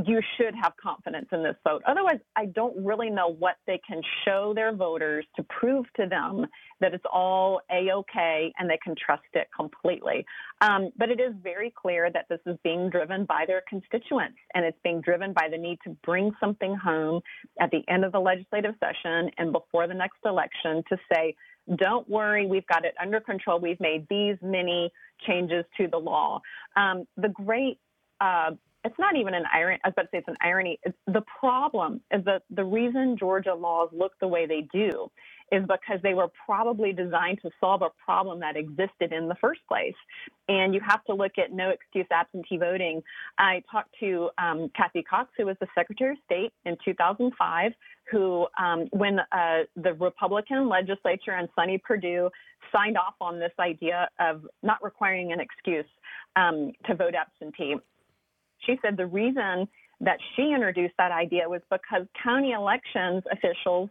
you 0.07 0.21
should 0.37 0.55
have 0.55 0.73
confidence 0.83 1.27
in 1.33 1.43
this 1.43 1.57
vote. 1.65 1.83
Otherwise, 1.87 2.19
I 2.35 2.47
don't 2.47 2.75
really 2.83 3.11
know 3.11 3.29
what 3.29 3.57
they 3.67 3.79
can 3.87 4.01
show 4.25 4.53
their 4.55 4.75
voters 4.75 5.27
to 5.37 5.43
prove 5.45 5.85
to 5.97 6.07
them 6.07 6.47
that 6.81 6.95
it's 6.95 7.05
all 7.13 7.61
a 7.71 7.93
okay 7.93 8.53
and 8.59 8.71
they 8.71 8.79
can 8.83 8.95
trust 8.95 9.23
it 9.35 9.49
completely. 9.55 10.25
Um, 10.63 10.91
but 10.97 11.11
it 11.11 11.21
is 11.21 11.35
very 11.43 11.73
clear 11.77 12.11
that 12.11 12.27
this 12.31 12.41
is 12.47 12.57
being 12.65 12.89
driven 12.89 13.27
by 13.27 13.45
their 13.47 13.63
constituents 13.69 14.39
and 14.55 14.65
it's 14.65 14.79
being 14.83 15.03
driven 15.03 15.35
by 15.35 15.49
the 15.51 15.59
need 15.59 15.79
to 15.85 15.91
bring 16.05 16.33
something 16.41 16.75
home 16.75 17.21
at 17.61 17.71
the 17.71 17.83
end 17.89 18.05
of 18.05 18.13
the 18.13 18.21
legislative 18.21 18.75
session 18.81 19.31
and 19.37 19.53
before 19.53 19.87
the 19.87 19.95
next 19.95 20.19
election 20.25 20.83
to 20.89 20.97
say, 21.13 21.35
don't 21.77 22.09
worry, 22.09 22.47
we've 22.47 22.67
got 22.67 22.85
it 22.85 22.95
under 23.01 23.21
control. 23.21 23.61
We've 23.61 23.79
made 23.79 24.07
these 24.09 24.37
many 24.43 24.91
changes 25.27 25.65
to 25.77 25.87
the 25.87 25.99
law. 25.99 26.41
Um, 26.77 27.07
the 27.17 27.29
great 27.29 27.79
uh, 28.21 28.53
it's 28.85 28.99
not 28.99 29.17
even 29.17 29.35
an 29.35 29.45
irony. 29.53 29.79
I 29.85 29.89
was 29.89 29.95
about 29.97 30.03
to 30.03 30.09
say 30.13 30.19
it's 30.19 30.29
an 30.29 30.37
irony. 30.41 30.79
It's, 30.83 30.97
the 31.07 31.23
problem 31.41 32.01
is 32.13 32.25
that 32.25 32.43
the 32.51 32.65
reason 32.65 33.17
Georgia 33.19 33.55
laws 33.55 33.91
look 33.93 34.13
the 34.21 34.29
way 34.29 34.47
they 34.47 34.67
do 34.73 35.11
is 35.53 35.63
because 35.63 36.01
they 36.03 36.15
were 36.15 36.29
probably 36.47 36.93
designed 36.93 37.39
to 37.43 37.51
solve 37.61 37.83
a 37.83 37.91
problem 38.05 38.41
that 38.41 38.57
existed 38.57 39.13
in 39.13 39.29
the 39.29 39.35
first 39.41 39.61
place. 39.69 39.95
And 40.49 40.75
you 40.75 40.81
have 40.81 41.05
to 41.05 41.15
look 41.15 41.33
at 41.37 41.53
no 41.53 41.69
excuse 41.69 42.07
absentee 42.11 42.57
voting. 42.57 43.03
I 43.39 43.63
talked 43.71 43.95
to 44.01 44.31
um, 44.39 44.71
Cathy 44.75 45.03
Cox, 45.03 45.31
who 45.37 45.47
was 45.47 45.57
the 45.61 45.69
Secretary 45.75 46.13
of 46.13 46.19
State 46.25 46.53
in 46.65 46.77
2005, 46.83 47.73
who, 48.11 48.47
um, 48.59 48.89
when 48.93 49.21
uh, 49.21 49.65
the 49.77 49.93
Republican 49.95 50.69
legislature 50.69 51.33
and 51.33 51.49
Sonny 51.55 51.79
Perdue 51.79 52.31
signed 52.73 52.97
off 52.97 53.15
on 53.21 53.39
this 53.39 53.53
idea 53.61 54.09
of 54.19 54.47
not 54.63 54.83
requiring 54.83 55.33
an 55.33 55.41
excuse 55.41 55.85
um, 56.35 56.73
to 56.87 56.95
vote 56.95 57.15
absentee, 57.15 57.77
she 58.67 58.79
said 58.83 58.97
the 58.97 59.07
reason 59.07 59.69
that 60.01 60.19
she 60.35 60.53
introduced 60.53 60.95
that 60.99 61.13
idea 61.13 61.49
was 61.49 61.61
because 61.71 62.07
county 62.23 62.53
elections 62.53 63.23
officials 63.31 63.89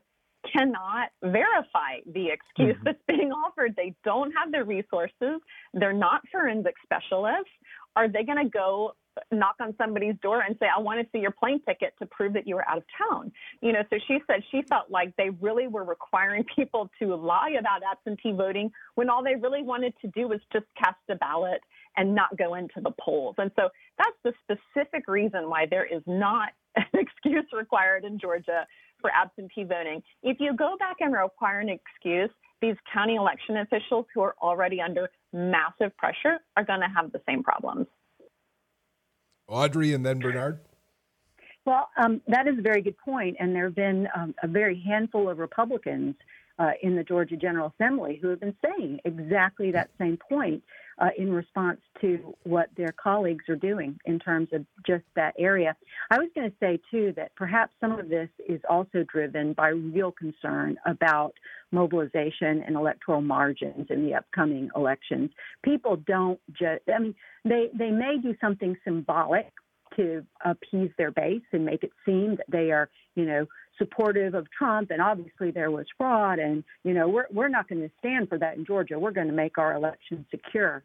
cannot 0.52 1.10
verify 1.24 2.00
the 2.14 2.28
excuse 2.30 2.76
mm-hmm. 2.76 2.84
that's 2.84 3.02
being 3.08 3.32
offered. 3.32 3.74
They 3.76 3.94
don't 4.04 4.32
have 4.32 4.52
the 4.52 4.64
resources. 4.64 5.40
They're 5.74 5.94
not 5.94 6.22
forensic 6.32 6.74
specialists. 6.84 7.52
Are 7.96 8.08
they 8.08 8.24
going 8.24 8.44
to 8.44 8.50
go 8.50 8.94
knock 9.32 9.56
on 9.60 9.74
somebody's 9.78 10.16
door 10.22 10.42
and 10.42 10.56
say, 10.60 10.68
I 10.76 10.80
want 10.80 11.02
to 11.02 11.08
see 11.12 11.20
your 11.20 11.32
plane 11.32 11.62
ticket 11.68 11.94
to 12.00 12.06
prove 12.06 12.34
that 12.34 12.48
you 12.48 12.56
were 12.56 12.68
out 12.68 12.78
of 12.78 12.84
town. 12.98 13.32
You 13.62 13.74
know, 13.74 13.84
so 13.90 13.98
she 14.08 14.20
said 14.28 14.42
she 14.52 14.62
felt 14.70 14.90
like 14.90 15.16
they 15.18 15.30
really 15.42 15.68
were 15.68 15.84
requiring 15.84 16.46
people 16.56 16.90
to 17.00 17.16
lie 17.16 17.56
about 17.60 17.82
absentee 17.90 18.32
voting 18.32 18.72
when 18.96 19.10
all 19.10 19.24
they 19.24 19.36
really 19.36 19.64
wanted 19.64 19.94
to 20.02 20.08
do 20.08 20.28
was 20.28 20.40
just 20.54 20.66
cast 20.82 20.98
a 21.10 21.16
ballot 21.16 21.62
and 21.98 22.16
not 22.16 22.36
go 22.38 22.56
into 22.56 22.80
the 22.82 22.92
polls. 23.00 23.36
And 23.38 23.52
so 23.56 23.70
that's 23.98 24.18
the 24.24 24.34
specific 24.44 25.08
reason 25.08 25.50
why 25.50 25.66
there 25.70 25.86
is 25.86 26.02
not 26.06 26.50
an 26.76 26.86
excuse 26.94 27.46
required 27.54 28.06
in 28.06 28.18
Georgia 28.20 28.66
for 29.02 29.12
absentee 29.12 29.64
voting. 29.64 30.02
If 30.24 30.38
you 30.40 30.56
go 30.56 30.76
back 30.80 30.98
and 31.00 31.14
require 31.14 31.60
an 31.60 31.70
excuse, 31.70 32.30
these 32.62 32.76
county 32.94 33.16
election 33.16 33.58
officials 33.58 34.06
who 34.14 34.22
are 34.22 34.36
already 34.42 34.80
under 34.80 35.10
massive 35.34 35.96
pressure 35.98 36.38
are 36.56 36.64
going 36.64 36.82
to 36.82 36.88
have 36.96 37.12
the 37.12 37.20
same 37.28 37.44
problems. 37.44 37.88
Audrey 39.52 39.94
and 39.94 40.06
then 40.06 40.20
Bernard. 40.20 40.60
Well, 41.66 41.90
um, 41.98 42.22
that 42.28 42.48
is 42.48 42.58
a 42.58 42.62
very 42.62 42.82
good 42.82 42.98
point, 42.98 43.38
and 43.40 43.56
there 43.56 43.66
have 43.66 43.76
been 43.76 44.08
um, 44.16 44.34
a 44.42 44.48
very 44.48 44.82
handful 44.82 45.30
of 45.30 45.38
Republicans 45.38 46.16
uh, 46.62 46.72
in 46.84 46.96
the 46.96 47.04
Georgia 47.04 47.36
General 47.36 47.74
Assembly 47.74 48.20
who 48.22 48.28
have 48.28 48.40
been 48.40 48.56
saying 48.64 49.00
exactly 49.04 49.72
that 49.72 49.90
same 49.98 50.18
point 50.30 50.62
uh, 51.00 51.08
in 51.18 51.34
response 51.34 51.80
to 52.00 52.36
what 52.44 52.70
their 52.78 52.94
colleagues 53.02 53.46
are 53.50 53.56
doing 53.56 53.98
in 54.06 54.20
terms 54.20 54.48
of 54.54 54.64
just 54.86 55.04
that 55.16 55.34
area. 55.40 55.76
I 56.12 56.20
was 56.20 56.30
going 56.36 56.52
to 56.52 56.56
say, 56.60 56.80
too, 56.92 57.14
that 57.16 57.34
perhaps 57.36 57.74
some 57.82 57.98
of 57.98 58.10
this 58.10 58.30
is 58.48 58.62
also 58.70 59.04
driven 59.12 59.54
by 59.54 59.70
real 59.70 60.12
concern 60.12 60.78
about 60.86 61.34
mobilization 61.72 62.62
and 62.68 62.76
electoral 62.76 63.22
margins 63.22 63.88
in 63.90 64.06
the 64.06 64.14
upcoming 64.14 64.70
elections. 64.76 65.32
People 65.64 65.96
don't 66.06 66.40
just, 66.52 66.84
I 66.94 67.00
mean, 67.00 67.16
they, 67.44 67.70
they 67.74 67.90
may 67.90 68.18
do 68.22 68.36
something 68.40 68.78
symbolic 68.84 69.52
to 69.96 70.26
appease 70.46 70.92
their 70.98 71.12
base 71.12 71.44
and 71.52 71.66
make 71.66 71.84
it 71.84 71.92
seem 72.06 72.36
that 72.38 72.46
they 72.50 72.72
are, 72.72 72.90
you 73.16 73.26
know, 73.26 73.46
supportive 73.78 74.34
of 74.34 74.48
Trump, 74.52 74.92
and 74.92 75.02
obviously 75.02 75.52
there 75.52 75.72
was 75.72 75.86
fraud, 75.98 76.40
and 76.40 76.64
you 76.84 76.94
know 76.94 77.08
we're 77.08 77.26
we're 77.32 77.48
not 77.48 77.68
going 77.68 77.82
to 77.82 77.92
stand 78.00 78.30
for 78.30 78.38
that 78.38 78.58
in 78.58 78.66
Georgia. 78.66 79.00
We're 79.00 79.12
going 79.12 79.28
to 79.28 79.34
make 79.34 79.58
our 79.58 79.74
election 79.74 80.26
secure. 80.30 80.84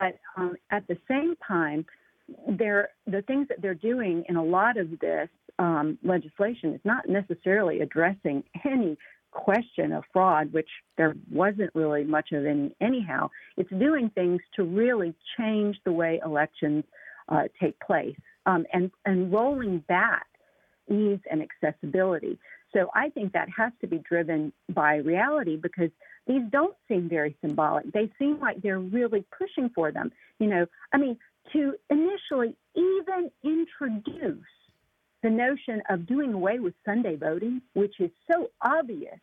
But 0.00 0.18
um, 0.36 0.56
at 0.70 0.86
the 0.88 0.98
same 1.08 1.36
time, 1.46 1.86
they're, 2.48 2.88
the 3.06 3.22
things 3.22 3.46
that 3.48 3.62
they're 3.62 3.74
doing 3.74 4.24
in 4.28 4.36
a 4.36 4.42
lot 4.42 4.76
of 4.76 4.98
this 4.98 5.28
um, 5.58 5.98
legislation 6.02 6.74
is 6.74 6.80
not 6.84 7.08
necessarily 7.08 7.80
addressing 7.80 8.42
any 8.64 8.98
question 9.30 9.92
of 9.92 10.04
fraud, 10.12 10.52
which 10.52 10.68
there 10.96 11.14
wasn't 11.30 11.70
really 11.74 12.04
much 12.04 12.32
of 12.32 12.44
any 12.44 12.74
anyhow. 12.80 13.30
It's 13.56 13.70
doing 13.70 14.10
things 14.14 14.40
to 14.56 14.64
really 14.64 15.14
change 15.38 15.76
the 15.84 15.92
way 15.92 16.20
elections 16.24 16.84
uh, 17.28 17.44
take 17.60 17.78
place 17.80 18.16
um, 18.46 18.66
and 18.72 18.90
and 19.04 19.32
rolling 19.32 19.78
back 19.88 20.26
ease 20.90 21.20
and 21.30 21.42
accessibility. 21.42 22.38
So 22.72 22.90
I 22.94 23.10
think 23.10 23.32
that 23.32 23.48
has 23.56 23.72
to 23.80 23.86
be 23.86 23.98
driven 23.98 24.52
by 24.72 24.96
reality 24.96 25.56
because 25.56 25.90
these 26.26 26.42
don't 26.50 26.74
seem 26.88 27.08
very 27.08 27.36
symbolic. 27.40 27.90
They 27.92 28.10
seem 28.18 28.40
like 28.40 28.62
they're 28.62 28.78
really 28.78 29.24
pushing 29.36 29.70
for 29.74 29.92
them. 29.92 30.10
You 30.38 30.48
know, 30.48 30.66
I 30.92 30.98
mean, 30.98 31.18
to 31.52 31.74
initially 31.90 32.56
even 32.74 33.30
introduce 33.44 34.44
the 35.22 35.30
notion 35.30 35.82
of 35.88 36.06
doing 36.06 36.32
away 36.32 36.58
with 36.58 36.74
Sunday 36.84 37.16
voting, 37.16 37.62
which 37.74 37.94
is 38.00 38.10
so 38.30 38.50
obvious 38.60 39.18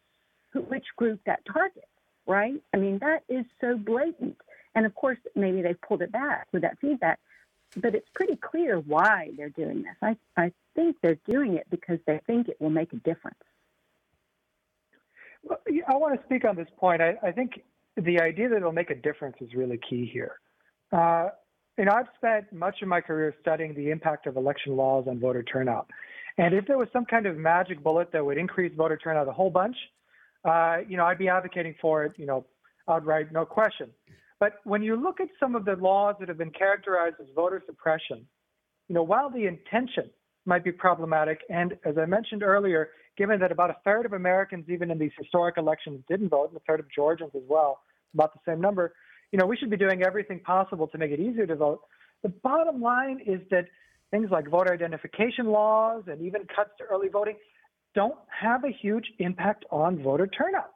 which 0.53 0.86
group 0.95 1.20
that 1.26 1.41
targets, 1.51 1.86
right? 2.28 2.61
I 2.74 2.78
mean, 2.78 2.99
that 2.99 3.24
is 3.30 3.45
so 3.61 3.78
blatant. 3.78 4.38
And 4.76 4.86
of 4.86 4.95
course, 4.95 5.17
maybe 5.36 5.61
they've 5.61 5.80
pulled 5.82 6.01
it 6.01 6.11
back 6.11 6.47
with 6.51 6.61
that 6.61 6.78
feedback 6.80 7.20
but 7.76 7.95
it's 7.95 8.07
pretty 8.13 8.36
clear 8.36 8.80
why 8.80 9.32
they're 9.38 9.49
doing 9.49 9.84
this. 9.84 9.95
I, 10.01 10.17
I 10.38 10.51
think 10.76 10.97
they're 11.01 11.20
doing 11.28 11.55
it 11.55 11.67
because 11.70 11.99
they 12.07 12.20
think 12.26 12.47
it 12.47 12.59
will 12.59 12.70
make 12.70 12.93
a 12.93 12.97
difference. 12.97 13.39
Well, 15.43 15.59
I 15.88 15.95
want 15.95 16.20
to 16.20 16.26
speak 16.26 16.45
on 16.45 16.55
this 16.55 16.67
point. 16.78 17.01
I, 17.01 17.15
I 17.24 17.32
think 17.32 17.61
the 17.95 18.20
idea 18.22 18.49
that 18.49 18.57
it'll 18.57 18.72
make 18.72 18.89
a 18.89 18.95
difference 18.95 19.38
is 19.41 19.53
really 19.53 19.80
key 19.89 20.09
here. 20.11 20.39
Uh, 20.91 21.30
you 21.78 21.86
know, 21.86 21.93
I've 21.93 22.07
spent 22.17 22.51
much 22.51 22.82
of 22.82 22.88
my 22.88 22.99
career 22.99 23.34
studying 23.39 23.74
the 23.74 23.89
impact 23.89 24.28
of 24.28 24.36
election 24.36 24.76
laws 24.76 25.05
on 25.07 25.20
voter 25.20 25.43
turnout. 25.43 25.89
And 26.38 26.53
if 26.53 26.65
there 26.67 26.78
was 26.78 26.88
some 26.91 27.05
kind 27.05 27.26
of 27.26 27.38
magic 27.38 27.84
bullet 27.84 28.11
that 28.11 28.26
would 28.26 28.38
increase 28.38 28.74
voter 28.76 28.97
turnout 28.97 29.28
a 29.28 29.32
whole 29.32 29.49
bunch, 29.49 29.76
uh, 30.43 30.78
you 30.88 30.97
know, 30.97 31.05
I'd 31.05 31.17
be 31.17 31.30
advocating 31.30 31.76
for 31.82 32.03
it, 32.05 32.13
you 32.17 32.26
know, 32.26 32.45
outright, 32.89 33.32
no 33.32 33.45
question. 33.45 33.89
But 34.39 34.53
when 34.63 34.81
you 34.81 34.95
look 34.95 35.19
at 35.19 35.27
some 35.39 35.55
of 35.55 35.65
the 35.65 35.75
laws 35.75 36.15
that 36.19 36.29
have 36.29 36.37
been 36.37 36.51
characterized 36.51 37.15
as 37.19 37.27
voter 37.35 37.61
suppression, 37.65 38.25
you 38.87 38.95
know, 38.95 39.03
while 39.03 39.29
the 39.29 39.45
intention 39.45 40.09
might 40.45 40.63
be 40.63 40.71
problematic, 40.71 41.39
and 41.49 41.77
as 41.83 41.97
I 41.97 42.05
mentioned 42.05 42.41
earlier, 42.41 42.89
given 43.17 43.39
that 43.41 43.51
about 43.51 43.69
a 43.69 43.75
third 43.83 44.05
of 44.05 44.13
Americans, 44.13 44.65
even 44.69 44.89
in 44.91 44.97
these 44.97 45.11
historic 45.17 45.57
elections, 45.57 46.01
didn't 46.07 46.29
vote, 46.29 46.49
and 46.49 46.57
a 46.57 46.61
third 46.61 46.79
of 46.79 46.89
Georgians 46.89 47.31
as 47.35 47.43
well, 47.47 47.81
about 48.13 48.33
the 48.33 48.39
same 48.49 48.61
number, 48.61 48.93
you 49.31 49.37
know, 49.37 49.45
we 49.45 49.57
should 49.57 49.69
be 49.69 49.77
doing 49.77 50.03
everything 50.03 50.39
possible 50.39 50.87
to 50.87 50.97
make 50.97 51.11
it 51.11 51.19
easier 51.19 51.45
to 51.45 51.55
vote. 51.55 51.81
The 52.23 52.29
bottom 52.29 52.81
line 52.81 53.19
is 53.25 53.41
that 53.51 53.65
things 54.09 54.29
like 54.31 54.49
voter 54.49 54.73
identification 54.73 55.47
laws 55.47 56.03
and 56.07 56.21
even 56.21 56.41
cuts 56.55 56.71
to 56.79 56.85
early 56.85 57.09
voting 57.09 57.35
don't 57.93 58.17
have 58.27 58.63
a 58.63 58.71
huge 58.71 59.05
impact 59.19 59.65
on 59.69 60.01
voter 60.01 60.27
turnout. 60.27 60.71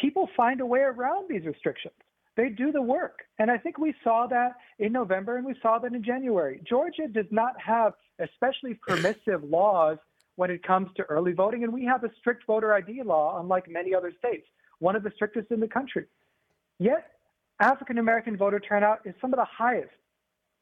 People 0.00 0.28
find 0.36 0.60
a 0.60 0.66
way 0.66 0.80
around 0.80 1.28
these 1.28 1.44
restrictions. 1.44 1.94
They 2.36 2.50
do 2.50 2.70
the 2.70 2.82
work. 2.82 3.20
And 3.38 3.50
I 3.50 3.58
think 3.58 3.78
we 3.78 3.94
saw 4.04 4.26
that 4.28 4.56
in 4.78 4.92
November 4.92 5.36
and 5.36 5.46
we 5.46 5.54
saw 5.62 5.78
that 5.78 5.92
in 5.92 6.04
January. 6.04 6.60
Georgia 6.68 7.08
does 7.08 7.26
not 7.30 7.54
have 7.60 7.94
especially 8.18 8.74
permissive 8.86 9.42
laws 9.48 9.98
when 10.36 10.50
it 10.50 10.62
comes 10.62 10.88
to 10.96 11.02
early 11.04 11.32
voting, 11.32 11.64
and 11.64 11.72
we 11.72 11.84
have 11.86 12.04
a 12.04 12.10
strict 12.18 12.44
voter 12.46 12.74
ID 12.74 13.02
law, 13.02 13.40
unlike 13.40 13.64
many 13.70 13.94
other 13.94 14.12
states, 14.18 14.46
one 14.80 14.94
of 14.94 15.02
the 15.02 15.10
strictest 15.14 15.50
in 15.50 15.60
the 15.60 15.68
country. 15.68 16.04
Yet, 16.78 17.06
African 17.58 17.96
American 17.96 18.36
voter 18.36 18.60
turnout 18.60 19.00
is 19.06 19.14
some 19.18 19.32
of 19.32 19.38
the 19.38 19.46
highest 19.46 19.94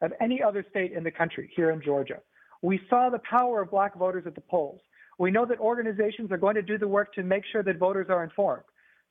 of 0.00 0.12
any 0.20 0.40
other 0.40 0.64
state 0.70 0.92
in 0.92 1.02
the 1.02 1.10
country 1.10 1.50
here 1.56 1.72
in 1.72 1.82
Georgia. 1.82 2.20
We 2.62 2.80
saw 2.88 3.10
the 3.10 3.20
power 3.28 3.62
of 3.62 3.70
black 3.72 3.96
voters 3.98 4.24
at 4.26 4.36
the 4.36 4.40
polls. 4.40 4.80
We 5.18 5.32
know 5.32 5.44
that 5.46 5.58
organizations 5.58 6.30
are 6.30 6.38
going 6.38 6.54
to 6.54 6.62
do 6.62 6.78
the 6.78 6.88
work 6.88 7.12
to 7.14 7.24
make 7.24 7.42
sure 7.50 7.64
that 7.64 7.78
voters 7.78 8.06
are 8.10 8.22
informed. 8.22 8.62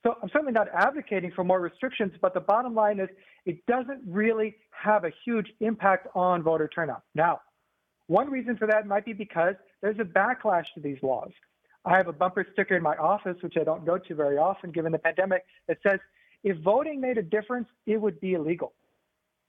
So 0.03 0.15
I'm 0.21 0.29
certainly 0.29 0.51
not 0.51 0.67
advocating 0.73 1.31
for 1.31 1.43
more 1.43 1.61
restrictions, 1.61 2.11
but 2.21 2.33
the 2.33 2.41
bottom 2.41 2.75
line 2.75 2.99
is 2.99 3.07
it 3.45 3.65
doesn't 3.65 4.01
really 4.05 4.55
have 4.71 5.05
a 5.05 5.11
huge 5.23 5.47
impact 5.61 6.07
on 6.13 6.43
voter 6.43 6.67
turnout. 6.67 7.03
Now, 7.15 7.39
one 8.07 8.29
reason 8.29 8.57
for 8.57 8.67
that 8.67 8.85
might 8.85 9.05
be 9.05 9.13
because 9.13 9.55
there's 9.81 9.99
a 9.99 10.03
backlash 10.03 10.65
to 10.75 10.81
these 10.81 10.97
laws. 11.01 11.31
I 11.85 11.95
have 11.97 12.07
a 12.07 12.13
bumper 12.13 12.45
sticker 12.53 12.75
in 12.75 12.83
my 12.83 12.95
office, 12.97 13.37
which 13.41 13.55
I 13.59 13.63
don't 13.63 13.85
go 13.85 13.97
to 13.97 14.15
very 14.15 14.37
often 14.37 14.71
given 14.71 14.91
the 14.91 14.99
pandemic, 14.99 15.43
that 15.67 15.77
says, 15.83 15.99
if 16.43 16.57
voting 16.57 16.99
made 16.99 17.17
a 17.17 17.21
difference, 17.21 17.67
it 17.85 17.97
would 17.97 18.19
be 18.19 18.33
illegal. 18.33 18.73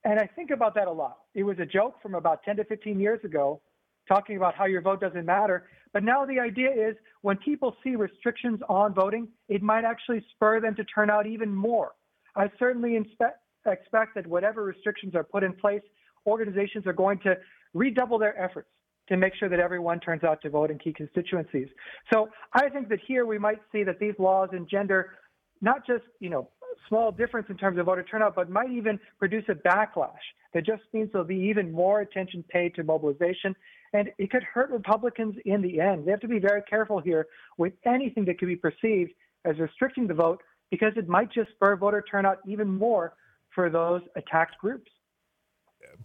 And 0.05 0.20
I 0.20 0.28
think 0.36 0.50
about 0.50 0.74
that 0.76 0.86
a 0.86 0.92
lot. 0.92 1.18
It 1.34 1.42
was 1.42 1.59
a 1.59 1.66
joke 1.66 2.00
from 2.00 2.14
about 2.14 2.42
10 2.44 2.57
to 2.57 2.64
15 2.64 3.00
years 3.00 3.24
ago, 3.24 3.61
talking 4.09 4.36
about 4.36 4.55
how 4.55 4.66
your 4.66 4.82
vote 4.82 5.00
doesn't 5.00 5.24
matter. 5.24 5.68
But 5.92 6.02
now 6.02 6.24
the 6.24 6.40
idea 6.40 6.70
is 6.70 6.96
when 7.22 7.36
people 7.38 7.76
see 7.84 7.96
restrictions 7.96 8.61
on 8.68 8.94
voting, 8.94 9.28
it 9.48 9.62
might 9.62 9.84
actually 9.84 10.24
spur 10.34 10.61
them 10.61 10.74
to 10.76 10.84
turn 10.84 11.11
out 11.11 11.26
even 11.26 11.55
more. 11.55 11.92
I 12.36 12.50
certainly 12.59 12.96
expect 12.96 14.14
that 14.14 14.26
whatever 14.26 14.64
restrictions 14.64 15.14
are 15.14 15.24
put 15.24 15.42
in 15.44 15.52
place, 15.52 15.82
organizations 16.26 16.86
are 16.86 16.92
going 16.92 17.18
to 17.20 17.36
redouble 17.72 18.18
their 18.18 18.38
efforts 18.42 18.68
to 19.09 19.16
make 19.16 19.34
sure 19.34 19.48
that 19.48 19.61
everyone 19.61 20.00
turns 20.00 20.24
out 20.24 20.40
to 20.42 20.50
vote 20.50 20.70
in 20.70 20.78
key 20.78 20.92
constituencies. 20.92 21.68
So 22.12 22.28
I 22.55 22.68
think 22.70 22.88
that 22.88 22.98
here 23.07 23.26
we 23.26 23.38
might 23.38 23.61
see 23.70 23.84
that 23.84 23.98
these 23.98 24.14
laws 24.18 24.48
engender 24.52 25.12
not 25.61 25.86
just, 25.86 26.05
you 26.20 26.28
know, 26.28 26.48
small 26.88 27.12
difference 27.12 27.46
in 27.50 27.56
terms 27.56 27.78
of 27.78 27.86
voter 27.86 28.02
turnout, 28.02 28.34
but 28.34 28.50
might 28.50 28.70
even 28.70 28.98
produce 29.18 29.44
a 29.48 29.54
backlash 29.54 30.12
that 30.52 30.64
just 30.64 30.82
means 30.92 31.10
there'll 31.12 31.26
be 31.26 31.36
even 31.36 31.72
more 31.72 32.00
attention 32.00 32.44
paid 32.48 32.74
to 32.76 32.84
mobilization. 32.84 33.54
And 33.92 34.10
it 34.18 34.30
could 34.30 34.42
hurt 34.42 34.70
Republicans 34.70 35.36
in 35.44 35.62
the 35.62 35.80
end. 35.80 36.06
They 36.06 36.10
have 36.10 36.20
to 36.20 36.28
be 36.28 36.38
very 36.38 36.62
careful 36.62 37.00
here 37.00 37.26
with 37.58 37.72
anything 37.84 38.24
that 38.26 38.38
could 38.38 38.48
be 38.48 38.56
perceived 38.56 39.12
as 39.44 39.58
restricting 39.58 40.06
the 40.06 40.14
vote 40.14 40.42
because 40.70 40.92
it 40.96 41.08
might 41.08 41.32
just 41.32 41.50
spur 41.50 41.76
voter 41.76 42.04
turnout 42.10 42.38
even 42.46 42.68
more 42.68 43.14
for 43.54 43.70
those 43.70 44.02
attacked 44.16 44.58
groups. 44.58 44.90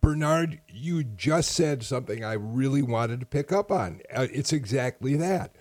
Bernard, 0.01 0.61
you 0.67 1.03
just 1.03 1.51
said 1.51 1.83
something 1.83 2.23
I 2.23 2.33
really 2.33 2.81
wanted 2.81 3.21
to 3.21 3.25
pick 3.25 3.51
up 3.51 3.71
on. 3.71 4.01
Uh, 4.13 4.27
it's 4.31 4.53
exactly 4.53 5.15
that 5.15 5.55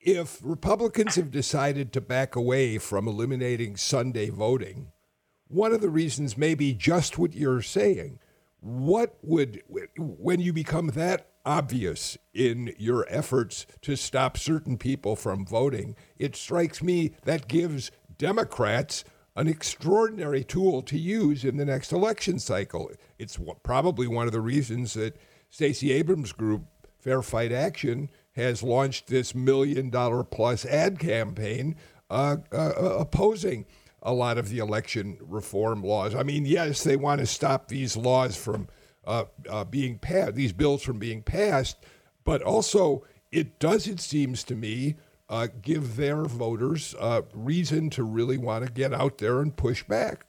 if 0.00 0.38
Republicans 0.42 1.16
have 1.16 1.30
decided 1.30 1.92
to 1.92 2.00
back 2.00 2.36
away 2.36 2.78
from 2.78 3.08
eliminating 3.08 3.76
Sunday 3.76 4.30
voting, 4.30 4.92
one 5.48 5.72
of 5.72 5.80
the 5.80 5.90
reasons 5.90 6.36
may 6.36 6.54
be 6.54 6.74
just 6.74 7.18
what 7.18 7.34
you're 7.34 7.62
saying. 7.62 8.18
What 8.60 9.16
would, 9.22 9.62
when 9.96 10.40
you 10.40 10.52
become 10.52 10.88
that 10.88 11.28
obvious 11.44 12.18
in 12.34 12.74
your 12.78 13.06
efforts 13.08 13.66
to 13.82 13.96
stop 13.96 14.36
certain 14.36 14.76
people 14.76 15.16
from 15.16 15.46
voting, 15.46 15.96
it 16.18 16.36
strikes 16.36 16.82
me 16.82 17.12
that 17.24 17.48
gives 17.48 17.90
Democrats 18.18 19.04
an 19.36 19.48
extraordinary 19.48 20.42
tool 20.42 20.82
to 20.82 20.98
use 20.98 21.44
in 21.44 21.56
the 21.56 21.64
next 21.64 21.92
election 21.92 22.38
cycle. 22.38 22.90
It's 23.18 23.38
probably 23.62 24.08
one 24.08 24.26
of 24.26 24.32
the 24.32 24.40
reasons 24.40 24.94
that 24.94 25.16
Stacey 25.48 25.92
Abrams' 25.92 26.32
group, 26.32 26.64
Fair 26.98 27.22
Fight 27.22 27.52
Action, 27.52 28.10
has 28.38 28.62
launched 28.62 29.08
this 29.08 29.34
million 29.34 29.90
dollar 29.90 30.22
plus 30.24 30.64
ad 30.64 30.98
campaign 30.98 31.76
uh, 32.08 32.36
uh, 32.52 32.56
uh, 32.56 32.96
opposing 33.00 33.66
a 34.02 34.14
lot 34.14 34.38
of 34.38 34.48
the 34.48 34.58
election 34.58 35.18
reform 35.20 35.82
laws. 35.82 36.14
I 36.14 36.22
mean, 36.22 36.46
yes, 36.46 36.84
they 36.84 36.96
want 36.96 37.20
to 37.20 37.26
stop 37.26 37.68
these 37.68 37.96
laws 37.96 38.36
from 38.36 38.68
uh, 39.04 39.24
uh, 39.48 39.64
being 39.64 39.98
passed, 39.98 40.34
these 40.34 40.52
bills 40.52 40.82
from 40.82 40.98
being 40.98 41.22
passed, 41.22 41.76
but 42.24 42.40
also 42.40 43.04
it 43.32 43.58
does, 43.58 43.86
it 43.86 44.00
seems 44.00 44.44
to 44.44 44.54
me, 44.54 44.96
uh, 45.28 45.48
give 45.60 45.96
their 45.96 46.24
voters 46.24 46.94
reason 47.34 47.90
to 47.90 48.02
really 48.02 48.38
want 48.38 48.64
to 48.64 48.72
get 48.72 48.94
out 48.94 49.18
there 49.18 49.40
and 49.40 49.56
push 49.56 49.82
back. 49.82 50.24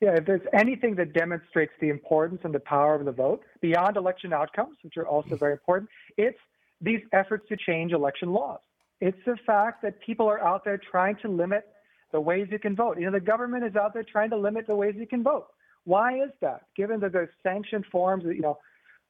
Yeah, 0.00 0.16
if 0.16 0.26
there's 0.26 0.46
anything 0.52 0.94
that 0.96 1.12
demonstrates 1.12 1.72
the 1.80 1.88
importance 1.88 2.40
and 2.44 2.54
the 2.54 2.60
power 2.60 2.94
of 2.94 3.04
the 3.04 3.12
vote 3.12 3.42
beyond 3.60 3.96
election 3.96 4.32
outcomes, 4.32 4.76
which 4.82 4.96
are 4.96 5.06
also 5.06 5.36
very 5.36 5.52
important, 5.52 5.90
it's 6.16 6.38
these 6.80 7.00
efforts 7.12 7.48
to 7.48 7.56
change 7.56 7.92
election 7.92 8.32
laws. 8.32 8.60
It's 9.00 9.18
the 9.26 9.36
fact 9.46 9.82
that 9.82 10.00
people 10.00 10.28
are 10.28 10.40
out 10.40 10.64
there 10.64 10.78
trying 10.78 11.16
to 11.22 11.28
limit 11.28 11.64
the 12.12 12.20
ways 12.20 12.48
you 12.50 12.58
can 12.58 12.74
vote. 12.74 12.98
You 12.98 13.06
know, 13.06 13.12
the 13.12 13.20
government 13.20 13.64
is 13.64 13.76
out 13.76 13.94
there 13.94 14.04
trying 14.04 14.30
to 14.30 14.36
limit 14.36 14.66
the 14.66 14.74
ways 14.74 14.94
you 14.96 15.06
can 15.06 15.22
vote. 15.22 15.46
Why 15.84 16.22
is 16.22 16.30
that? 16.40 16.62
Given 16.76 17.00
that 17.00 17.12
there's 17.12 17.30
sanctioned 17.42 17.86
forms, 17.90 18.24
you 18.24 18.40
know, 18.40 18.58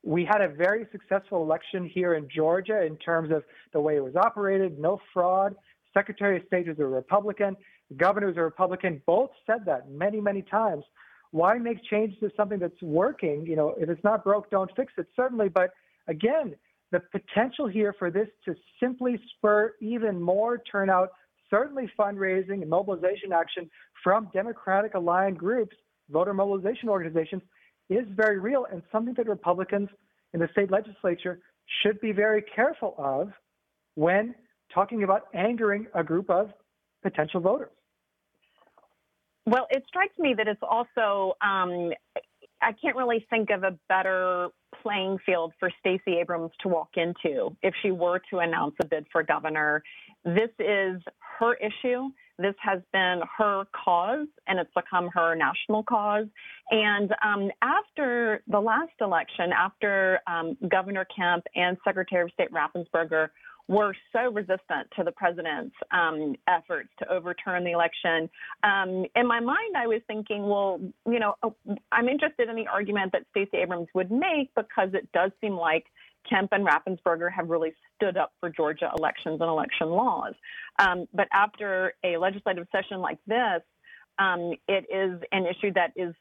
we 0.05 0.25
had 0.25 0.41
a 0.41 0.49
very 0.49 0.87
successful 0.93 1.43
election 1.43 1.89
here 1.93 2.14
in 2.14 2.29
Georgia 2.29 2.85
in 2.85 2.97
terms 2.97 3.33
of 3.33 3.45
the 3.73 3.81
way 3.81 3.97
it 3.97 4.05
was 4.05 4.14
operated, 4.14 4.79
no 4.79 5.01
fraud. 5.12 5.57
Secretary 5.93 6.37
of 6.37 6.45
State 6.47 6.69
was 6.69 6.79
a 6.79 6.87
Republican, 6.87 7.57
the 7.89 7.97
governor 7.97 8.29
was 8.29 8.37
a 8.37 8.43
Republican. 8.43 9.03
Both 9.07 9.31
said 9.47 9.64
that 9.66 9.91
many, 9.91 10.21
many 10.21 10.43
times. 10.43 10.85
Why 11.31 11.59
make 11.59 11.83
changes 11.85 12.19
to 12.21 12.31
something 12.37 12.59
that's 12.59 12.81
working? 12.81 13.45
You 13.47 13.57
know, 13.57 13.75
if 13.79 13.89
it's 13.89 14.03
not 14.05 14.25
broke, 14.25 14.51
don't 14.51 14.71
fix 14.77 14.93
it. 14.99 15.07
Certainly, 15.16 15.51
but 15.51 15.71
again, 16.07 16.55
the 16.91 17.01
potential 17.01 17.66
here 17.66 17.95
for 17.99 18.11
this 18.11 18.28
to 18.45 18.55
simply 18.80 19.20
spur 19.36 19.74
even 19.80 20.20
more 20.20 20.62
turnout, 20.70 21.11
certainly 21.51 21.91
fundraising 21.99 22.62
and 22.62 22.70
mobilization 22.70 23.32
action 23.32 23.70
from 24.03 24.28
Democratic 24.32 24.95
aligned 24.95 25.39
groups, 25.39 25.76
voter 26.11 26.32
mobilization 26.32 26.89
organizations, 26.89 27.43
is 27.91 28.05
very 28.11 28.39
real 28.39 28.66
and 28.70 28.82
something 28.93 29.14
that 29.14 29.28
Republicans 29.28 29.89
in 30.32 30.41
the 30.41 30.49
state 30.53 30.70
legislature 30.70 31.41
should 31.82 32.01
be 32.01 32.12
very 32.12 32.43
careful 32.43 32.95
of 32.99 33.32
when 33.95 34.34
talking 34.72 35.03
about 35.03 35.22
angering 35.34 35.86
a 35.95 36.05
group 36.05 36.30
of 36.30 36.51
potential 37.03 37.41
voters. 37.41 37.70
Well, 39.47 39.66
it 39.70 39.82
strikes 39.89 40.18
me 40.18 40.34
that 40.36 40.47
it's 40.47 40.62
also, 40.62 41.34
um, 41.41 41.91
I 42.61 42.73
can't 42.73 42.97
really 42.97 43.27
think 43.31 43.51
of 43.51 43.63
a 43.63 43.79
better 43.89 44.49
playing 44.83 45.19
field 45.25 45.53
for 45.59 45.71
Stacey 45.81 46.19
Abrams 46.19 46.51
to 46.61 46.69
walk 46.69 46.91
into 46.97 47.57
if 47.63 47.75
she 47.83 47.91
were 47.91 48.21
to 48.31 48.39
announce 48.39 48.75
a 48.81 48.87
bid 48.87 49.07
for 49.13 49.23
governor. 49.23 49.83
This 50.25 50.51
is 50.59 51.01
her 51.39 51.55
issue. 51.55 52.11
This 52.39 52.55
has 52.61 52.81
been 52.93 53.21
her 53.37 53.65
cause, 53.85 54.29
and 54.47 54.61
it's 54.61 54.71
become 54.75 55.09
her 55.13 55.35
national 55.35 55.83
cause. 55.83 56.27
And 56.71 57.13
um, 57.25 57.51
after 57.63 58.43
the 58.47 58.61
last 58.61 58.93
election, 59.01 59.53
after 59.53 60.21
um, 60.27 60.57
Governor 60.69 61.07
Kemp 61.17 61.45
and 61.57 61.77
Secretary 61.85 62.23
of 62.25 62.31
State 62.33 62.53
Raffensperger 62.53 63.31
were 63.69 63.95
so 64.12 64.33
resistant 64.33 64.89
to 64.97 65.05
the 65.05 65.12
president's 65.12 65.77
um, 65.91 66.35
efforts 66.49 66.89
to 66.99 67.12
overturn 67.12 67.64
the 67.64 67.73
election. 67.73 68.29
Um, 68.64 69.05
in 69.14 69.27
my 69.27 69.41
mind, 69.41 69.77
I 69.77 69.87
was 69.87 70.01
thinking, 70.07 70.49
well, 70.49 70.81
you 71.07 71.19
know, 71.19 71.35
oh, 71.43 71.55
I'm 71.93 72.09
interested 72.09 72.49
in 72.49 72.57
the 72.57 72.66
argument 72.66 73.12
that 73.12 73.25
Stacey 73.31 73.59
Abrams 73.59 73.89
would 73.95 74.11
make 74.11 74.51
because 74.57 74.89
it 74.95 75.07
does 75.12 75.31
seem 75.43 75.55
like 75.55 75.85
Kemp 76.29 76.51
and 76.53 76.66
Raffensperger 76.66 77.31
have 77.31 77.51
really 77.51 77.75
stood 77.95 78.16
up 78.16 78.33
for 78.41 78.49
Georgia 78.51 78.91
elections 78.97 79.39
and 79.41 79.49
election 79.51 79.91
laws. 79.91 80.35
Um, 80.79 81.07
but 81.12 81.29
after 81.33 81.93
a 82.05 82.16
legislative 82.16 82.66
session 82.73 83.01
like 83.01 83.19
this, 83.27 83.62
um, 84.19 84.53
it 84.66 84.87
is 84.93 85.21
an 85.31 85.47
issue 85.47 85.73
that 85.75 85.93
is 85.95 86.14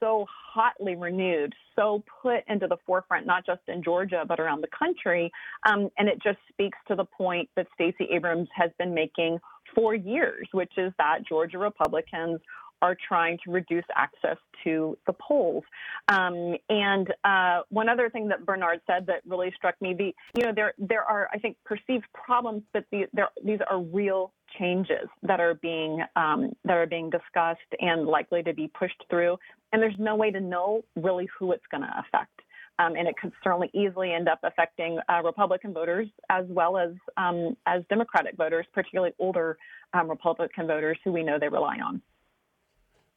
so 0.00 0.26
hotly 0.28 0.96
renewed, 0.96 1.54
so 1.76 2.02
put 2.22 2.40
into 2.48 2.66
the 2.66 2.76
forefront, 2.86 3.26
not 3.26 3.46
just 3.46 3.60
in 3.68 3.82
Georgia, 3.82 4.24
but 4.26 4.40
around 4.40 4.62
the 4.62 4.68
country. 4.76 5.30
Um, 5.66 5.88
and 5.98 6.08
it 6.08 6.22
just 6.22 6.38
speaks 6.48 6.78
to 6.88 6.94
the 6.94 7.04
point 7.04 7.48
that 7.56 7.66
Stacey 7.74 8.08
Abrams 8.12 8.48
has 8.54 8.70
been 8.78 8.94
making 8.94 9.38
for 9.74 9.94
years, 9.94 10.48
which 10.52 10.72
is 10.76 10.92
that 10.98 11.18
Georgia 11.28 11.58
Republicans 11.58 12.40
are 12.82 12.96
trying 13.08 13.38
to 13.44 13.50
reduce 13.50 13.84
access 13.96 14.36
to 14.64 14.96
the 15.06 15.12
polls. 15.14 15.64
Um, 16.08 16.56
and 16.68 17.12
uh, 17.24 17.62
one 17.70 17.88
other 17.88 18.08
thing 18.08 18.28
that 18.28 18.46
Bernard 18.46 18.80
said 18.86 19.06
that 19.06 19.22
really 19.26 19.52
struck 19.56 19.74
me, 19.80 19.94
the 19.94 20.14
you 20.38 20.46
know 20.46 20.52
there 20.54 20.74
there 20.78 21.02
are 21.02 21.28
I 21.32 21.38
think 21.38 21.56
perceived 21.64 22.04
problems, 22.12 22.62
but 22.72 22.84
the, 22.92 23.06
there, 23.12 23.28
these 23.44 23.58
are 23.68 23.80
real 23.80 24.32
changes 24.58 25.08
that 25.22 25.40
are 25.40 25.54
being 25.54 26.02
um, 26.16 26.52
that 26.64 26.76
are 26.76 26.86
being 26.86 27.10
discussed 27.10 27.60
and 27.80 28.06
likely 28.06 28.42
to 28.42 28.54
be 28.54 28.70
pushed 28.78 29.02
through. 29.10 29.36
And 29.72 29.82
there's 29.82 29.96
no 29.98 30.16
way 30.16 30.30
to 30.30 30.40
know 30.40 30.82
really 30.96 31.28
who 31.38 31.52
it's 31.52 31.66
going 31.70 31.82
to 31.82 31.92
affect. 31.98 32.40
Um, 32.80 32.94
and 32.94 33.08
it 33.08 33.16
could 33.20 33.32
certainly 33.42 33.70
easily 33.74 34.12
end 34.12 34.28
up 34.28 34.38
affecting 34.44 34.98
uh, 35.08 35.20
Republican 35.24 35.72
voters 35.72 36.06
as 36.30 36.44
well 36.48 36.78
as 36.78 36.90
um, 37.16 37.56
as 37.66 37.82
Democratic 37.88 38.36
voters, 38.36 38.66
particularly 38.72 39.12
older 39.18 39.58
um, 39.94 40.08
Republican 40.08 40.68
voters 40.68 40.96
who 41.04 41.10
we 41.10 41.24
know 41.24 41.38
they 41.40 41.48
rely 41.48 41.78
on. 41.84 42.00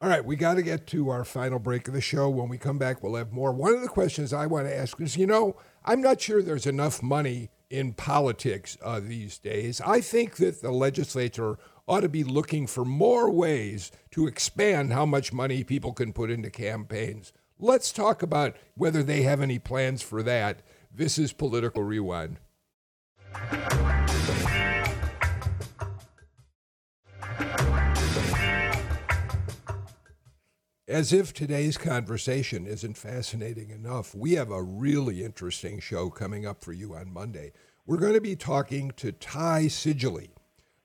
All 0.01 0.09
right, 0.09 0.25
we 0.25 0.35
got 0.35 0.55
to 0.55 0.63
get 0.63 0.87
to 0.87 1.09
our 1.09 1.23
final 1.23 1.59
break 1.59 1.87
of 1.87 1.93
the 1.93 2.01
show. 2.01 2.27
When 2.27 2.49
we 2.49 2.57
come 2.57 2.79
back, 2.79 3.03
we'll 3.03 3.13
have 3.15 3.31
more. 3.31 3.51
One 3.51 3.75
of 3.75 3.83
the 3.83 3.87
questions 3.87 4.33
I 4.33 4.47
want 4.47 4.65
to 4.65 4.75
ask 4.75 4.99
is 4.99 5.15
you 5.15 5.27
know, 5.27 5.57
I'm 5.85 6.01
not 6.01 6.19
sure 6.19 6.41
there's 6.41 6.65
enough 6.65 7.03
money 7.03 7.51
in 7.69 7.93
politics 7.93 8.79
uh, 8.83 8.99
these 8.99 9.37
days. 9.37 9.79
I 9.79 10.01
think 10.01 10.37
that 10.37 10.63
the 10.63 10.71
legislature 10.71 11.59
ought 11.87 12.01
to 12.01 12.09
be 12.09 12.23
looking 12.23 12.67
for 12.67 12.85
more 12.85 13.29
ways 13.29 13.91
to 14.11 14.27
expand 14.27 14.93
how 14.93 15.05
much 15.05 15.33
money 15.33 15.63
people 15.63 15.93
can 15.93 16.13
put 16.13 16.29
into 16.29 16.49
campaigns. 16.49 17.33
Let's 17.59 17.91
talk 17.91 18.23
about 18.23 18.55
whether 18.75 19.03
they 19.03 19.21
have 19.23 19.41
any 19.41 19.59
plans 19.59 20.01
for 20.01 20.23
that. 20.23 20.61
This 20.93 21.17
is 21.17 21.33
Political 21.33 21.83
Rewind. 21.83 22.37
As 30.87 31.13
if 31.13 31.33
today's 31.33 31.77
conversation 31.77 32.67
isn't 32.67 32.97
fascinating 32.97 33.69
enough, 33.69 34.13
we 34.13 34.33
have 34.33 34.51
a 34.51 34.61
really 34.61 35.23
interesting 35.23 35.79
show 35.79 36.09
coming 36.09 36.45
up 36.45 36.61
for 36.61 36.73
you 36.73 36.93
on 36.95 37.13
Monday. 37.13 37.53
We're 37.85 37.95
going 37.95 38.13
to 38.15 38.19
be 38.19 38.35
talking 38.35 38.91
to 38.97 39.13
Ty 39.13 39.69
Seidule. 39.69 40.40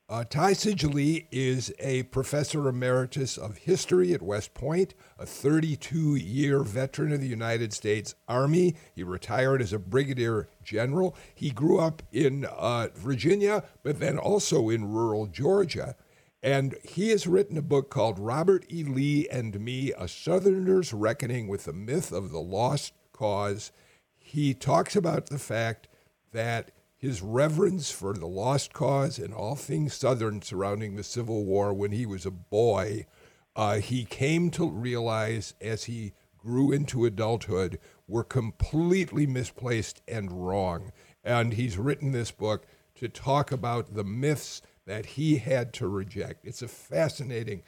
Uh, 0.08 0.22
Ty 0.22 0.52
Seidule 0.52 1.22
is 1.32 1.72
a 1.80 2.04
professor 2.04 2.68
emeritus 2.68 3.36
of 3.36 3.56
history 3.56 4.14
at 4.14 4.22
West 4.22 4.54
Point, 4.54 4.94
a 5.18 5.26
32 5.26 6.14
year 6.14 6.62
veteran 6.62 7.12
of 7.12 7.20
the 7.20 7.26
United 7.26 7.72
States 7.72 8.14
Army. 8.28 8.76
He 8.94 9.02
retired 9.02 9.60
as 9.60 9.72
a 9.72 9.80
brigadier 9.80 10.48
general. 10.62 11.16
He 11.34 11.50
grew 11.50 11.80
up 11.80 12.04
in 12.12 12.44
uh, 12.44 12.88
Virginia, 12.94 13.64
but 13.82 13.98
then 13.98 14.16
also 14.16 14.68
in 14.68 14.92
rural 14.92 15.26
Georgia. 15.26 15.96
And 16.40 16.76
he 16.84 17.08
has 17.08 17.26
written 17.26 17.58
a 17.58 17.62
book 17.62 17.90
called 17.90 18.20
Robert 18.20 18.64
E. 18.70 18.84
Lee 18.84 19.26
and 19.28 19.58
Me 19.58 19.92
A 19.98 20.06
Southerner's 20.06 20.92
Reckoning 20.92 21.48
with 21.48 21.64
the 21.64 21.72
Myth 21.72 22.12
of 22.12 22.30
the 22.30 22.38
Lost 22.38 22.92
Cause. 23.12 23.72
He 24.16 24.54
talks 24.54 24.94
about 24.94 25.26
the 25.26 25.38
fact 25.40 25.88
that 26.30 26.70
his 26.96 27.20
reverence 27.22 27.90
for 27.90 28.14
the 28.14 28.26
lost 28.26 28.72
cause 28.72 29.18
and 29.18 29.34
all 29.34 29.54
things 29.54 29.94
Southern 29.94 30.40
surrounding 30.40 30.96
the 30.96 31.02
Civil 31.02 31.44
War 31.44 31.74
when 31.74 31.92
he 31.92 32.06
was 32.06 32.24
a 32.24 32.30
boy, 32.30 33.06
uh, 33.54 33.76
he 33.76 34.04
came 34.04 34.50
to 34.50 34.68
realize 34.68 35.54
as 35.60 35.84
he 35.84 36.12
grew 36.38 36.72
into 36.72 37.04
adulthood 37.04 37.78
were 38.08 38.24
completely 38.24 39.26
misplaced 39.26 40.00
and 40.06 40.46
wrong. 40.46 40.92
And 41.24 41.54
he's 41.54 41.76
written 41.76 42.12
this 42.12 42.30
book 42.30 42.66
to 42.94 43.08
talk 43.08 43.52
about 43.52 43.94
the 43.94 44.04
myths 44.04 44.62
that 44.86 45.06
he 45.06 45.38
had 45.38 45.72
to 45.74 45.88
reject. 45.88 46.46
It's 46.46 46.62
a 46.62 46.68
fascinating 46.68 47.62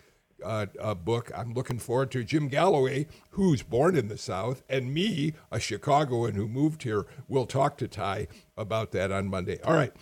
uh, 0.45 0.67
uh, 0.81 0.95
book 0.95 1.31
I'm 1.37 1.55
looking 1.55 1.79
forward 1.79 2.11
to. 2.13 2.25
Jim 2.25 2.49
Galloway, 2.49 3.07
who's 3.31 3.63
born 3.63 3.97
in 3.97 4.09
the 4.09 4.19
South, 4.19 4.63
and 4.69 4.93
me, 4.93 5.35
a 5.51 5.61
Chicagoan 5.61 6.35
who 6.35 6.49
moved 6.49 6.83
here, 6.83 7.07
will 7.29 7.47
talk 7.47 7.77
to 7.79 7.89
Ty 7.89 8.29
about 8.57 8.93
that 8.93 9.11
on 9.13 9.29
Monday. 9.29 9.61
All 9.63 9.75
right. 9.75 9.93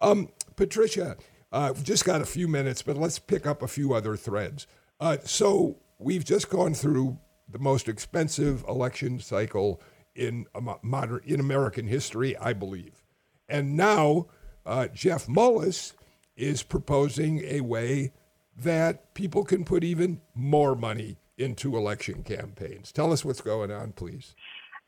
Um, 0.00 0.28
Patricia, 0.56 1.16
uh, 1.52 1.72
we've 1.74 1.84
just 1.84 2.04
got 2.04 2.20
a 2.20 2.26
few 2.26 2.48
minutes, 2.48 2.82
but 2.82 2.96
let's 2.96 3.18
pick 3.18 3.46
up 3.46 3.62
a 3.62 3.68
few 3.68 3.94
other 3.94 4.16
threads. 4.16 4.66
Uh, 5.00 5.18
so 5.24 5.76
we've 5.98 6.24
just 6.24 6.50
gone 6.50 6.74
through 6.74 7.18
the 7.48 7.58
most 7.58 7.88
expensive 7.88 8.64
election 8.68 9.20
cycle 9.20 9.80
in 10.14 10.46
modern 10.82 11.20
in 11.24 11.40
American 11.40 11.86
history, 11.86 12.36
I 12.38 12.52
believe, 12.52 13.04
and 13.48 13.76
now 13.76 14.26
uh, 14.64 14.88
Jeff 14.88 15.26
Mullis 15.26 15.92
is 16.36 16.62
proposing 16.62 17.40
a 17.44 17.60
way 17.60 18.12
that 18.56 19.14
people 19.14 19.44
can 19.44 19.64
put 19.64 19.84
even 19.84 20.20
more 20.34 20.74
money 20.74 21.16
into 21.38 21.76
election 21.76 22.22
campaigns. 22.22 22.92
Tell 22.92 23.12
us 23.12 23.24
what's 23.24 23.40
going 23.40 23.70
on, 23.70 23.92
please. 23.92 24.34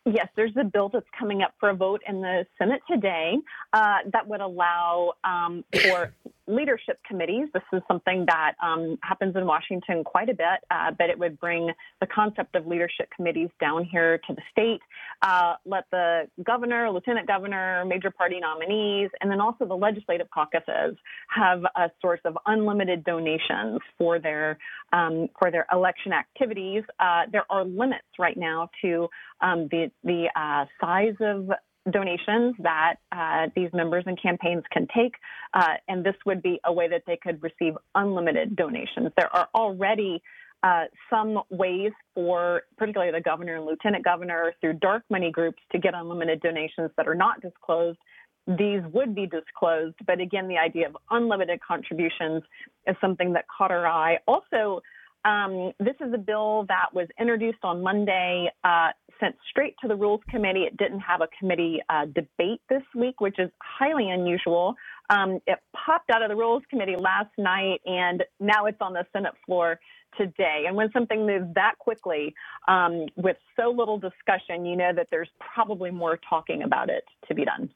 Yes, 0.06 0.28
there's 0.36 0.56
a 0.58 0.64
bill 0.64 0.88
that's 0.88 1.06
coming 1.18 1.42
up 1.42 1.52
for 1.60 1.68
a 1.68 1.74
vote 1.74 2.00
in 2.08 2.22
the 2.22 2.46
Senate 2.56 2.80
today 2.90 3.34
uh, 3.74 3.98
that 4.12 4.26
would 4.26 4.40
allow 4.40 5.12
um, 5.24 5.64
for 5.82 6.14
leadership 6.48 6.98
committees. 7.06 7.48
This 7.52 7.62
is 7.72 7.82
something 7.86 8.24
that 8.26 8.54
um, 8.62 8.98
happens 9.02 9.36
in 9.36 9.46
Washington 9.46 10.02
quite 10.02 10.28
a 10.28 10.34
bit, 10.34 10.64
uh, 10.70 10.90
but 10.98 11.10
it 11.10 11.18
would 11.18 11.38
bring 11.38 11.70
the 12.00 12.06
concept 12.06 12.56
of 12.56 12.66
leadership 12.66 13.08
committees 13.14 13.50
down 13.60 13.84
here 13.84 14.18
to 14.26 14.34
the 14.34 14.42
state, 14.50 14.80
uh, 15.22 15.54
let 15.66 15.84
the 15.90 16.28
governor, 16.44 16.90
lieutenant 16.90 17.26
governor, 17.26 17.84
major 17.84 18.10
party 18.10 18.40
nominees, 18.40 19.10
and 19.20 19.30
then 19.30 19.40
also 19.40 19.66
the 19.66 19.76
legislative 19.76 20.28
caucuses 20.30 20.96
have 21.28 21.62
a 21.76 21.90
source 22.00 22.20
of 22.24 22.36
unlimited 22.46 23.04
donations 23.04 23.80
for 23.96 24.18
their 24.18 24.58
um, 24.92 25.28
for 25.38 25.50
their 25.50 25.66
election 25.72 26.12
activities. 26.12 26.82
Uh, 26.98 27.22
there 27.30 27.44
are 27.50 27.64
limits 27.64 28.08
right 28.18 28.36
now 28.36 28.70
to 28.82 29.08
um, 29.42 29.68
the 29.70 29.90
the 30.04 30.28
uh, 30.34 30.64
size 30.80 31.14
of 31.20 31.50
donations 31.90 32.54
that 32.60 32.96
uh, 33.12 33.46
these 33.54 33.70
members 33.72 34.04
and 34.06 34.20
campaigns 34.20 34.64
can 34.72 34.86
take, 34.94 35.14
uh, 35.54 35.74
and 35.88 36.04
this 36.04 36.14
would 36.26 36.42
be 36.42 36.60
a 36.64 36.72
way 36.72 36.88
that 36.88 37.02
they 37.06 37.16
could 37.16 37.42
receive 37.42 37.74
unlimited 37.94 38.56
donations. 38.56 39.10
There 39.16 39.34
are 39.34 39.48
already 39.54 40.22
uh, 40.62 40.84
some 41.08 41.40
ways 41.50 41.92
for 42.14 42.62
particularly 42.76 43.12
the 43.12 43.20
governor 43.20 43.56
and 43.56 43.64
lieutenant 43.64 44.04
governor 44.04 44.52
through 44.60 44.74
dark 44.74 45.04
money 45.08 45.30
groups 45.30 45.58
to 45.72 45.78
get 45.78 45.94
unlimited 45.94 46.40
donations 46.40 46.90
that 46.96 47.06
are 47.06 47.14
not 47.14 47.40
disclosed. 47.40 47.98
These 48.46 48.80
would 48.92 49.14
be 49.14 49.26
disclosed, 49.26 49.96
but 50.06 50.20
again, 50.20 50.48
the 50.48 50.56
idea 50.58 50.88
of 50.88 50.96
unlimited 51.10 51.60
contributions 51.60 52.42
is 52.86 52.96
something 53.00 53.34
that 53.34 53.44
caught 53.56 53.70
our 53.70 53.86
eye. 53.86 54.18
Also, 54.26 54.80
um, 55.24 55.72
this 55.78 55.96
is 56.00 56.12
a 56.14 56.18
bill 56.18 56.64
that 56.68 56.86
was 56.92 57.08
introduced 57.18 57.58
on 57.62 57.82
Monday, 57.82 58.50
uh, 58.64 58.88
sent 59.20 59.34
straight 59.50 59.74
to 59.82 59.88
the 59.88 59.96
Rules 59.96 60.20
Committee. 60.30 60.62
It 60.62 60.76
didn't 60.76 61.00
have 61.00 61.20
a 61.20 61.28
committee 61.38 61.80
uh, 61.88 62.06
debate 62.06 62.60
this 62.68 62.82
week, 62.94 63.20
which 63.20 63.38
is 63.38 63.50
highly 63.60 64.10
unusual. 64.10 64.74
Um, 65.10 65.40
it 65.46 65.58
popped 65.74 66.10
out 66.10 66.22
of 66.22 66.28
the 66.28 66.36
Rules 66.36 66.62
Committee 66.70 66.96
last 66.96 67.30
night, 67.36 67.80
and 67.84 68.24
now 68.38 68.66
it's 68.66 68.78
on 68.80 68.92
the 68.92 69.04
Senate 69.12 69.34
floor 69.44 69.80
today. 70.16 70.64
And 70.66 70.76
when 70.76 70.90
something 70.92 71.26
moves 71.26 71.52
that 71.54 71.74
quickly 71.78 72.34
um, 72.68 73.06
with 73.16 73.36
so 73.56 73.70
little 73.70 73.98
discussion, 73.98 74.64
you 74.64 74.76
know 74.76 74.92
that 74.94 75.08
there's 75.10 75.30
probably 75.54 75.90
more 75.90 76.18
talking 76.28 76.62
about 76.62 76.88
it 76.90 77.04
to 77.28 77.34
be 77.34 77.44
done. 77.44 77.70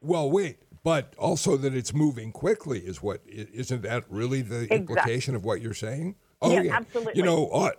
Well, 0.00 0.30
wait, 0.30 0.58
but 0.86 1.14
also 1.18 1.56
that 1.56 1.74
it's 1.74 1.92
moving 1.92 2.30
quickly 2.30 2.78
is 2.78 3.02
what 3.02 3.20
isn't 3.26 3.82
that 3.82 4.04
really 4.08 4.40
the 4.40 4.60
exactly. 4.60 4.76
implication 4.76 5.34
of 5.34 5.44
what 5.44 5.60
you're 5.60 5.74
saying? 5.74 6.14
Oh 6.40 6.52
yeah, 6.52 6.62
yeah. 6.62 6.76
absolutely. 6.76 7.14
You 7.16 7.24
know, 7.24 7.72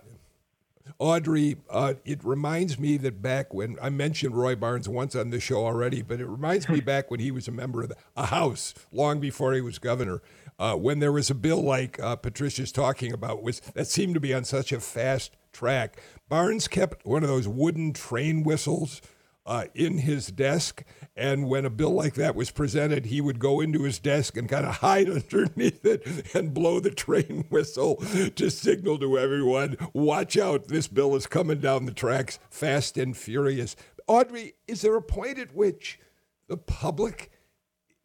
Audrey, 0.98 1.56
uh, 1.70 1.94
it 2.04 2.22
reminds 2.22 2.78
me 2.78 2.98
that 2.98 3.22
back 3.22 3.54
when 3.54 3.78
I 3.80 3.88
mentioned 3.88 4.36
Roy 4.36 4.56
Barnes 4.56 4.90
once 4.90 5.16
on 5.16 5.30
this 5.30 5.42
show 5.42 5.64
already, 5.64 6.02
but 6.02 6.20
it 6.20 6.26
reminds 6.26 6.68
me 6.68 6.80
back 6.92 7.10
when 7.10 7.18
he 7.18 7.30
was 7.30 7.48
a 7.48 7.50
member 7.50 7.80
of 7.80 7.88
the, 7.88 7.96
a 8.14 8.26
House 8.26 8.74
long 8.92 9.20
before 9.20 9.54
he 9.54 9.62
was 9.62 9.78
governor, 9.78 10.20
uh, 10.58 10.74
when 10.74 10.98
there 10.98 11.12
was 11.12 11.30
a 11.30 11.34
bill 11.34 11.62
like 11.62 11.98
uh, 12.00 12.14
Patricia's 12.14 12.72
talking 12.72 13.14
about 13.14 13.42
was 13.42 13.60
that 13.72 13.86
seemed 13.86 14.12
to 14.12 14.20
be 14.20 14.34
on 14.34 14.44
such 14.44 14.70
a 14.70 14.80
fast 14.80 15.34
track. 15.50 15.98
Barnes 16.28 16.68
kept 16.68 17.06
one 17.06 17.22
of 17.22 17.30
those 17.30 17.48
wooden 17.48 17.94
train 17.94 18.42
whistles 18.42 19.00
uh, 19.48 19.64
in 19.74 19.98
his 19.98 20.28
desk. 20.28 20.84
And 21.16 21.48
when 21.48 21.64
a 21.64 21.70
bill 21.70 21.90
like 21.90 22.14
that 22.14 22.36
was 22.36 22.50
presented, 22.52 23.06
he 23.06 23.20
would 23.20 23.40
go 23.40 23.60
into 23.60 23.82
his 23.82 23.98
desk 23.98 24.36
and 24.36 24.48
kind 24.48 24.66
of 24.66 24.76
hide 24.76 25.08
underneath 25.10 25.84
it 25.84 26.34
and 26.34 26.54
blow 26.54 26.78
the 26.78 26.90
train 26.90 27.46
whistle 27.50 27.96
to 28.36 28.50
signal 28.50 28.98
to 28.98 29.18
everyone 29.18 29.76
watch 29.94 30.36
out, 30.36 30.68
this 30.68 30.86
bill 30.86 31.16
is 31.16 31.26
coming 31.26 31.58
down 31.58 31.86
the 31.86 31.92
tracks 31.92 32.38
fast 32.50 32.98
and 32.98 33.16
furious. 33.16 33.74
Audrey, 34.06 34.52
is 34.68 34.82
there 34.82 34.94
a 34.94 35.02
point 35.02 35.38
at 35.38 35.54
which 35.54 35.98
the 36.46 36.58
public 36.58 37.32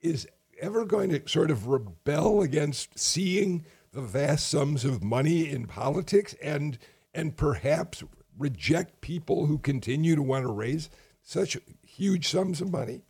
is 0.02 0.28
ever 0.60 0.86
going 0.86 1.10
to 1.10 1.28
sort 1.28 1.52
of 1.52 1.68
rebel 1.68 2.42
against 2.42 2.98
seeing 2.98 3.66
the 3.92 4.02
vast 4.02 4.48
sums 4.48 4.86
of 4.86 5.04
money 5.04 5.50
in 5.50 5.68
politics 5.68 6.36
and 6.42 6.78
and 7.14 7.38
perhaps 7.38 8.04
reject 8.38 9.02
people 9.02 9.46
who 9.46 9.60
continue 9.60 10.16
to 10.16 10.22
want 10.22 10.44
to 10.44 10.52
raise 10.52 10.90
such 11.24 11.58
huge 11.86 12.28
sums 12.28 12.62
of 12.62 12.72
money? 12.72 13.02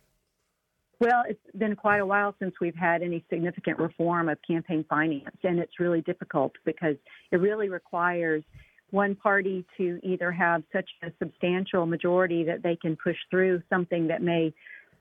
Well, 1.00 1.24
it's 1.28 1.40
been 1.58 1.76
quite 1.76 1.98
a 1.98 2.06
while 2.06 2.34
since 2.38 2.54
we've 2.60 2.74
had 2.74 3.02
any 3.02 3.24
significant 3.28 3.78
reform 3.78 4.28
of 4.28 4.38
campaign 4.46 4.84
finance, 4.88 5.36
and 5.42 5.58
it's 5.58 5.80
really 5.80 6.00
difficult 6.02 6.52
because 6.64 6.96
it 7.30 7.36
really 7.36 7.68
requires 7.68 8.44
one 8.90 9.16
party 9.16 9.64
to 9.76 9.98
either 10.02 10.30
have 10.30 10.62
such 10.72 10.88
a 11.02 11.10
substantial 11.18 11.84
majority 11.84 12.44
that 12.44 12.62
they 12.62 12.76
can 12.76 12.96
push 12.96 13.16
through 13.28 13.60
something 13.68 14.06
that 14.06 14.22
may 14.22 14.54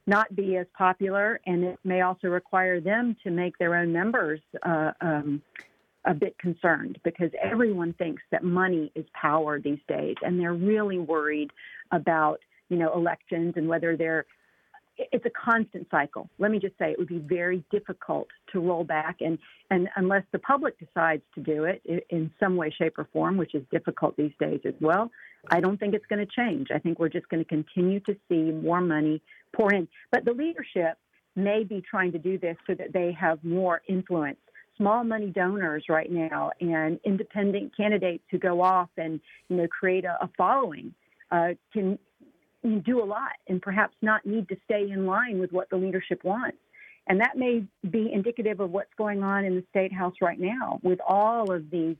not 0.08 0.36
be 0.36 0.58
as 0.58 0.66
popular, 0.76 1.40
and 1.46 1.64
it 1.64 1.80
may 1.84 2.02
also 2.02 2.28
require 2.28 2.82
them 2.82 3.16
to 3.24 3.30
make 3.30 3.58
their 3.58 3.76
own 3.76 3.94
members 3.94 4.40
uh, 4.64 4.92
um, 5.00 5.42
a 6.06 6.14
bit 6.14 6.38
concerned 6.38 6.98
because 7.04 7.30
everyone 7.42 7.94
thinks 7.94 8.22
that 8.32 8.44
money 8.44 8.92
is 8.96 9.06
power 9.14 9.60
these 9.60 9.80
days, 9.88 10.16
and 10.24 10.40
they're 10.40 10.54
really 10.54 10.98
worried 10.98 11.52
about 11.92 12.40
you 12.74 12.80
know, 12.80 12.92
elections 12.94 13.54
and 13.56 13.68
whether 13.68 13.96
they're 13.96 14.26
it's 14.98 15.26
a 15.26 15.30
constant 15.30 15.88
cycle. 15.90 16.30
Let 16.38 16.52
me 16.52 16.60
just 16.60 16.78
say 16.78 16.92
it 16.92 17.00
would 17.00 17.08
be 17.08 17.18
very 17.18 17.64
difficult 17.72 18.28
to 18.52 18.60
roll 18.60 18.84
back, 18.84 19.18
and, 19.22 19.40
and 19.72 19.90
unless 19.96 20.24
the 20.32 20.38
public 20.38 20.78
decides 20.78 21.24
to 21.34 21.42
do 21.42 21.64
it 21.64 21.82
in 22.12 22.30
some 22.40 22.56
way, 22.56 22.70
shape, 22.70 23.00
or 23.00 23.08
form, 23.12 23.36
which 23.38 23.56
is 23.56 23.64
difficult 23.72 24.16
these 24.18 24.34
days 24.40 24.60
as 24.66 24.76
well, 24.80 25.10
I 25.50 25.62
don't 25.62 25.80
think 25.80 25.96
it's 25.96 26.06
going 26.06 26.24
to 26.24 26.32
change. 26.32 26.68
I 26.72 26.78
think 26.78 27.00
we're 27.00 27.10
just 27.10 27.28
going 27.30 27.44
to 27.44 27.50
continue 27.50 28.02
to 28.02 28.16
see 28.30 28.52
more 28.52 28.82
money 28.82 29.20
pour 29.56 29.74
in. 29.74 29.88
But 30.12 30.26
the 30.26 30.34
leadership 30.34 31.00
may 31.36 31.64
be 31.64 31.82
trying 31.82 32.12
to 32.12 32.20
do 32.20 32.38
this 32.38 32.56
so 32.68 32.76
that 32.76 32.94
they 32.94 33.12
have 33.20 33.44
more 33.44 33.82
influence. 33.90 34.38
Small 34.78 35.04
money 35.04 35.32
donors 35.32 35.86
right 35.90 36.12
now 36.12 36.52
and 36.62 37.00
independent 37.04 37.76
candidates 37.76 38.24
who 38.30 38.38
go 38.38 38.62
off 38.62 38.90
and 38.98 39.20
you 39.50 39.58
know 39.58 39.68
create 39.68 40.06
a, 40.06 40.18
a 40.22 40.30
following 40.38 40.94
uh, 41.34 41.50
can 41.74 41.98
do 42.64 43.04
a 43.04 43.06
lot 43.06 43.34
and 43.48 43.62
perhaps 43.62 43.96
not 44.02 44.26
need 44.26 44.48
to 44.50 44.58
stay 44.66 44.90
in 44.90 45.06
line 45.06 45.40
with 45.40 45.52
what 45.52 45.70
the 45.70 45.76
leadership 45.76 46.24
wants. 46.24 46.58
And 47.08 47.20
that 47.20 47.36
may 47.36 47.66
be 47.90 48.12
indicative 48.14 48.60
of 48.62 48.72
what's 48.72 48.94
going 48.98 49.24
on 49.24 49.44
in 49.44 49.56
the 49.56 49.64
state 49.70 49.92
house 49.92 50.14
right 50.22 50.40
now 50.40 50.80
with 50.84 51.00
all 51.06 51.52
of 51.52 51.70
these 51.70 51.98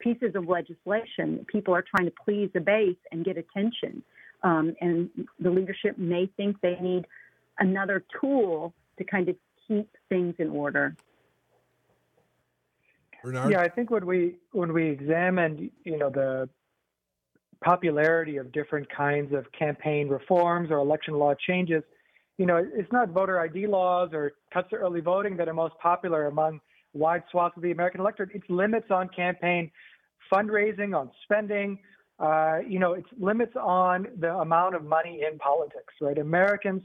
pieces 0.00 0.34
of 0.34 0.48
legislation. 0.48 1.46
People 1.46 1.74
are 1.74 1.84
trying 1.88 2.06
to 2.06 2.14
please 2.24 2.50
the 2.52 2.60
base 2.60 2.96
and 3.12 3.24
get 3.24 3.36
attention. 3.36 4.02
Um, 4.42 4.74
and 4.80 5.08
the 5.38 5.50
leadership 5.50 5.98
may 5.98 6.28
think 6.36 6.60
they 6.60 6.76
need 6.80 7.06
another 7.58 8.04
tool 8.20 8.74
to 8.98 9.04
kind 9.04 9.28
of 9.28 9.36
keep 9.68 9.88
things 10.08 10.34
in 10.38 10.50
order. 10.50 10.96
Bernard? 13.22 13.52
Yeah, 13.52 13.60
I 13.60 13.68
think 13.68 13.90
when 13.90 14.06
we 14.06 14.36
when 14.52 14.72
we 14.72 14.88
examined, 14.88 15.70
you 15.84 15.98
know, 15.98 16.10
the 16.10 16.48
popularity 17.62 18.36
of 18.36 18.52
different 18.52 18.88
kinds 18.90 19.32
of 19.34 19.46
campaign 19.52 20.08
reforms 20.08 20.70
or 20.70 20.78
election 20.78 21.14
law 21.14 21.34
changes, 21.34 21.82
you 22.38 22.46
know, 22.46 22.56
it's 22.56 22.90
not 22.90 23.10
voter 23.10 23.38
ID 23.38 23.66
laws 23.66 24.10
or 24.12 24.32
cuts 24.52 24.70
to 24.70 24.76
early 24.76 25.00
voting 25.00 25.36
that 25.36 25.48
are 25.48 25.54
most 25.54 25.74
popular 25.78 26.26
among 26.26 26.60
wide 26.94 27.22
swaths 27.30 27.56
of 27.56 27.62
the 27.62 27.70
American 27.70 28.00
electorate. 28.00 28.30
It's 28.34 28.48
limits 28.48 28.86
on 28.90 29.08
campaign 29.08 29.70
fundraising, 30.32 30.98
on 30.98 31.10
spending. 31.24 31.78
Uh, 32.18 32.58
you 32.66 32.78
know, 32.78 32.94
it's 32.94 33.08
limits 33.18 33.52
on 33.56 34.06
the 34.18 34.32
amount 34.36 34.74
of 34.74 34.84
money 34.84 35.22
in 35.30 35.38
politics, 35.38 35.94
right? 36.00 36.18
Americans 36.18 36.82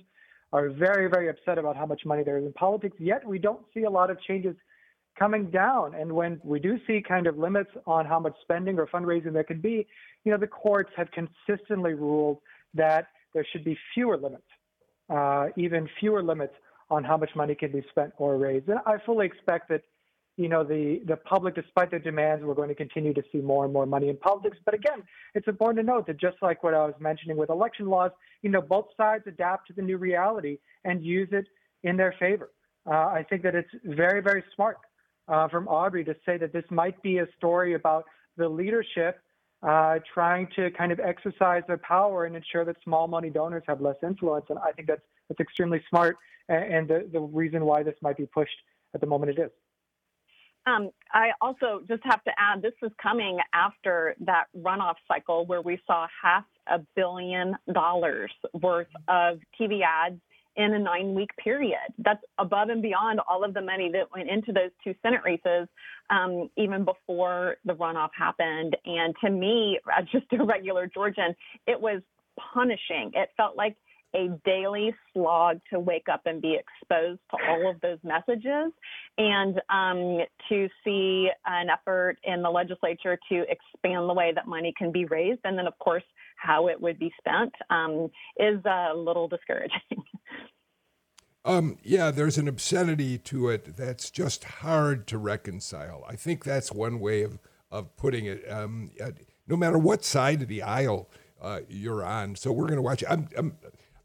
are 0.54 0.70
very, 0.70 1.10
very 1.10 1.30
upset 1.30 1.58
about 1.58 1.76
how 1.76 1.86
much 1.86 2.02
money 2.06 2.24
there 2.24 2.38
is 2.38 2.46
in 2.46 2.54
politics, 2.54 2.96
yet 3.00 3.26
we 3.26 3.40
don't 3.40 3.62
see 3.74 3.84
a 3.84 3.90
lot 3.90 4.10
of 4.10 4.22
changes 4.22 4.56
coming 5.18 5.50
down. 5.50 5.96
And 5.96 6.12
when 6.12 6.40
we 6.44 6.60
do 6.60 6.78
see 6.86 7.02
kind 7.02 7.28
of 7.28 7.38
limits 7.38 7.72
on 7.86 8.06
how 8.06 8.20
much 8.20 8.36
spending 8.42 8.78
or 8.78 8.88
fundraising 8.88 9.34
there 9.34 9.44
can 9.44 9.62
be, 9.62 9.88
you 10.24 10.32
know, 10.32 10.38
the 10.38 10.48
courts 10.48 10.92
have 10.98 11.10
consistently 11.12 11.94
ruled 11.94 12.40
that 12.74 13.08
there 13.34 13.46
should 13.52 13.64
be 13.64 13.78
fewer 13.94 14.18
limits, 14.18 14.48
uh, 15.10 15.48
even 15.56 15.88
fewer 16.00 16.24
limits 16.24 16.54
on 16.90 17.04
how 17.04 17.18
much 17.18 17.32
money 17.36 17.56
can 17.56 17.72
be 17.72 17.84
spent 17.90 18.14
or 18.18 18.38
raised. 18.38 18.68
And 18.70 18.80
I 18.86 18.98
fully 19.06 19.26
expect 19.26 19.70
that, 19.70 19.82
you 20.38 20.50
know, 20.50 20.64
the, 20.64 21.02
the 21.06 21.16
public, 21.16 21.56
despite 21.56 21.90
their 21.90 22.00
demands, 22.00 22.44
we're 22.44 22.54
going 22.54 22.70
to 22.70 22.76
continue 22.76 23.14
to 23.14 23.24
see 23.32 23.40
more 23.40 23.64
and 23.64 23.74
more 23.74 23.86
money 23.86 24.10
in 24.10 24.18
politics. 24.18 24.58
But 24.66 24.74
again, 24.74 25.04
it's 25.34 25.48
important 25.48 25.86
to 25.86 25.92
note 25.92 26.08
that 26.08 26.20
just 26.20 26.38
like 26.42 26.64
what 26.64 26.74
I 26.74 26.86
was 26.86 26.94
mentioning 27.00 27.38
with 27.38 27.50
election 27.50 27.88
laws, 27.88 28.12
you 28.42 28.50
know, 28.50 28.62
both 28.62 28.88
sides 28.98 29.24
adapt 29.28 29.68
to 29.68 29.74
the 29.74 29.82
new 29.82 29.98
reality 29.98 30.58
and 30.84 31.04
use 31.04 31.30
it 31.32 31.48
in 31.84 31.96
their 31.96 32.14
favor. 32.20 32.52
Uh, 32.86 33.08
I 33.08 33.26
think 33.28 33.42
that 33.44 33.56
it's 33.56 33.70
very, 33.86 34.22
very 34.22 34.44
smart 34.54 34.78
uh, 35.28 35.48
from 35.48 35.68
Audrey 35.68 36.04
to 36.04 36.16
say 36.26 36.38
that 36.38 36.54
this 36.54 36.66
might 36.70 37.02
be 37.02 37.20
a 37.20 37.28
story 37.38 37.74
about 37.74 38.06
the 38.38 38.48
leadership 38.48 39.20
uh, 39.64 40.00
trying 40.14 40.48
to 40.56 40.70
kind 40.72 40.92
of 40.92 41.00
exercise 41.00 41.64
their 41.68 41.78
power 41.78 42.26
and 42.26 42.36
ensure 42.36 42.66
that 42.66 42.76
small 42.84 43.08
money 43.08 43.30
donors 43.30 43.64
have 43.68 43.82
less 43.82 43.96
influence. 44.04 44.46
And 44.50 44.60
I 44.60 44.72
think 44.72 44.88
that's 44.88 45.02
that's 45.28 45.40
extremely 45.40 45.82
smart, 45.90 46.18
and, 46.50 46.74
and 46.74 46.88
the, 46.88 47.10
the 47.12 47.20
reason 47.20 47.66
why 47.66 47.82
this 47.82 47.96
might 48.04 48.18
be 48.18 48.28
pushed 48.28 48.58
at 48.94 49.02
the 49.02 49.08
moment 49.08 49.38
it 49.38 49.42
is. 49.42 49.52
Um, 50.68 50.90
I 51.12 51.30
also 51.42 51.82
just 51.88 52.04
have 52.04 52.24
to 52.24 52.32
add 52.38 52.62
this 52.62 52.74
is 52.82 52.92
coming 53.02 53.40
after 53.54 54.16
that 54.22 54.46
runoff 54.58 54.96
cycle 55.08 55.46
where 55.46 55.62
we 55.62 55.80
saw 55.86 56.08
half 56.24 56.46
a 56.68 56.80
billion 56.96 57.56
dollars 57.72 58.32
worth 58.54 58.88
of 59.08 59.40
TV 59.60 59.82
ads 59.82 60.20
in 60.56 60.74
a 60.74 60.80
nine 60.80 61.14
week 61.14 61.32
period. 61.38 61.94
That's 61.98 62.24
above 62.38 62.70
and 62.70 62.82
beyond 62.82 63.20
all 63.28 63.44
of 63.44 63.54
the 63.54 63.62
money 63.62 63.92
that 63.94 64.12
went 64.16 64.30
into 64.30 64.52
those 64.52 64.72
two 64.84 64.96
Senate 65.02 65.22
races 65.24 65.68
um, 66.10 66.50
even 66.58 66.86
before 66.86 67.58
the 67.66 67.74
runoff 67.74 68.10
happened. 68.18 68.76
And 68.86 69.14
to 69.24 69.30
me, 69.30 69.80
as 69.98 70.06
just 70.12 70.26
a 70.34 70.44
regular 70.44 70.88
Georgian, 70.88 71.36
it 71.68 71.80
was 71.80 72.02
punishing. 72.54 73.12
It 73.14 73.30
felt 73.38 73.56
like 73.56 73.76
a 74.14 74.30
daily 74.46 74.94
slog 75.14 75.60
to 75.72 75.80
wake 75.80 76.08
up 76.12 76.22
and 76.26 76.42
be 76.42 76.58
exposed 76.58 77.20
to 77.32 77.38
all 77.50 77.70
of 77.70 77.80
those 77.82 77.98
messages 78.04 78.72
and 79.18 79.62
um, 79.70 80.20
to 80.50 80.68
see 80.84 81.30
an 81.46 81.68
effort 81.70 82.18
in 82.24 82.42
the 82.42 82.50
legislature 82.50 83.18
to 83.30 83.44
expand 83.50 84.10
the 84.10 84.14
way 84.14 84.32
that 84.34 84.48
money 84.48 84.74
can 84.78 84.92
be 84.92 85.06
raised 85.06 85.42
and 85.44 85.58
then 85.58 85.68
of 85.68 85.78
course 85.80 86.04
how 86.38 86.68
it 86.68 86.80
would 86.80 87.00
be 87.00 87.12
spent 87.18 87.54
um, 87.70 88.10
is 88.38 88.64
a 88.66 88.94
little 88.96 89.28
discouraging 89.28 89.80
Um, 91.48 91.78
yeah, 91.84 92.10
there's 92.10 92.40
an 92.40 92.48
obscenity 92.48 93.20
to 93.20 93.50
it 93.50 93.78
that's 93.78 94.10
just 94.10 94.44
hard 94.46 95.06
to 95.06 95.20
reconcile. 95.20 96.04
I 96.10 96.16
think 96.16 96.44
that's 96.44 96.72
one 96.72 97.00
way 97.00 97.22
of, 97.22 97.38
of 97.70 97.96
putting 97.98 98.26
it. 98.26 98.52
Um, 98.52 98.90
uh, 99.00 99.12
no 99.46 99.56
matter 99.56 99.78
what 99.78 100.04
side 100.04 100.42
of 100.42 100.48
the 100.48 100.64
aisle 100.64 101.08
uh, 101.42 101.60
you're 101.70 102.04
on. 102.04 102.36
So 102.36 102.52
we're 102.52 102.66
going 102.66 102.78
to 102.78 102.82
watch. 102.82 103.04
I'm, 103.08 103.30
I'm, 103.38 103.58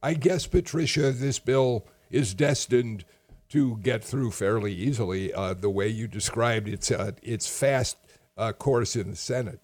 I 0.03 0.14
guess, 0.14 0.46
Patricia, 0.46 1.12
this 1.12 1.38
bill 1.38 1.86
is 2.11 2.34
destined 2.34 3.05
to 3.51 3.76
get 3.78 4.03
through 4.03 4.30
fairly 4.30 4.72
easily. 4.72 5.32
Uh, 5.32 5.55
the 5.55 5.70
way 5.70 5.88
you 5.88 6.07
described 6.07 6.68
its 6.68 6.90
uh, 6.90 7.12
its 7.22 7.46
fast 7.46 7.96
uh, 8.36 8.53
course 8.53 8.96
in 8.96 9.11
the 9.11 9.16
Senate. 9.16 9.61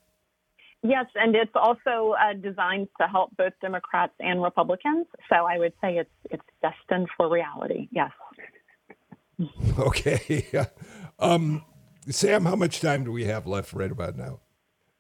Yes, 0.83 1.07
and 1.15 1.35
it's 1.35 1.55
also 1.55 2.15
uh, 2.21 2.35
designed 2.35 2.89
to 3.01 3.09
help 3.09 3.37
both 3.37 3.53
Democrats 3.61 4.13
and 4.21 4.43
Republicans. 4.43 5.07
So 5.29 5.47
I 5.47 5.59
would 5.59 5.73
say 5.81 5.97
it's 5.97 6.11
it's 6.31 6.45
destined 6.63 7.09
for 7.17 7.29
reality. 7.29 7.89
Yes. 7.91 8.11
Okay. 9.79 10.47
um, 11.19 11.63
Sam, 12.09 12.47
how 12.47 12.57
much 12.57 12.81
time 12.81 13.05
do 13.05 13.13
we 13.13 13.27
have 13.27 13.47
left 13.47 13.75
right 13.75 13.91
about 13.91 14.17
now? 14.17 14.41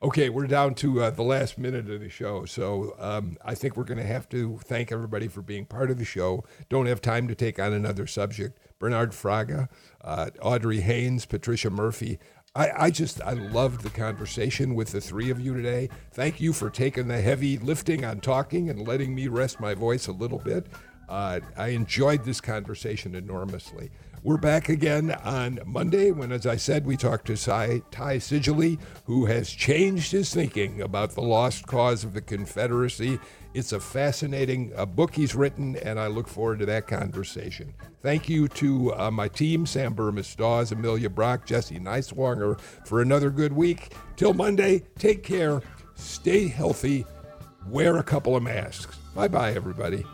Okay, 0.03 0.29
we're 0.29 0.47
down 0.47 0.75
to 0.75 1.01
uh, 1.01 1.09
the 1.09 1.23
last 1.23 1.57
minute 1.57 1.89
of 1.89 2.01
the 2.01 2.11
show. 2.11 2.45
So 2.45 2.95
um, 2.99 3.39
I 3.43 3.55
think 3.55 3.79
we're 3.79 3.85
going 3.85 3.97
to 3.97 4.05
have 4.07 4.29
to 4.29 4.61
thank 4.63 4.93
everybody 4.93 5.27
for 5.27 5.41
being 5.41 5.65
part 5.65 5.91
of 5.91 5.97
the 5.97 6.05
show. 6.05 6.45
Don't 6.69 6.85
have 6.85 7.01
time 7.01 7.27
to 7.29 7.35
take 7.35 7.59
on 7.59 7.73
another 7.73 8.07
subject. 8.07 8.59
Bernard 8.79 9.13
Fraga, 9.13 9.71
uh, 10.05 10.29
Audrey 10.43 10.83
Haynes, 10.83 11.25
Patricia 11.25 11.71
Murphy. 11.71 12.19
I, 12.55 12.71
I 12.77 12.91
just, 12.91 13.23
I 13.23 13.33
loved 13.33 13.81
the 13.81 13.91
conversation 13.91 14.75
with 14.75 14.93
the 14.93 15.01
three 15.01 15.31
of 15.31 15.41
you 15.41 15.55
today. 15.55 15.89
Thank 16.13 16.43
you 16.43 16.53
for 16.53 16.69
taking 16.69 17.09
the 17.09 17.23
heavy 17.23 17.57
lifting 17.57 18.05
on 18.05 18.21
talking 18.21 18.69
and 18.69 18.87
letting 18.87 19.15
me 19.15 19.29
rest 19.29 19.61
my 19.61 19.73
voice 19.73 20.09
a 20.09 20.13
little 20.13 20.41
bit. 20.41 20.67
Uh, 21.09 21.41
I 21.57 21.69
enjoyed 21.69 22.25
this 22.25 22.43
conversation 22.43 23.15
enormously. 23.15 23.91
We're 24.27 24.39
back 24.39 24.69
again 24.69 25.13
on 25.23 25.61
Monday 25.65 26.11
when, 26.11 26.33
as 26.33 26.47
I 26.47 26.57
said, 26.57 26.85
we 26.85 26.97
talked 26.97 27.29
to 27.29 27.37
Ty, 27.37 27.83
Ty 27.93 28.19
Seidule, 28.19 28.77
who 29.05 29.25
has 29.27 29.49
changed 29.49 30.11
his 30.11 30.35
thinking 30.35 30.83
about 30.83 31.13
the 31.13 31.21
lost 31.21 31.69
cause 31.69 32.03
of 32.03 32.13
the 32.13 32.21
Confederacy. 32.21 33.21
It's 33.55 33.71
a 33.71 33.79
fascinating 33.79 34.73
uh, 34.75 34.85
book 34.85 35.15
he's 35.15 35.37
written, 35.37 35.77
and 35.77 36.01
I 36.01 36.09
look 36.09 36.27
forward 36.27 36.59
to 36.59 36.67
that 36.67 36.89
conversation. 36.89 37.73
Thank 38.03 38.29
you 38.29 38.49
to 38.49 38.93
uh, 38.97 39.13
my 39.13 39.29
team, 39.29 39.65
Sam 39.65 39.95
Bermas 39.95 40.37
Dawes, 40.37 40.73
Amelia 40.73 41.09
Brock, 41.09 41.47
Jesse 41.47 41.79
Neiswanger, 41.79 42.59
for 42.85 43.03
another 43.03 43.31
good 43.31 43.53
week. 43.53 43.95
Till 44.17 44.35
Monday, 44.35 44.83
take 44.99 45.23
care, 45.23 45.63
stay 45.95 46.49
healthy, 46.49 47.07
wear 47.69 47.99
a 47.99 48.03
couple 48.03 48.35
of 48.35 48.43
masks. 48.43 48.97
Bye 49.15 49.29
bye, 49.29 49.53
everybody. 49.53 50.05